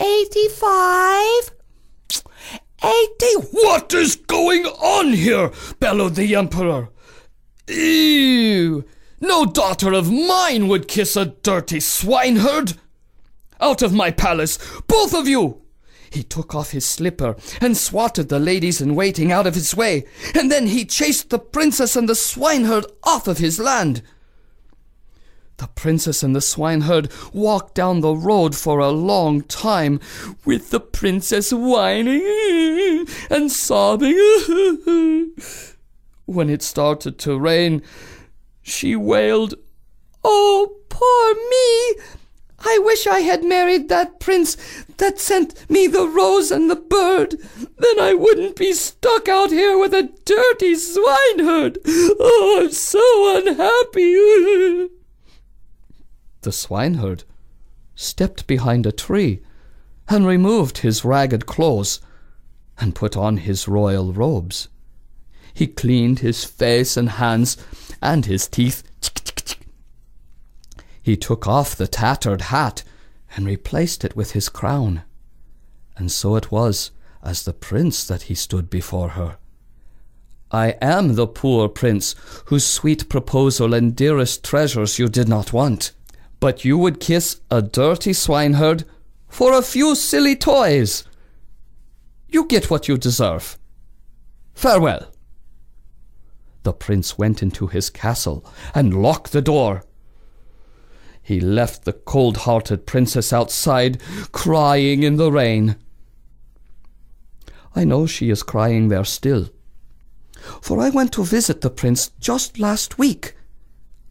eighty-five, 0.00 1.50
eighty. 2.84 3.32
What 3.52 3.94
is 3.94 4.16
going 4.16 4.66
on 4.66 5.12
here? 5.12 5.50
bellowed 5.80 6.14
the 6.14 6.34
emperor. 6.34 6.88
Ew! 7.68 8.84
No 9.20 9.46
daughter 9.46 9.92
of 9.92 10.10
mine 10.10 10.68
would 10.68 10.88
kiss 10.88 11.16
a 11.16 11.26
dirty 11.26 11.80
swineherd. 11.80 12.74
Out 13.60 13.80
of 13.82 13.94
my 13.94 14.10
palace, 14.10 14.58
both 14.88 15.14
of 15.14 15.28
you! 15.28 15.61
He 16.12 16.22
took 16.22 16.54
off 16.54 16.72
his 16.72 16.84
slipper 16.84 17.36
and 17.60 17.74
swatted 17.74 18.28
the 18.28 18.38
ladies 18.38 18.82
in 18.82 18.94
waiting 18.94 19.32
out 19.32 19.46
of 19.46 19.54
his 19.54 19.74
way, 19.74 20.04
and 20.34 20.50
then 20.50 20.66
he 20.66 20.84
chased 20.84 21.30
the 21.30 21.38
princess 21.38 21.96
and 21.96 22.06
the 22.06 22.14
swineherd 22.14 22.84
off 23.02 23.26
of 23.26 23.38
his 23.38 23.58
land. 23.58 24.02
The 25.56 25.68
princess 25.68 26.22
and 26.22 26.36
the 26.36 26.42
swineherd 26.42 27.10
walked 27.32 27.74
down 27.74 28.00
the 28.00 28.14
road 28.14 28.54
for 28.54 28.78
a 28.78 28.90
long 28.90 29.42
time, 29.42 30.00
with 30.44 30.70
the 30.70 30.80
princess 30.80 31.50
whining 31.50 33.06
and 33.30 33.50
sobbing. 33.50 34.16
When 36.24 36.48
it 36.48 36.62
started 36.62 37.18
to 37.20 37.38
rain, 37.38 37.82
she 38.62 38.96
wailed, 38.96 39.54
Oh, 40.22 40.76
poor 40.88 41.34
me! 41.34 42.21
I 42.64 42.78
wish 42.82 43.06
I 43.06 43.20
had 43.20 43.44
married 43.44 43.88
that 43.88 44.20
prince 44.20 44.56
that 44.98 45.18
sent 45.18 45.68
me 45.68 45.86
the 45.86 46.08
rose 46.08 46.50
and 46.50 46.70
the 46.70 46.76
bird. 46.76 47.36
Then 47.58 48.00
I 48.00 48.14
wouldn't 48.14 48.56
be 48.56 48.72
stuck 48.72 49.28
out 49.28 49.50
here 49.50 49.76
with 49.78 49.92
a 49.92 50.10
dirty 50.24 50.74
swineherd. 50.76 51.78
Oh, 51.86 52.60
I'm 52.62 52.70
so 52.70 53.36
unhappy. 53.36 54.90
The 56.42 56.52
swineherd 56.52 57.24
stepped 57.94 58.46
behind 58.46 58.86
a 58.86 58.92
tree 58.92 59.42
and 60.08 60.26
removed 60.26 60.78
his 60.78 61.04
ragged 61.04 61.46
clothes 61.46 62.00
and 62.78 62.94
put 62.94 63.16
on 63.16 63.38
his 63.38 63.68
royal 63.68 64.12
robes. 64.12 64.68
He 65.54 65.66
cleaned 65.66 66.20
his 66.20 66.44
face 66.44 66.96
and 66.96 67.10
hands 67.10 67.56
and 68.00 68.26
his 68.26 68.46
teeth. 68.48 68.82
He 71.02 71.16
took 71.16 71.46
off 71.46 71.74
the 71.74 71.88
tattered 71.88 72.42
hat 72.42 72.84
and 73.36 73.46
replaced 73.46 74.04
it 74.04 74.14
with 74.14 74.32
his 74.32 74.48
crown. 74.48 75.02
And 75.96 76.10
so 76.10 76.36
it 76.36 76.50
was 76.50 76.90
as 77.22 77.44
the 77.44 77.52
prince 77.52 78.04
that 78.04 78.22
he 78.22 78.34
stood 78.34 78.70
before 78.70 79.10
her. 79.10 79.38
I 80.50 80.76
am 80.82 81.14
the 81.14 81.26
poor 81.26 81.68
prince 81.68 82.14
whose 82.46 82.64
sweet 82.64 83.08
proposal 83.08 83.72
and 83.72 83.96
dearest 83.96 84.44
treasures 84.44 84.98
you 84.98 85.08
did 85.08 85.28
not 85.28 85.52
want. 85.52 85.92
But 86.40 86.64
you 86.64 86.76
would 86.76 87.00
kiss 87.00 87.40
a 87.50 87.62
dirty 87.62 88.12
swineherd 88.12 88.84
for 89.28 89.54
a 89.54 89.62
few 89.62 89.94
silly 89.94 90.36
toys. 90.36 91.04
You 92.28 92.46
get 92.46 92.70
what 92.70 92.86
you 92.86 92.98
deserve. 92.98 93.58
Farewell. 94.52 95.08
The 96.64 96.72
prince 96.72 97.16
went 97.16 97.42
into 97.42 97.66
his 97.66 97.90
castle 97.90 98.44
and 98.74 99.02
locked 99.02 99.32
the 99.32 99.42
door 99.42 99.84
he 101.22 101.40
left 101.40 101.84
the 101.84 101.92
cold 101.92 102.38
hearted 102.38 102.86
princess 102.86 103.32
outside, 103.32 104.00
crying 104.32 105.02
in 105.02 105.16
the 105.16 105.30
rain. 105.30 105.76
I 107.74 107.84
know 107.84 108.06
she 108.06 108.28
is 108.28 108.42
crying 108.42 108.88
there 108.88 109.04
still, 109.04 109.48
for 110.60 110.80
I 110.80 110.90
went 110.90 111.12
to 111.12 111.24
visit 111.24 111.60
the 111.60 111.70
prince 111.70 112.10
just 112.20 112.58
last 112.58 112.98
week, 112.98 113.36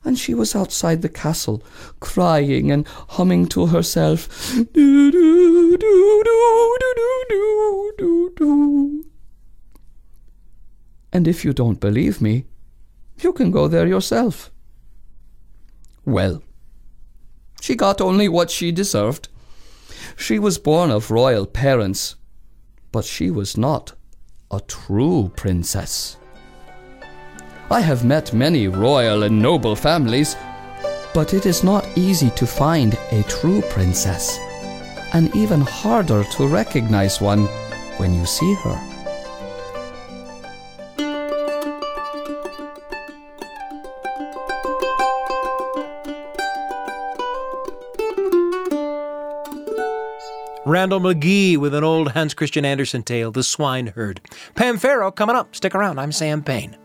and 0.04 0.18
she 0.18 0.34
was 0.34 0.56
outside 0.56 1.02
the 1.02 1.10
castle, 1.10 1.62
crying 2.00 2.72
and 2.72 2.88
humming 3.10 3.46
to 3.48 3.68
herself. 3.68 4.56
Do, 4.56 4.66
do, 5.12 5.78
do, 5.78 5.78
do, 5.78 6.24
do, 6.80 7.26
do, 7.30 7.94
do, 7.98 8.34
do. 8.36 9.06
And 11.14 11.28
if 11.28 11.44
you 11.44 11.54
don't 11.54 11.80
believe 11.80 12.22
me, 12.22 12.46
you 13.20 13.34
can 13.34 13.52
go 13.52 13.68
there 13.68 13.86
yourself. 13.86 14.50
Well, 16.06 16.42
she 17.62 17.76
got 17.76 18.02
only 18.02 18.28
what 18.28 18.50
she 18.50 18.72
deserved. 18.72 19.30
She 20.18 20.40
was 20.40 20.58
born 20.58 20.90
of 20.90 21.12
royal 21.12 21.46
parents, 21.46 22.16
but 22.92 23.06
she 23.06 23.30
was 23.30 23.56
not 23.56 23.94
a 24.50 24.60
true 24.62 25.32
princess. 25.38 26.18
I 27.70 27.80
have 27.80 28.04
met 28.04 28.34
many 28.34 28.68
royal 28.68 29.24
and 29.24 29.42
noble 29.42 29.76
families, 29.76 30.36
but 31.14 31.34
it 31.36 31.46
is 31.46 31.64
not 31.64 31.88
easy 31.96 32.32
to 32.32 32.48
find 32.48 32.98
a 33.12 33.24
true 33.30 33.62
princess, 33.70 34.38
and 35.14 35.34
even 35.36 35.62
harder 35.62 36.24
to 36.24 36.48
recognize 36.48 37.22
one 37.22 37.46
when 37.98 38.14
you 38.14 38.26
see 38.26 38.56
her. 38.56 38.91
Randel 50.72 51.02
McGee 51.02 51.58
with 51.58 51.74
an 51.74 51.84
old 51.84 52.14
Hans 52.14 52.34
Christian 52.34 52.64
Andersen 52.64 53.04
tale, 53.04 53.30
The 53.30 53.44
Swineherd. 53.44 54.22
Pam 54.56 54.78
Faro 54.78 55.12
coming 55.12 55.36
up. 55.36 55.54
Stick 55.54 55.76
around. 55.76 56.00
I'm 56.00 56.14
Sam 56.14 56.42
Payne. 56.42 56.78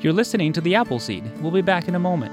You're 0.00 0.12
listening 0.12 0.52
to 0.52 0.60
The 0.60 0.74
Appleseed. 0.74 1.24
We'll 1.40 1.52
be 1.52 1.62
back 1.62 1.88
in 1.88 1.94
a 1.94 1.98
moment. 1.98 2.30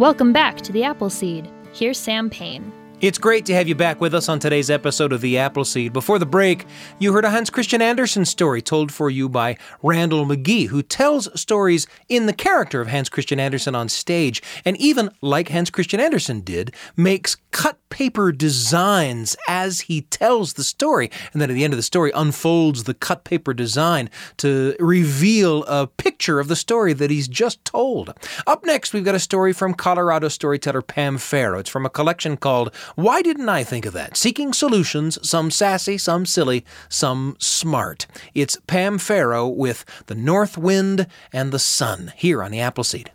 Welcome 0.00 0.32
back 0.32 0.56
to 0.62 0.72
The 0.72 0.82
Appleseed. 0.82 1.48
Here's 1.72 1.96
Sam 1.96 2.30
Payne. 2.30 2.72
It's 3.04 3.18
great 3.18 3.44
to 3.44 3.54
have 3.54 3.68
you 3.68 3.74
back 3.74 4.00
with 4.00 4.14
us 4.14 4.30
on 4.30 4.38
today's 4.38 4.70
episode 4.70 5.12
of 5.12 5.20
The 5.20 5.36
Appleseed. 5.36 5.92
Before 5.92 6.18
the 6.18 6.24
break, 6.24 6.64
you 6.98 7.12
heard 7.12 7.26
a 7.26 7.30
Hans 7.30 7.50
Christian 7.50 7.82
Andersen 7.82 8.24
story 8.24 8.62
told 8.62 8.90
for 8.90 9.10
you 9.10 9.28
by 9.28 9.58
Randel 9.82 10.26
McGee, 10.26 10.68
who 10.68 10.82
tells 10.82 11.28
stories 11.38 11.86
in 12.08 12.24
the 12.24 12.32
character 12.32 12.80
of 12.80 12.88
Hans 12.88 13.10
Christian 13.10 13.38
Andersen 13.38 13.74
on 13.74 13.90
stage, 13.90 14.42
and 14.64 14.74
even, 14.78 15.10
like 15.20 15.50
Hans 15.50 15.68
Christian 15.68 16.00
Andersen 16.00 16.40
did, 16.40 16.74
makes 16.96 17.36
cut 17.50 17.78
paper 17.90 18.32
designs 18.32 19.36
as 19.48 19.82
he 19.82 20.00
tells 20.00 20.54
the 20.54 20.64
story. 20.64 21.10
And 21.34 21.42
then 21.42 21.50
at 21.50 21.54
the 21.54 21.62
end 21.62 21.74
of 21.74 21.76
the 21.78 21.82
story, 21.82 22.10
unfolds 22.14 22.84
the 22.84 22.94
cut 22.94 23.24
paper 23.24 23.52
design 23.52 24.08
to 24.38 24.74
reveal 24.80 25.62
a 25.64 25.86
picture 25.86 26.40
of 26.40 26.48
the 26.48 26.56
story 26.56 26.94
that 26.94 27.10
he's 27.10 27.28
just 27.28 27.62
told. 27.66 28.14
Up 28.46 28.64
next, 28.64 28.94
we've 28.94 29.04
got 29.04 29.14
a 29.14 29.20
story 29.20 29.52
from 29.52 29.74
Colorado 29.74 30.28
storyteller 30.28 30.80
Pam 30.80 31.18
Faro. 31.18 31.58
It's 31.58 31.70
from 31.70 31.84
a 31.84 31.90
collection 31.90 32.38
called 32.38 32.74
why 32.94 33.22
didn't 33.22 33.48
I 33.48 33.64
think 33.64 33.86
of 33.86 33.92
that? 33.94 34.16
Seeking 34.16 34.52
solutions, 34.52 35.18
some 35.28 35.50
sassy, 35.50 35.98
some 35.98 36.26
silly, 36.26 36.64
some 36.88 37.36
smart. 37.38 38.06
It's 38.34 38.56
Pam 38.66 38.98
Faro 38.98 39.48
with 39.48 39.84
The 40.06 40.14
North 40.14 40.56
Wind 40.56 41.06
and 41.32 41.52
the 41.52 41.58
Sun 41.58 42.12
here 42.16 42.42
on 42.42 42.50
the 42.50 42.60
Appleseed. 42.60 43.10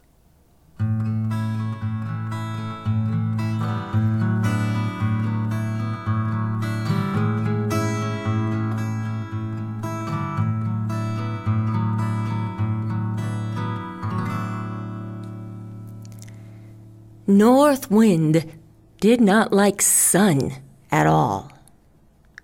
North 17.27 17.91
Wind 17.91 18.58
did 18.99 19.21
not 19.21 19.53
like 19.53 19.81
sun 19.81 20.53
at 20.91 21.07
all. 21.07 21.51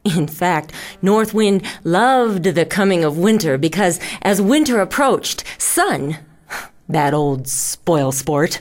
In 0.05 0.27
fact, 0.27 0.71
North 1.01 1.33
Wind 1.33 1.63
loved 1.83 2.43
the 2.43 2.65
coming 2.65 3.03
of 3.03 3.17
winter 3.17 3.57
because 3.57 3.99
as 4.21 4.41
winter 4.41 4.79
approached, 4.79 5.43
Sun, 5.57 6.17
that 6.87 7.13
old 7.13 7.47
spoil 7.47 8.11
sport, 8.11 8.59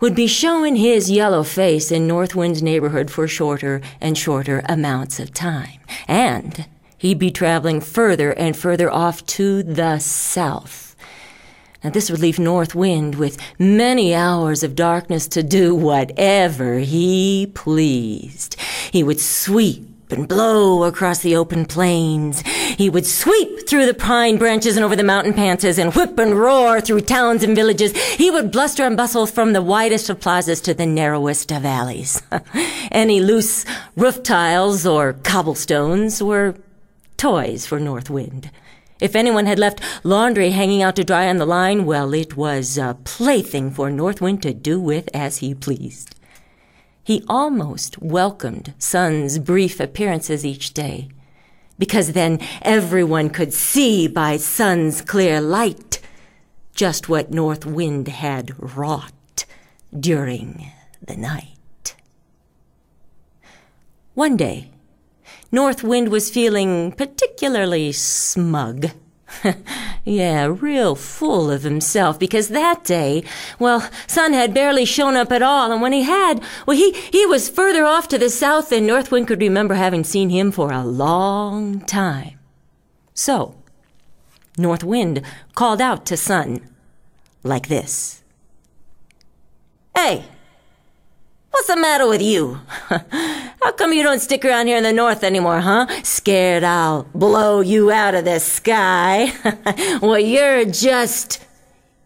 would 0.00 0.14
be 0.14 0.28
showing 0.28 0.76
his 0.76 1.10
yellow 1.10 1.42
face 1.42 1.90
in 1.90 2.06
North 2.06 2.36
Wind's 2.36 2.62
neighborhood 2.62 3.10
for 3.10 3.26
shorter 3.26 3.80
and 4.00 4.16
shorter 4.16 4.62
amounts 4.68 5.18
of 5.18 5.34
time. 5.34 5.80
And 6.06 6.66
he'd 6.96 7.18
be 7.18 7.32
traveling 7.32 7.80
further 7.80 8.30
and 8.32 8.56
further 8.56 8.88
off 8.88 9.26
to 9.26 9.64
the 9.64 9.98
south. 9.98 10.87
Now, 11.84 11.90
this 11.90 12.10
would 12.10 12.20
leave 12.20 12.40
North 12.40 12.74
Wind 12.74 13.14
with 13.14 13.38
many 13.58 14.12
hours 14.12 14.64
of 14.64 14.74
darkness 14.74 15.28
to 15.28 15.44
do 15.44 15.76
whatever 15.76 16.78
he 16.78 17.50
pleased. 17.54 18.56
He 18.90 19.04
would 19.04 19.20
sweep 19.20 19.88
and 20.10 20.26
blow 20.26 20.82
across 20.84 21.20
the 21.20 21.36
open 21.36 21.66
plains. 21.66 22.40
He 22.40 22.90
would 22.90 23.06
sweep 23.06 23.68
through 23.68 23.86
the 23.86 23.94
pine 23.94 24.38
branches 24.38 24.76
and 24.76 24.84
over 24.84 24.96
the 24.96 25.04
mountain 25.04 25.34
passes 25.34 25.78
and 25.78 25.94
whip 25.94 26.18
and 26.18 26.34
roar 26.34 26.80
through 26.80 27.02
towns 27.02 27.44
and 27.44 27.54
villages. 27.54 27.96
He 28.14 28.30
would 28.30 28.50
bluster 28.50 28.84
and 28.84 28.96
bustle 28.96 29.26
from 29.26 29.52
the 29.52 29.62
widest 29.62 30.10
of 30.10 30.20
plazas 30.20 30.60
to 30.62 30.74
the 30.74 30.86
narrowest 30.86 31.52
of 31.52 31.64
alleys. 31.64 32.22
Any 32.90 33.20
loose 33.20 33.64
roof 33.96 34.22
tiles 34.22 34.86
or 34.86 35.12
cobblestones 35.12 36.22
were 36.22 36.56
toys 37.16 37.66
for 37.66 37.78
North 37.78 38.10
Wind. 38.10 38.50
If 39.00 39.14
anyone 39.14 39.46
had 39.46 39.58
left 39.58 39.80
laundry 40.02 40.50
hanging 40.50 40.82
out 40.82 40.96
to 40.96 41.04
dry 41.04 41.28
on 41.28 41.36
the 41.36 41.46
line, 41.46 41.86
well, 41.86 42.12
it 42.14 42.36
was 42.36 42.76
a 42.76 42.96
plaything 43.04 43.70
for 43.70 43.90
North 43.90 44.20
Wind 44.20 44.42
to 44.42 44.52
do 44.52 44.80
with 44.80 45.08
as 45.14 45.38
he 45.38 45.54
pleased. 45.54 46.16
He 47.04 47.24
almost 47.28 48.02
welcomed 48.02 48.74
Sun's 48.78 49.38
brief 49.38 49.78
appearances 49.78 50.44
each 50.44 50.74
day, 50.74 51.08
because 51.78 52.12
then 52.12 52.40
everyone 52.60 53.30
could 53.30 53.54
see 53.54 54.08
by 54.08 54.36
Sun's 54.36 55.00
clear 55.00 55.40
light 55.40 56.00
just 56.74 57.08
what 57.08 57.30
North 57.30 57.64
Wind 57.64 58.08
had 58.08 58.52
wrought 58.58 59.44
during 59.98 60.70
the 61.00 61.16
night. 61.16 61.94
One 64.14 64.36
day, 64.36 64.70
North 65.50 65.82
Wind 65.82 66.08
was 66.08 66.30
feeling 66.30 66.92
particularly 66.92 67.92
smug. 67.92 68.90
yeah, 70.04 70.46
real 70.46 70.94
full 70.94 71.50
of 71.50 71.62
himself 71.62 72.18
because 72.18 72.48
that 72.48 72.84
day, 72.84 73.22
well, 73.58 73.88
Sun 74.06 74.32
had 74.32 74.54
barely 74.54 74.84
shown 74.84 75.16
up 75.16 75.30
at 75.32 75.42
all, 75.42 75.70
and 75.70 75.82
when 75.82 75.92
he 75.92 76.02
had, 76.02 76.42
well, 76.66 76.76
he, 76.76 76.92
he 76.92 77.26
was 77.26 77.48
further 77.48 77.84
off 77.84 78.08
to 78.08 78.18
the 78.18 78.30
south 78.30 78.70
than 78.70 78.86
North 78.86 79.10
Wind 79.10 79.28
could 79.28 79.40
remember 79.40 79.74
having 79.74 80.04
seen 80.04 80.30
him 80.30 80.50
for 80.50 80.72
a 80.72 80.84
long 80.84 81.80
time. 81.80 82.38
So, 83.14 83.56
North 84.56 84.84
Wind 84.84 85.22
called 85.54 85.80
out 85.80 86.04
to 86.06 86.16
Sun 86.16 86.60
like 87.42 87.68
this 87.68 88.22
Hey, 89.94 90.24
what's 91.58 91.66
the 91.66 91.76
matter 91.76 92.06
with 92.06 92.22
you? 92.22 92.60
How 92.88 93.72
come 93.72 93.92
you 93.92 94.04
don't 94.04 94.20
stick 94.20 94.44
around 94.44 94.68
here 94.68 94.76
in 94.76 94.84
the 94.84 94.92
north 94.92 95.24
anymore, 95.24 95.58
huh? 95.58 95.88
Scared 96.04 96.62
I'll 96.62 97.02
blow 97.16 97.60
you 97.60 97.90
out 97.90 98.14
of 98.14 98.24
the 98.24 98.38
sky? 98.38 99.32
well, 100.00 100.20
you're 100.20 100.66
just 100.66 101.44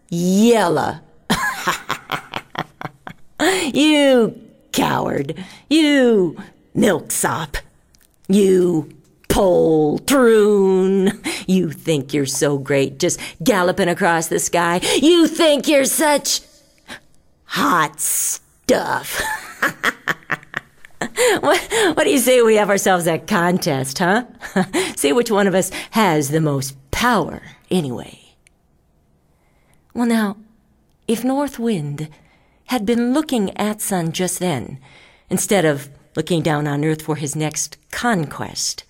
yellow. 0.09 0.95
you 3.75 4.41
coward. 4.71 5.45
You 5.69 6.35
milksop. 6.73 7.57
You 8.27 8.89
poltroon. 9.27 11.13
You 11.47 11.69
think 11.69 12.11
you're 12.11 12.25
so 12.25 12.57
great 12.57 12.97
just 12.97 13.19
galloping 13.43 13.87
across 13.87 14.29
the 14.29 14.39
sky. 14.39 14.81
You 14.99 15.27
think 15.27 15.67
you're 15.67 15.85
such 15.85 16.41
hot 17.45 17.99
stuff. 17.99 19.21
what, 21.39 21.61
what 21.95 22.03
do 22.03 22.09
you 22.09 22.17
say 22.17 22.41
we 22.41 22.55
have 22.55 22.69
ourselves 22.69 23.07
a 23.07 23.17
contest, 23.17 23.99
huh? 23.99 24.25
See 24.95 25.13
which 25.13 25.31
one 25.31 25.47
of 25.47 25.55
us 25.55 25.69
has 25.91 26.29
the 26.29 26.41
most 26.41 26.75
power, 26.91 27.41
anyway. 27.69 28.19
Well, 29.93 30.07
now, 30.07 30.37
if 31.07 31.23
North 31.23 31.59
Wind 31.59 32.09
had 32.65 32.85
been 32.85 33.13
looking 33.13 33.55
at 33.57 33.81
Sun 33.81 34.11
just 34.11 34.39
then, 34.39 34.79
instead 35.29 35.65
of 35.65 35.89
looking 36.15 36.41
down 36.41 36.67
on 36.67 36.83
Earth 36.85 37.01
for 37.01 37.15
his 37.15 37.35
next 37.35 37.77
conquest, 37.91 38.85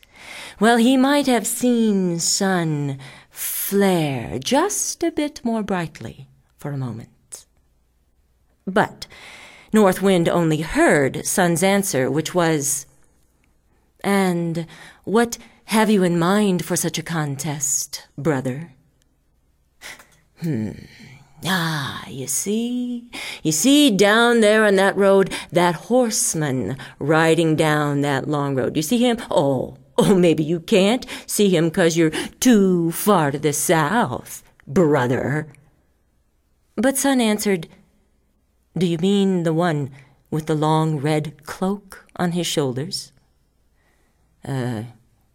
well, 0.59 0.77
he 0.77 0.95
might 0.97 1.27
have 1.27 1.47
seen 1.47 2.19
Sun 2.19 2.99
flare 3.29 4.39
just 4.39 5.03
a 5.03 5.11
bit 5.11 5.43
more 5.43 5.63
brightly 5.63 6.27
for 6.57 6.71
a 6.71 6.77
moment. 6.77 7.45
But 8.65 9.07
North 9.73 10.03
Wind 10.03 10.29
only 10.29 10.61
heard 10.61 11.25
Sun's 11.25 11.63
answer, 11.63 12.09
which 12.09 12.35
was, 12.35 12.85
And 14.03 14.67
what 15.03 15.39
have 15.65 15.89
you 15.89 16.03
in 16.03 16.19
mind 16.19 16.63
for 16.63 16.75
such 16.75 16.99
a 16.99 17.03
contest, 17.03 18.07
brother? 18.15 18.73
Hmm. 20.41 20.71
Ah, 21.45 22.07
you 22.07 22.27
see? 22.27 23.09
You 23.41 23.51
see 23.51 23.89
down 23.89 24.41
there 24.41 24.63
on 24.63 24.75
that 24.75 24.95
road, 24.95 25.33
that 25.51 25.75
horseman 25.75 26.77
riding 26.99 27.55
down 27.55 28.01
that 28.01 28.29
long 28.29 28.55
road. 28.55 28.75
You 28.75 28.83
see 28.83 28.99
him? 28.99 29.17
Oh, 29.31 29.77
oh, 29.97 30.13
maybe 30.15 30.43
you 30.43 30.59
can't 30.59 31.05
see 31.25 31.49
him 31.49 31.71
'cause 31.71 31.97
you're 31.97 32.11
too 32.39 32.91
far 32.91 33.31
to 33.31 33.39
the 33.39 33.53
south, 33.53 34.43
brother. 34.67 35.47
But 36.75 36.97
Sun 36.97 37.19
answered, 37.19 37.67
Do 38.77 38.85
you 38.85 38.97
mean 38.97 39.43
the 39.43 39.53
one 39.53 39.91
with 40.31 40.47
the 40.47 40.55
long 40.55 40.97
red 40.97 41.43
cloak 41.45 42.05
on 42.15 42.31
his 42.31 42.47
shoulders? 42.47 43.11
Uh, 44.43 44.83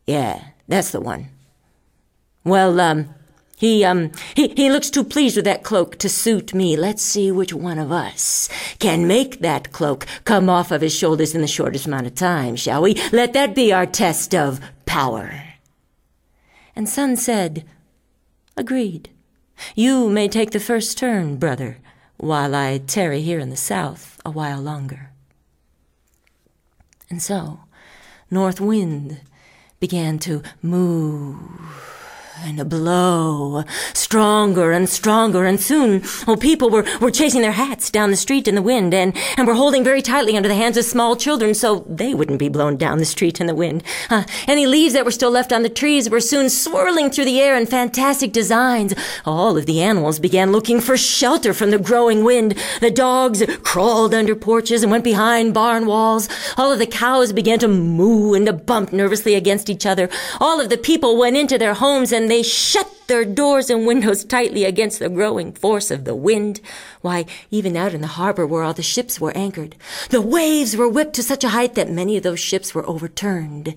yeah, 0.07 0.49
that's 0.67 0.91
the 0.91 1.01
one. 1.01 1.29
Well, 2.45 2.81
um, 2.81 3.15
he, 3.57 3.85
um, 3.85 4.13
he, 4.35 4.49
he 4.49 4.71
looks 4.71 4.91
too 4.91 5.05
pleased 5.05 5.37
with 5.37 5.45
that 5.45 5.63
cloak 5.63 5.99
to 5.99 6.09
suit 6.09 6.55
me. 6.55 6.77
Let's 6.77 7.03
see 7.03 7.31
which 7.31 7.53
one 7.53 7.79
of 7.79 7.93
us 7.93 8.49
can 8.79 9.07
make 9.07 9.41
that 9.41 9.73
cloak 9.73 10.07
come 10.25 10.49
off 10.49 10.71
of 10.71 10.81
his 10.81 10.95
shoulders 10.95 11.35
in 11.35 11.41
the 11.41 11.47
shortest 11.47 11.87
amount 11.87 12.07
of 12.07 12.15
time, 12.15 12.57
shall 12.57 12.83
we? 12.83 12.95
Let 13.13 13.33
that 13.33 13.55
be 13.55 13.73
our 13.73 13.87
test 13.87 14.35
of 14.35 14.61
power. 14.87 15.43
And 16.75 16.89
Sun 16.89 17.17
said, 17.17 17.65
Agreed. 18.57 19.11
You 19.75 20.09
may 20.09 20.29
take 20.29 20.53
the 20.53 20.61
first 20.61 20.97
turn, 20.97 21.37
brother, 21.37 21.79
while 22.19 22.55
I 22.55 22.79
tarry 22.79 23.23
here 23.23 23.39
in 23.39 23.51
the 23.51 23.57
south 23.57 24.21
a 24.25 24.31
while 24.31 24.61
longer. 24.61 25.11
And 27.09 27.23
so, 27.23 27.61
North 28.31 28.61
Wind 28.61 29.21
began 29.81 30.19
to 30.21 30.43
move 30.61 31.98
and 32.45 32.61
a 32.61 32.65
blow, 32.65 33.65
stronger 33.95 34.71
and 34.73 34.89
stronger, 34.89 35.45
and 35.45 35.61
soon, 35.61 36.03
oh, 36.27 36.37
people 36.37 36.71
were, 36.71 36.85
were 37.01 37.11
chasing 37.11 37.43
their 37.43 37.53
hats 37.53 37.91
down 37.91 38.11
the 38.11 38.17
street 38.17 38.47
in 38.47 38.55
the 38.55 38.63
wind 38.63 38.95
and, 38.95 39.17
and 39.37 39.47
were 39.47 39.55
holding 39.55 39.83
very 39.83 40.01
tightly 40.01 40.37
under 40.37 40.49
the 40.49 40.55
hands 40.55 40.77
of 40.77 40.85
small 40.85 41.17
children 41.17 41.55
so 41.55 41.85
they 41.89 42.15
wouldn't 42.15 42.39
be 42.39 42.49
blown 42.49 42.77
down 42.77 42.99
the 42.99 43.05
street 43.05 43.41
in 43.41 43.47
the 43.47 43.55
wind. 43.55 43.83
Uh, 44.09 44.25
any 44.47 44.67
leaves 44.67 44.95
that 44.95 45.05
were 45.05 45.11
still 45.11 45.31
left 45.31 45.53
on 45.53 45.63
the 45.63 45.69
trees 45.69 46.09
were 46.09 46.21
soon 46.21 46.49
swirling 46.49 47.11
through 47.11 47.25
the 47.25 47.41
air 47.41 47.57
in 47.57 47.67
fantastic 47.67 48.33
designs. 48.33 48.95
All 49.25 49.57
of 49.57 49.67
the 49.67 49.83
animals 49.83 50.19
began 50.19 50.53
looking 50.53 50.81
for 50.81 50.97
shelter 50.97 51.53
from 51.53 51.71
the 51.71 51.79
growing 51.79 52.25
wind. 52.25 52.57
The 52.81 52.91
dogs 52.91 53.43
crawled 53.63 54.15
under 54.15 54.37
porches 54.37 54.83
and 54.83 54.93
went 54.93 55.05
behind 55.05 55.55
barn 55.55 55.87
walls. 55.87 56.29
All 56.57 56.73
of 56.73 56.79
the 56.79 56.87
cows 56.87 57.33
began 57.33 57.59
to 57.59 57.69
moo 57.69 58.35
and 58.35 58.47
to 58.47 58.53
bump 58.53 58.93
nervously 58.93 59.35
against 59.35 59.69
each 59.69 59.87
other. 59.87 60.09
All 60.41 60.61
of 60.61 60.69
the 60.69 60.79
people 60.79 61.19
went 61.19 61.37
into 61.37 61.59
their 61.59 61.75
homes 61.75 62.13
and 62.13 62.28
they 62.31 62.43
shut 62.43 62.91
their 63.07 63.25
doors 63.25 63.71
and 63.71 63.87
windows 63.87 64.25
tightly 64.25 64.65
against 64.65 64.99
the 64.99 65.09
growing 65.09 65.53
force 65.53 65.91
of 65.91 66.05
the 66.05 66.15
wind. 66.15 66.61
Why, 67.01 67.27
even 67.51 67.77
out 67.77 67.95
in 67.95 68.01
the 68.01 68.07
harbor 68.07 68.47
where 68.47 68.63
all 68.63 68.75
the 68.75 68.83
ships 68.83 69.21
were 69.21 69.37
anchored, 69.37 69.77
the 70.11 70.21
waves 70.21 70.77
were 70.77 70.89
whipped 70.89 71.15
to 71.15 71.23
such 71.23 71.45
a 71.45 71.51
height 71.51 71.75
that 71.75 71.91
many 71.91 72.17
of 72.17 72.23
those 72.23 72.41
ships 72.41 72.75
were 72.75 72.89
overturned 72.89 73.75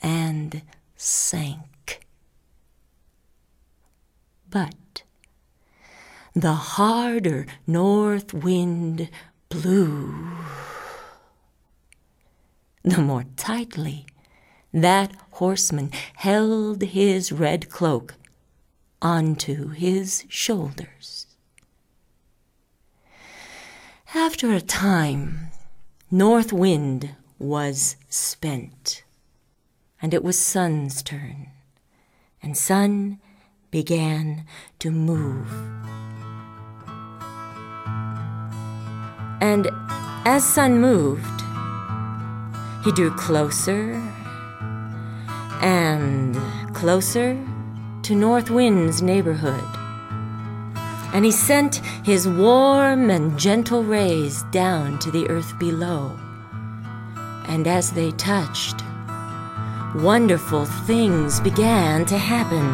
and 0.00 0.62
sank. 0.96 2.06
But 4.50 5.02
the 6.34 6.54
harder 6.54 7.46
north 7.66 8.32
wind 8.32 9.10
blew, 9.48 10.30
the 12.82 13.00
more 13.00 13.24
tightly 13.36 14.06
that 14.72 15.12
horseman 15.32 15.90
held 16.16 16.82
his 16.82 17.32
red 17.32 17.70
cloak 17.70 18.14
onto 19.00 19.68
his 19.68 20.24
shoulders. 20.28 21.26
After 24.14 24.52
a 24.52 24.60
time, 24.60 25.50
North 26.10 26.52
Wind 26.52 27.14
was 27.38 27.96
spent, 28.08 29.04
and 30.00 30.14
it 30.14 30.24
was 30.24 30.38
Sun's 30.38 31.02
turn, 31.02 31.50
and 32.42 32.56
Sun 32.56 33.20
began 33.70 34.44
to 34.78 34.90
move. 34.90 35.52
And 39.40 39.68
as 40.24 40.44
Sun 40.44 40.80
moved, 40.80 41.42
he 42.84 42.92
drew 42.92 43.10
closer 43.10 44.00
and 45.60 46.36
closer 46.74 47.38
to 48.02 48.14
North 48.14 48.50
Wind's 48.50 49.02
neighborhood. 49.02 49.64
And 51.12 51.24
he 51.24 51.30
sent 51.30 51.76
his 52.04 52.28
warm 52.28 53.10
and 53.10 53.38
gentle 53.38 53.82
rays 53.82 54.42
down 54.50 54.98
to 55.00 55.10
the 55.10 55.28
earth 55.28 55.58
below. 55.58 56.18
And 57.46 57.66
as 57.66 57.92
they 57.92 58.10
touched, 58.12 58.82
wonderful 59.94 60.66
things 60.66 61.40
began 61.40 62.04
to 62.06 62.18
happen. 62.18 62.68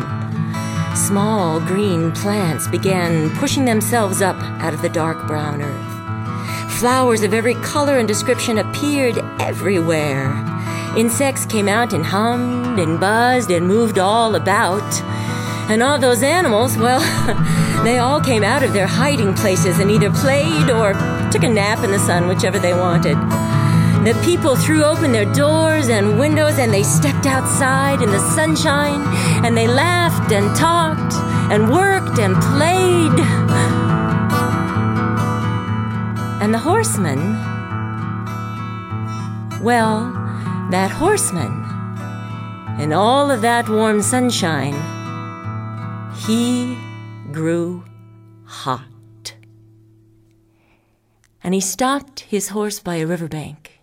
Small 0.96 1.60
green 1.60 2.12
plants 2.12 2.68
began 2.68 3.30
pushing 3.36 3.64
themselves 3.64 4.22
up 4.22 4.36
out 4.62 4.74
of 4.74 4.82
the 4.82 4.88
dark 4.88 5.26
brown 5.26 5.62
earth. 5.62 5.94
Flowers 6.78 7.22
of 7.22 7.32
every 7.32 7.54
color 7.54 7.98
and 7.98 8.06
description 8.06 8.58
appeared 8.58 9.18
everywhere. 9.40 10.53
Insects 10.96 11.44
came 11.44 11.66
out 11.66 11.92
and 11.92 12.06
hummed 12.06 12.78
and 12.78 13.00
buzzed 13.00 13.50
and 13.50 13.66
moved 13.66 13.98
all 13.98 14.36
about. 14.36 14.82
And 15.68 15.82
all 15.82 15.98
those 15.98 16.22
animals, 16.22 16.76
well, 16.76 17.00
they 17.84 17.98
all 17.98 18.20
came 18.20 18.44
out 18.44 18.62
of 18.62 18.72
their 18.72 18.86
hiding 18.86 19.34
places 19.34 19.80
and 19.80 19.90
either 19.90 20.10
played 20.12 20.70
or 20.70 20.92
took 21.32 21.42
a 21.42 21.48
nap 21.48 21.82
in 21.82 21.90
the 21.90 21.98
sun, 21.98 22.28
whichever 22.28 22.60
they 22.60 22.74
wanted. 22.74 23.16
The 24.04 24.14
people 24.24 24.54
threw 24.54 24.84
open 24.84 25.10
their 25.10 25.30
doors 25.32 25.88
and 25.88 26.16
windows 26.16 26.58
and 26.58 26.72
they 26.72 26.84
stepped 26.84 27.26
outside 27.26 28.00
in 28.00 28.10
the 28.10 28.20
sunshine 28.20 29.02
and 29.44 29.56
they 29.56 29.66
laughed 29.66 30.30
and 30.30 30.54
talked 30.54 31.14
and 31.50 31.72
worked 31.72 32.20
and 32.20 32.36
played. 32.36 33.18
And 36.40 36.54
the 36.54 36.58
horseman, 36.58 37.18
well, 39.60 40.23
that 40.70 40.90
horseman, 40.90 41.52
in 42.80 42.92
all 42.92 43.30
of 43.30 43.42
that 43.42 43.68
warm 43.68 44.02
sunshine, 44.02 44.74
he 46.26 46.76
grew 47.32 47.84
hot. 48.44 49.34
And 51.42 51.54
he 51.54 51.60
stopped 51.60 52.20
his 52.20 52.48
horse 52.48 52.80
by 52.80 52.96
a 52.96 53.06
riverbank. 53.06 53.80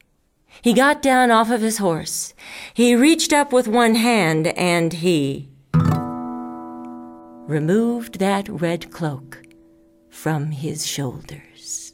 He 0.61 0.73
got 0.73 1.01
down 1.01 1.31
off 1.31 1.49
of 1.49 1.61
his 1.61 1.77
horse. 1.77 2.33
He 2.73 2.95
reached 2.95 3.33
up 3.33 3.53
with 3.53 3.67
one 3.67 3.95
hand 3.95 4.47
and 4.47 4.93
he 4.93 5.49
removed 7.47 8.19
that 8.19 8.47
red 8.49 8.91
cloak 8.91 9.43
from 10.09 10.51
his 10.51 10.85
shoulders. 10.85 11.90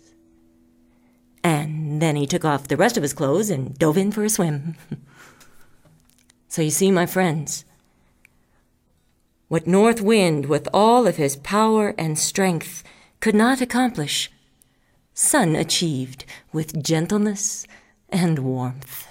Then 2.00 2.16
he 2.16 2.28
took 2.28 2.46
off 2.46 2.68
the 2.68 2.78
rest 2.78 2.98
of 2.98 3.04
his 3.04 3.14
clothes 3.14 3.50
and 3.50 3.78
dove 3.78 3.98
in 3.98 4.12
for 4.12 4.24
a 4.24 4.30
swim. 4.30 4.76
so 6.48 6.62
you 6.62 6.70
see, 6.70 6.92
my 6.92 7.06
friends, 7.06 7.66
what 9.48 9.66
North 9.66 10.02
Wind, 10.02 10.48
with 10.48 10.68
all 10.74 11.08
of 11.08 11.16
his 11.16 11.38
power 11.38 11.96
and 11.98 12.20
strength, 12.20 12.84
could 13.20 13.36
not 13.36 13.62
accomplish, 13.62 14.30
Sun 15.14 15.56
achieved 15.56 16.26
with 16.54 16.84
gentleness 16.84 17.66
and 18.10 18.40
warmth. 18.40 19.08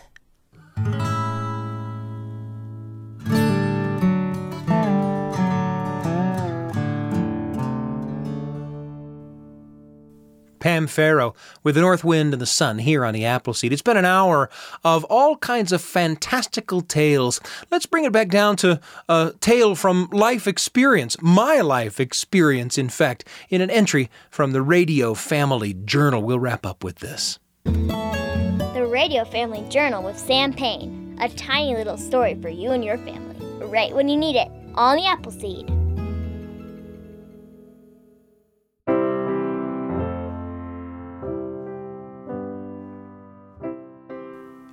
Faro 10.87 11.34
with 11.62 11.74
the 11.74 11.80
North 11.80 12.05
Wind 12.05 12.32
and 12.32 12.41
the 12.41 12.47
Sun 12.47 12.78
here 12.78 13.05
on 13.05 13.14
the 13.14 13.24
Appleseed. 13.24 13.72
It's 13.72 13.82
been 13.82 13.97
an 13.97 14.05
hour 14.05 14.51
of 14.84 15.05
all 15.05 15.37
kinds 15.37 15.72
of 15.72 15.80
fantastical 15.80 16.80
tales. 16.80 17.41
Let's 17.70 17.87
bring 17.87 18.05
it 18.05 18.12
back 18.12 18.28
down 18.28 18.57
to 18.57 18.80
a 19.09 19.32
tale 19.41 19.74
from 19.74 20.09
life 20.12 20.47
experience, 20.47 21.16
my 21.20 21.61
life 21.61 22.01
experience, 22.01 22.78
in 22.78 22.89
fact, 22.89 23.26
in 23.49 23.61
an 23.61 23.70
entry 23.70 24.11
from 24.30 24.53
the 24.53 24.62
Radio 24.62 25.14
Family 25.14 25.74
Journal. 25.74 26.22
We'll 26.22 26.39
wrap 26.39 26.66
up 26.66 26.82
with 26.82 26.97
this. 26.97 27.39
The 27.64 28.89
Radio 28.91 29.24
Family 29.24 29.66
Journal 29.68 30.03
with 30.03 30.18
Sam 30.18 30.53
Payne. 30.53 31.18
A 31.20 31.28
tiny 31.30 31.74
little 31.74 31.97
story 31.97 32.34
for 32.41 32.49
you 32.49 32.70
and 32.72 32.84
your 32.84 32.99
family, 32.99 33.37
right 33.66 33.95
when 33.95 34.09
you 34.09 34.16
need 34.16 34.37
it, 34.37 34.49
on 34.74 34.97
the 34.97 35.07
Appleseed. 35.07 35.86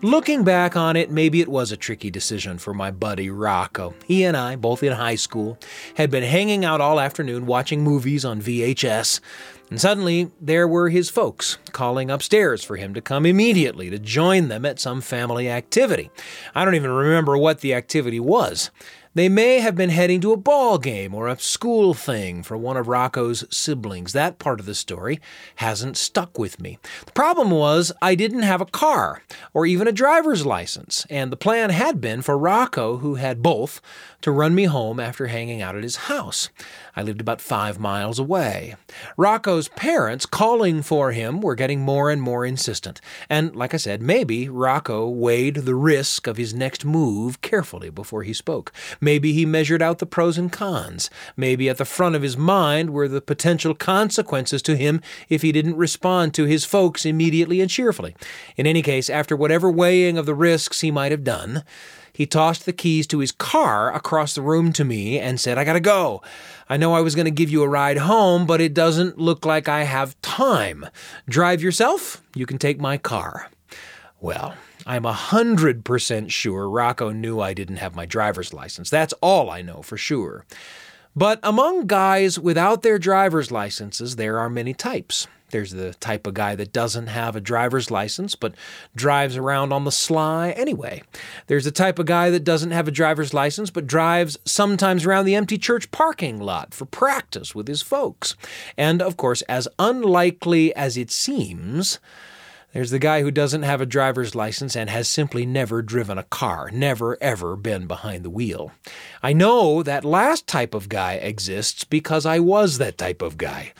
Looking 0.04 0.44
back 0.44 0.76
on 0.76 0.98
it, 0.98 1.12
maybe 1.12 1.40
it 1.40 1.48
was 1.48 1.72
a 1.72 1.78
tricky 1.78 2.12
decision 2.12 2.58
for 2.58 2.74
my 2.74 2.92
buddy 2.92 3.30
Rocco. 3.30 3.94
He 4.06 4.26
and 4.26 4.36
I, 4.36 4.58
both 4.58 4.84
in 4.84 4.92
high 4.92 5.16
school, 5.16 5.58
had 5.96 6.12
been 6.12 6.24
hanging 6.24 6.66
out 6.66 6.82
all 6.82 7.00
afternoon 7.00 7.46
watching 7.46 7.86
movies 7.86 8.26
on 8.26 8.42
VHS, 8.42 9.22
and 9.70 9.80
suddenly 9.80 10.30
there 10.42 10.68
were 10.68 10.90
his 10.90 11.10
folks 11.10 11.58
calling 11.72 12.12
upstairs 12.12 12.66
for 12.66 12.76
him 12.76 12.94
to 12.94 13.00
come 13.00 13.26
immediately 13.26 13.90
to 13.90 13.98
join 13.98 14.50
them 14.50 14.66
at 14.66 14.78
some 14.78 15.00
family 15.00 15.50
activity. 15.50 16.12
I 16.54 16.66
don't 16.66 16.76
even 16.76 16.92
remember 16.92 17.38
what 17.38 17.62
the 17.62 17.74
activity 17.74 18.20
was. 18.20 18.72
They 19.16 19.30
may 19.30 19.60
have 19.60 19.76
been 19.76 19.92
heading 19.92 20.22
to 20.22 20.34
a 20.34 20.38
ball 20.38 20.80
game 20.80 21.14
or 21.14 21.28
a 21.28 21.38
school 21.38 21.94
thing 21.94 22.42
for 22.42 22.58
one 22.58 22.78
of 22.78 22.88
Rocco's 22.88 23.46
siblings. 23.56 24.12
That 24.12 24.40
part 24.40 24.60
of 24.60 24.66
the 24.66 24.74
story 24.74 25.20
hasn't 25.58 25.98
stuck 25.98 26.40
with 26.40 26.60
me. 26.60 26.80
The 27.06 27.12
problem 27.12 27.52
was 27.52 27.92
I 28.02 28.16
didn't 28.16 28.42
have 28.42 28.60
a 28.60 28.66
car 28.66 29.22
or 29.54 29.68
even 29.68 29.88
a 29.88 29.92
driver's 29.92 30.48
license, 30.48 31.06
and 31.12 31.32
the 31.32 31.38
plan 31.38 31.70
had 31.70 32.02
been 32.02 32.24
for 32.24 32.36
Rocco, 32.36 32.98
who 32.98 33.16
had 33.16 33.44
both, 33.44 33.82
to 34.22 34.32
run 34.32 34.56
me 34.56 34.64
home 34.64 35.00
after 35.00 35.28
hanging 35.28 35.62
out 35.62 35.76
at 35.76 35.84
his 35.84 36.08
house. 36.08 36.50
I 36.96 37.02
lived 37.02 37.22
about 37.22 37.42
five 37.42 37.80
miles 37.80 38.20
away. 38.20 38.76
Rocco's 39.18 39.68
parents, 39.70 40.26
calling 40.26 40.82
for 40.82 41.12
him, 41.12 41.42
were 41.42 41.56
getting 41.56 41.82
more 41.82 42.12
and 42.12 42.22
more 42.22 42.46
insistent. 42.46 43.02
And, 43.30 43.56
like 43.56 43.74
I 43.74 43.78
said, 43.78 44.02
maybe 44.02 44.48
Rocco 44.48 45.10
weighed 45.10 45.56
the 45.56 45.76
risk 45.76 46.28
of 46.28 46.38
his 46.38 46.54
next 46.54 46.86
move 46.86 47.42
carefully 47.42 47.90
before 47.90 48.24
he 48.24 48.34
spoke. 48.34 48.72
Maybe 49.02 49.34
he 49.34 49.46
measured 49.46 49.82
out 49.82 50.00
the 50.00 50.06
pros 50.06 50.38
and 50.38 50.52
cons. 50.52 51.10
Maybe 51.36 51.68
at 51.68 51.78
the 51.78 51.86
front 51.86 52.16
of 52.16 52.22
his 52.22 52.38
mind 52.38 52.92
were 52.92 53.08
the 53.08 53.22
potential 53.22 53.74
consequences 53.74 54.62
to 54.64 54.76
him 54.76 55.02
if 55.30 55.42
he 55.42 55.52
didn't 55.52 55.78
respond 55.78 56.34
to 56.36 56.46
his 56.46 56.66
folks 56.66 57.06
immediately 57.06 57.60
and 57.60 57.70
cheerfully. 57.70 58.16
In 58.56 58.68
any 58.68 58.82
case, 58.82 59.10
after 59.10 59.36
whatever 59.36 59.72
weighing 59.72 60.18
of 60.18 60.26
the 60.26 60.36
risks 60.36 60.82
he 60.82 60.92
might 60.92 61.12
have 61.12 61.24
done, 61.24 61.64
he 62.14 62.28
tossed 62.28 62.66
the 62.66 62.74
keys 62.74 63.08
to 63.08 63.20
his 63.20 63.32
car 63.32 63.92
across 63.94 64.36
the 64.36 64.42
room 64.42 64.72
to 64.74 64.84
me 64.84 65.18
and 65.18 65.40
said, 65.40 65.58
I 65.58 65.64
gotta 65.64 65.80
go. 65.80 66.22
I 66.70 66.78
know 66.78 66.94
I 66.94 67.02
was 67.02 67.16
gonna 67.16 67.32
give 67.32 67.50
you 67.50 67.64
a 67.64 67.68
ride 67.68 67.98
home, 67.98 68.46
but 68.46 68.62
it 68.62 68.74
doesn't 68.74 69.18
look 69.18 69.46
like 69.46 69.68
I 69.68 69.84
have 69.84 70.20
time. 70.22 70.86
Drive 71.28 71.62
yourself? 71.62 72.22
You 72.36 72.46
can 72.46 72.58
take 72.58 72.80
my 72.80 72.98
car. 72.98 73.50
Well, 74.20 74.56
I'm 74.86 75.06
a 75.06 75.14
hundred 75.14 75.86
percent 75.86 76.32
sure 76.32 76.70
Rocco 76.70 77.12
knew 77.12 77.40
I 77.40 77.54
didn't 77.54 77.78
have 77.78 77.96
my 77.96 78.06
driver's 78.06 78.54
license. 78.54 78.90
That's 78.90 79.14
all 79.22 79.50
I 79.50 79.62
know 79.62 79.82
for 79.82 79.98
sure. 79.98 80.46
But 81.16 81.40
among 81.44 81.88
guys 81.88 82.40
without 82.40 82.82
their 82.82 82.98
driver's 82.98 83.52
licenses, 83.52 84.16
there 84.16 84.40
are 84.40 84.50
many 84.50 84.74
types. 84.74 85.28
There's 85.54 85.72
the 85.72 85.94
type 85.94 86.26
of 86.26 86.34
guy 86.34 86.56
that 86.56 86.74
doesn't 86.74 87.08
have 87.08 87.36
a 87.36 87.40
driver's 87.40 87.92
license 87.92 88.34
but 88.34 88.56
drives 88.96 89.38
around 89.38 89.72
on 89.72 89.86
the 89.86 89.92
sly 89.92 90.50
anyway. 90.50 91.04
There's 91.46 91.66
the 91.66 91.72
type 91.72 92.00
of 92.00 92.08
guy 92.08 92.32
that 92.32 92.44
doesn't 92.44 92.72
have 92.72 92.88
a 92.88 92.92
driver's 92.92 93.36
license 93.36 93.70
but 93.70 93.86
drives 93.86 94.36
sometimes 94.46 95.06
around 95.06 95.26
the 95.26 95.36
empty 95.36 95.60
church 95.60 95.92
parking 95.92 96.40
lot 96.40 96.74
for 96.74 96.86
practice 96.86 97.54
with 97.54 97.68
his 97.68 97.84
folks. 97.84 98.36
And 98.80 99.00
of 99.00 99.16
course, 99.16 99.44
as 99.44 99.68
unlikely 99.78 100.76
as 100.76 100.98
it 100.98 101.12
seems, 101.12 102.00
there's 102.74 102.90
the 102.90 102.98
guy 102.98 103.22
who 103.22 103.30
doesn't 103.30 103.62
have 103.62 103.80
a 103.80 103.86
driver's 103.86 104.34
license 104.34 104.76
and 104.76 104.90
has 104.90 105.08
simply 105.08 105.46
never 105.46 105.84
driven 105.84 106.18
a 106.18 106.24
car, 106.24 106.72
never 106.74 107.16
ever 107.22 107.56
been 107.56 107.86
behind 107.86 108.26
the 108.26 108.32
wheel. 108.32 108.72
I 109.22 109.34
know 109.34 109.84
that 109.84 110.04
last 110.04 110.48
type 110.48 110.74
of 110.74 110.90
guy 110.90 111.14
exists 111.14 111.84
because 111.84 112.26
I 112.26 112.40
was 112.40 112.80
that 112.80 112.98
type 112.98 113.22
of 113.22 113.38
guy. 113.38 113.74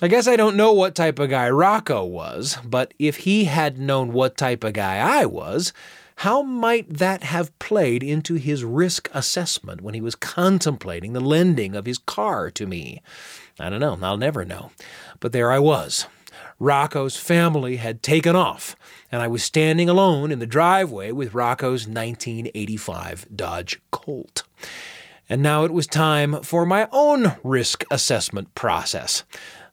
I 0.00 0.06
guess 0.06 0.28
I 0.28 0.36
don't 0.36 0.54
know 0.54 0.72
what 0.72 0.94
type 0.94 1.18
of 1.18 1.30
guy 1.30 1.50
Rocco 1.50 2.04
was, 2.04 2.56
but 2.64 2.94
if 3.00 3.16
he 3.16 3.46
had 3.46 3.80
known 3.80 4.12
what 4.12 4.36
type 4.36 4.62
of 4.62 4.74
guy 4.74 4.98
I 4.98 5.26
was, 5.26 5.72
how 6.18 6.42
might 6.42 6.88
that 6.98 7.24
have 7.24 7.58
played 7.58 8.04
into 8.04 8.34
his 8.34 8.62
risk 8.62 9.10
assessment 9.12 9.80
when 9.80 9.94
he 9.94 10.00
was 10.00 10.14
contemplating 10.14 11.14
the 11.14 11.20
lending 11.20 11.74
of 11.74 11.84
his 11.84 11.98
car 11.98 12.48
to 12.48 12.64
me? 12.64 13.02
I 13.58 13.68
don't 13.68 13.80
know. 13.80 13.98
I'll 14.00 14.16
never 14.16 14.44
know. 14.44 14.70
But 15.18 15.32
there 15.32 15.50
I 15.50 15.58
was. 15.58 16.06
Rocco's 16.60 17.16
family 17.16 17.76
had 17.76 18.00
taken 18.00 18.36
off, 18.36 18.76
and 19.10 19.20
I 19.20 19.26
was 19.26 19.42
standing 19.42 19.88
alone 19.88 20.30
in 20.30 20.38
the 20.38 20.46
driveway 20.46 21.10
with 21.10 21.34
Rocco's 21.34 21.88
1985 21.88 23.26
Dodge 23.34 23.80
Colt. 23.90 24.44
And 25.28 25.42
now 25.42 25.64
it 25.64 25.72
was 25.72 25.88
time 25.88 26.40
for 26.44 26.64
my 26.64 26.88
own 26.92 27.36
risk 27.42 27.84
assessment 27.90 28.54
process. 28.54 29.24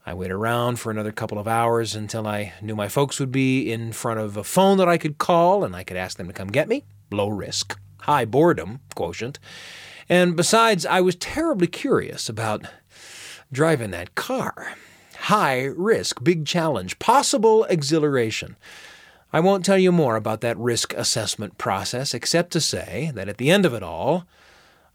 I 0.08 0.14
waited 0.14 0.36
around 0.36 0.80
for 0.80 0.92
another 0.92 1.12
couple 1.12 1.40
of 1.40 1.48
hours 1.48 1.96
until 1.96 2.28
I 2.28 2.54
knew 2.62 2.76
my 2.76 2.88
folks 2.88 3.20
would 3.20 3.32
be 3.32 3.72
in 3.72 3.92
front 3.92 4.20
of 4.20 4.38
a 4.38 4.44
phone 4.44 4.78
that 4.78 4.88
I 4.88 5.00
could 5.00 5.18
call 5.18 5.64
and 5.64 5.76
I 5.76 5.84
could 5.84 5.98
ask 5.98 6.18
them 6.18 6.28
to 6.28 6.34
come 6.34 6.50
get 6.50 6.68
me. 6.68 6.86
Low 7.10 7.28
risk, 7.28 7.80
high 8.02 8.26
boredom 8.26 8.82
quotient. 8.94 9.40
And 10.08 10.36
besides, 10.36 10.86
I 10.86 11.02
was 11.02 11.16
terribly 11.16 11.66
curious 11.66 12.30
about 12.30 12.68
driving 13.52 13.90
that 13.92 14.14
car. 14.14 14.76
High 15.22 15.64
risk, 15.64 16.24
big 16.24 16.46
challenge, 16.46 17.00
possible 17.00 17.64
exhilaration. 17.64 18.58
I 19.34 19.40
won't 19.40 19.66
tell 19.66 19.80
you 19.80 19.92
more 19.92 20.18
about 20.18 20.42
that 20.42 20.58
risk 20.58 20.94
assessment 20.94 21.58
process 21.58 22.14
except 22.14 22.52
to 22.52 22.62
say 22.62 23.12
that 23.16 23.28
at 23.28 23.40
the 23.40 23.50
end 23.50 23.66
of 23.66 23.74
it 23.74 23.82
all, 23.82 24.28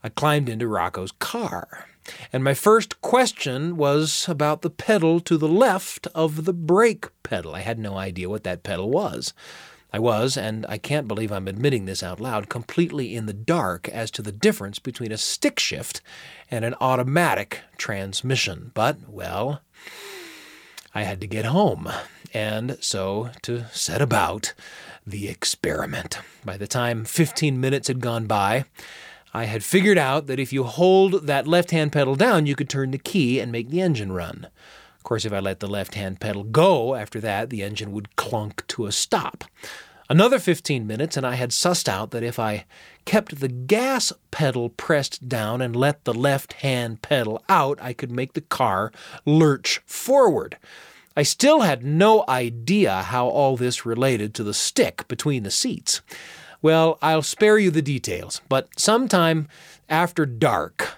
I 0.04 0.08
climbed 0.08 0.48
into 0.48 0.68
Rocco's 0.68 1.12
car. 1.12 1.89
And 2.32 2.44
my 2.44 2.54
first 2.54 3.00
question 3.00 3.76
was 3.76 4.26
about 4.28 4.62
the 4.62 4.70
pedal 4.70 5.20
to 5.20 5.36
the 5.36 5.48
left 5.48 6.06
of 6.14 6.44
the 6.44 6.52
brake 6.52 7.06
pedal. 7.22 7.54
I 7.54 7.60
had 7.60 7.78
no 7.78 7.96
idea 7.96 8.28
what 8.28 8.44
that 8.44 8.62
pedal 8.62 8.90
was. 8.90 9.32
I 9.92 9.98
was, 9.98 10.36
and 10.36 10.64
I 10.68 10.78
can't 10.78 11.08
believe 11.08 11.32
I'm 11.32 11.48
admitting 11.48 11.84
this 11.84 12.02
out 12.02 12.20
loud, 12.20 12.48
completely 12.48 13.16
in 13.16 13.26
the 13.26 13.32
dark 13.32 13.88
as 13.88 14.10
to 14.12 14.22
the 14.22 14.30
difference 14.30 14.78
between 14.78 15.10
a 15.10 15.18
stick 15.18 15.58
shift 15.58 16.00
and 16.50 16.64
an 16.64 16.74
automatic 16.80 17.62
transmission. 17.76 18.70
But, 18.74 19.08
well, 19.08 19.62
I 20.94 21.02
had 21.02 21.20
to 21.22 21.26
get 21.26 21.44
home, 21.46 21.88
and 22.32 22.76
so 22.80 23.30
to 23.42 23.64
set 23.72 24.00
about 24.00 24.54
the 25.04 25.28
experiment. 25.28 26.18
By 26.44 26.56
the 26.56 26.68
time 26.68 27.04
15 27.04 27.60
minutes 27.60 27.88
had 27.88 28.00
gone 28.00 28.26
by, 28.26 28.66
I 29.32 29.44
had 29.44 29.62
figured 29.62 29.98
out 29.98 30.26
that 30.26 30.40
if 30.40 30.52
you 30.52 30.64
hold 30.64 31.26
that 31.26 31.46
left 31.46 31.70
hand 31.70 31.92
pedal 31.92 32.16
down, 32.16 32.46
you 32.46 32.56
could 32.56 32.68
turn 32.68 32.90
the 32.90 32.98
key 32.98 33.38
and 33.38 33.52
make 33.52 33.70
the 33.70 33.80
engine 33.80 34.12
run. 34.12 34.48
Of 34.96 35.04
course, 35.04 35.24
if 35.24 35.32
I 35.32 35.38
let 35.38 35.60
the 35.60 35.68
left 35.68 35.94
hand 35.94 36.20
pedal 36.20 36.42
go 36.42 36.94
after 36.94 37.20
that, 37.20 37.48
the 37.48 37.62
engine 37.62 37.92
would 37.92 38.16
clunk 38.16 38.66
to 38.68 38.86
a 38.86 38.92
stop. 38.92 39.44
Another 40.10 40.40
15 40.40 40.88
minutes, 40.88 41.16
and 41.16 41.24
I 41.24 41.36
had 41.36 41.50
sussed 41.50 41.88
out 41.88 42.10
that 42.10 42.24
if 42.24 42.40
I 42.40 42.64
kept 43.04 43.38
the 43.38 43.48
gas 43.48 44.12
pedal 44.32 44.68
pressed 44.68 45.28
down 45.28 45.62
and 45.62 45.76
let 45.76 46.04
the 46.04 46.12
left 46.12 46.54
hand 46.54 47.00
pedal 47.00 47.42
out, 47.48 47.78
I 47.80 47.92
could 47.92 48.10
make 48.10 48.32
the 48.32 48.40
car 48.40 48.90
lurch 49.24 49.80
forward. 49.86 50.58
I 51.16 51.22
still 51.22 51.60
had 51.60 51.84
no 51.84 52.24
idea 52.28 53.02
how 53.02 53.28
all 53.28 53.56
this 53.56 53.86
related 53.86 54.34
to 54.34 54.42
the 54.42 54.54
stick 54.54 55.06
between 55.06 55.44
the 55.44 55.50
seats. 55.50 56.00
Well, 56.62 56.98
I'll 57.00 57.22
spare 57.22 57.58
you 57.58 57.70
the 57.70 57.80
details, 57.80 58.42
but 58.50 58.68
sometime 58.78 59.48
after 59.88 60.26
dark, 60.26 60.94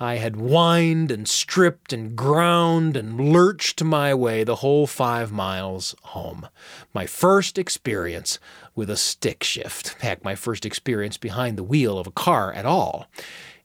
I 0.00 0.16
had 0.16 0.34
whined 0.34 1.12
and 1.12 1.28
stripped 1.28 1.92
and 1.92 2.16
ground 2.16 2.96
and 2.96 3.32
lurched 3.32 3.84
my 3.84 4.12
way 4.12 4.42
the 4.42 4.56
whole 4.56 4.88
five 4.88 5.30
miles 5.30 5.94
home. 6.02 6.48
My 6.92 7.06
first 7.06 7.58
experience 7.58 8.40
with 8.74 8.90
a 8.90 8.96
stick 8.96 9.44
shift. 9.44 9.94
Heck, 10.00 10.24
my 10.24 10.34
first 10.34 10.66
experience 10.66 11.16
behind 11.16 11.56
the 11.56 11.62
wheel 11.62 11.96
of 11.96 12.08
a 12.08 12.12
car 12.12 12.52
at 12.52 12.66
all. 12.66 13.06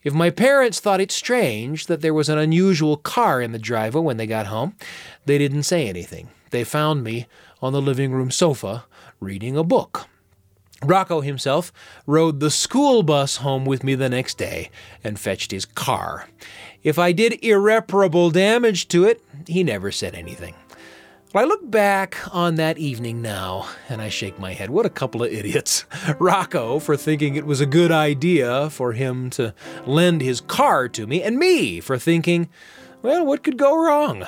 If 0.03 0.13
my 0.13 0.29
parents 0.29 0.79
thought 0.79 1.01
it 1.01 1.11
strange 1.11 1.87
that 1.87 2.01
there 2.01 2.13
was 2.13 2.29
an 2.29 2.37
unusual 2.37 2.95
car 2.95 3.41
in 3.41 3.53
the 3.53 3.59
driveway 3.59 4.01
when 4.01 4.17
they 4.17 4.27
got 4.27 4.45
home, 4.45 4.75
they 5.25 5.39
didn't 5.39 5.63
say 5.63 5.89
anything. 5.89 6.29
They 6.51 6.63
found 6.63 7.03
me 7.03 7.25
on 7.59 7.73
the 7.73 7.81
living 7.81 8.11
room 8.11 8.29
sofa 8.29 8.85
reading 9.19 9.57
a 9.57 9.63
book. 9.63 10.07
Rocco 10.83 11.21
himself 11.21 11.73
rode 12.05 12.39
the 12.39 12.49
school 12.49 13.03
bus 13.03 13.37
home 13.37 13.65
with 13.65 13.83
me 13.83 13.95
the 13.95 14.09
next 14.09 14.37
day 14.37 14.69
and 15.03 15.19
fetched 15.19 15.51
his 15.51 15.65
car. 15.65 16.27
If 16.83 16.97
I 16.97 17.11
did 17.11 17.43
irreparable 17.43 18.31
damage 18.31 18.87
to 18.89 19.03
it, 19.03 19.21
he 19.47 19.63
never 19.63 19.91
said 19.91 20.15
anything. 20.15 20.55
I 21.35 21.43
look 21.43 21.69
back 21.69 22.17
on 22.33 22.55
that 22.55 22.79
evening 22.79 23.21
now 23.21 23.67
and 23.87 24.01
I 24.01 24.09
shake 24.09 24.39
my 24.39 24.53
head. 24.53 24.71
What 24.71 24.87
a 24.87 24.89
couple 24.89 25.21
of 25.21 25.31
idiots. 25.31 25.85
Rocco 26.19 26.79
for 26.79 26.97
thinking 26.97 27.35
it 27.35 27.45
was 27.45 27.61
a 27.61 27.67
good 27.67 27.91
idea 27.91 28.69
for 28.71 28.93
him 28.93 29.29
to 29.31 29.53
lend 29.85 30.21
his 30.21 30.41
car 30.41 30.89
to 30.89 31.05
me, 31.05 31.21
and 31.21 31.37
me 31.37 31.81
for 31.81 31.99
thinking, 31.99 32.49
well, 33.03 33.23
what 33.25 33.43
could 33.43 33.57
go 33.57 33.77
wrong? 33.77 34.25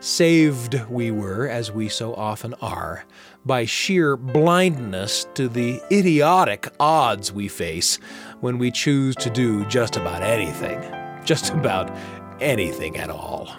Saved 0.00 0.80
we 0.88 1.10
were, 1.10 1.46
as 1.46 1.70
we 1.70 1.88
so 1.88 2.14
often 2.14 2.54
are, 2.62 3.04
by 3.48 3.64
sheer 3.64 4.16
blindness 4.16 5.26
to 5.32 5.48
the 5.48 5.80
idiotic 5.90 6.68
odds 6.78 7.32
we 7.32 7.48
face 7.48 7.96
when 8.40 8.58
we 8.58 8.70
choose 8.70 9.16
to 9.16 9.30
do 9.30 9.64
just 9.64 9.96
about 9.96 10.22
anything. 10.22 10.78
Just 11.24 11.50
about 11.50 11.90
anything 12.40 12.98
at 12.98 13.08
all. 13.08 13.50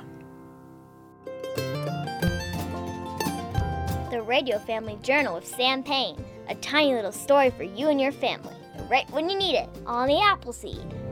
The 4.12 4.22
Radio 4.24 4.60
Family 4.60 5.00
Journal 5.02 5.36
of 5.36 5.44
Sam 5.44 5.84
Payne. 5.84 6.24
A 6.50 6.56
tiny 6.56 6.94
little 6.94 7.12
story 7.12 7.50
for 7.50 7.64
you 7.64 7.90
and 7.90 8.00
your 8.00 8.12
family, 8.12 8.56
right 8.90 9.10
when 9.10 9.28
you 9.28 9.38
need 9.38 9.56
it, 9.56 9.70
on 9.88 10.08
the 10.08 10.22
Appleseed. 10.22 11.09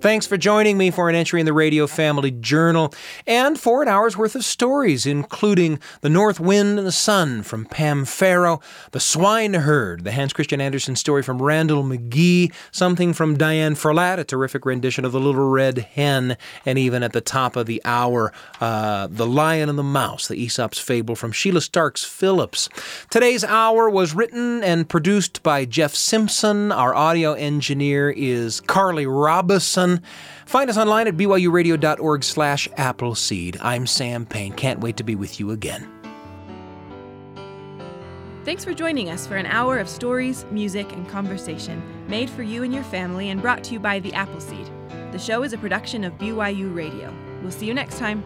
Thanks 0.00 0.28
for 0.28 0.36
joining 0.36 0.78
me 0.78 0.92
for 0.92 1.08
an 1.08 1.16
entry 1.16 1.40
in 1.40 1.46
the 1.46 1.52
Radio 1.52 1.88
Family 1.88 2.30
Journal 2.30 2.94
and 3.26 3.58
for 3.58 3.82
an 3.82 3.88
hour's 3.88 4.16
worth 4.16 4.36
of 4.36 4.44
stories, 4.44 5.06
including 5.06 5.80
The 6.02 6.08
North 6.08 6.38
Wind 6.38 6.78
and 6.78 6.86
the 6.86 6.92
Sun 6.92 7.42
from 7.42 7.64
Pam 7.64 8.04
Faro, 8.04 8.60
The 8.92 9.00
Swineherd, 9.00 10.04
the 10.04 10.12
Hans 10.12 10.32
Christian 10.32 10.60
Andersen 10.60 10.94
story 10.94 11.24
from 11.24 11.40
Randel 11.40 11.82
McGee, 11.82 12.52
something 12.70 13.12
from 13.12 13.36
Diane 13.36 13.74
Ferlatte, 13.74 14.20
a 14.20 14.24
terrific 14.24 14.64
rendition 14.64 15.04
of 15.04 15.10
The 15.10 15.18
Little 15.18 15.50
Red 15.50 15.78
Hen, 15.78 16.36
and 16.64 16.78
even 16.78 17.02
at 17.02 17.12
the 17.12 17.20
top 17.20 17.56
of 17.56 17.66
the 17.66 17.82
hour, 17.84 18.32
uh, 18.60 19.08
The 19.10 19.26
Lion 19.26 19.68
and 19.68 19.76
the 19.76 19.82
Mouse, 19.82 20.28
the 20.28 20.36
Aesop's 20.36 20.78
Fable 20.78 21.16
from 21.16 21.32
Sheila 21.32 21.60
Starks 21.60 22.04
Phillips. 22.04 22.68
Today's 23.10 23.42
hour 23.42 23.90
was 23.90 24.14
written 24.14 24.62
and 24.62 24.88
produced 24.88 25.42
by 25.42 25.64
Jeff 25.64 25.96
Simpson. 25.96 26.70
Our 26.70 26.94
audio 26.94 27.32
engineer 27.32 28.10
is 28.10 28.60
Carly 28.60 29.04
Robison. 29.04 29.87
Find 30.46 30.70
us 30.70 30.76
online 30.76 31.06
at 31.06 31.16
byuradio.org 31.16 32.24
slash 32.24 32.68
appleseed. 32.76 33.58
I'm 33.60 33.86
Sam 33.86 34.26
Payne. 34.26 34.52
Can't 34.52 34.80
wait 34.80 34.96
to 34.98 35.04
be 35.04 35.14
with 35.14 35.40
you 35.40 35.50
again. 35.50 35.88
Thanks 38.44 38.64
for 38.64 38.72
joining 38.72 39.10
us 39.10 39.26
for 39.26 39.36
an 39.36 39.44
hour 39.46 39.78
of 39.78 39.88
stories, 39.88 40.46
music, 40.50 40.90
and 40.92 41.06
conversation 41.08 41.82
made 42.08 42.30
for 42.30 42.42
you 42.42 42.62
and 42.62 42.72
your 42.72 42.84
family 42.84 43.28
and 43.28 43.42
brought 43.42 43.62
to 43.64 43.74
you 43.74 43.78
by 43.78 44.00
The 44.00 44.14
Appleseed. 44.14 44.70
The 45.12 45.18
show 45.18 45.42
is 45.42 45.52
a 45.52 45.58
production 45.58 46.02
of 46.02 46.14
BYU 46.14 46.74
Radio. 46.74 47.14
We'll 47.42 47.52
see 47.52 47.66
you 47.66 47.74
next 47.74 47.98
time. 47.98 48.24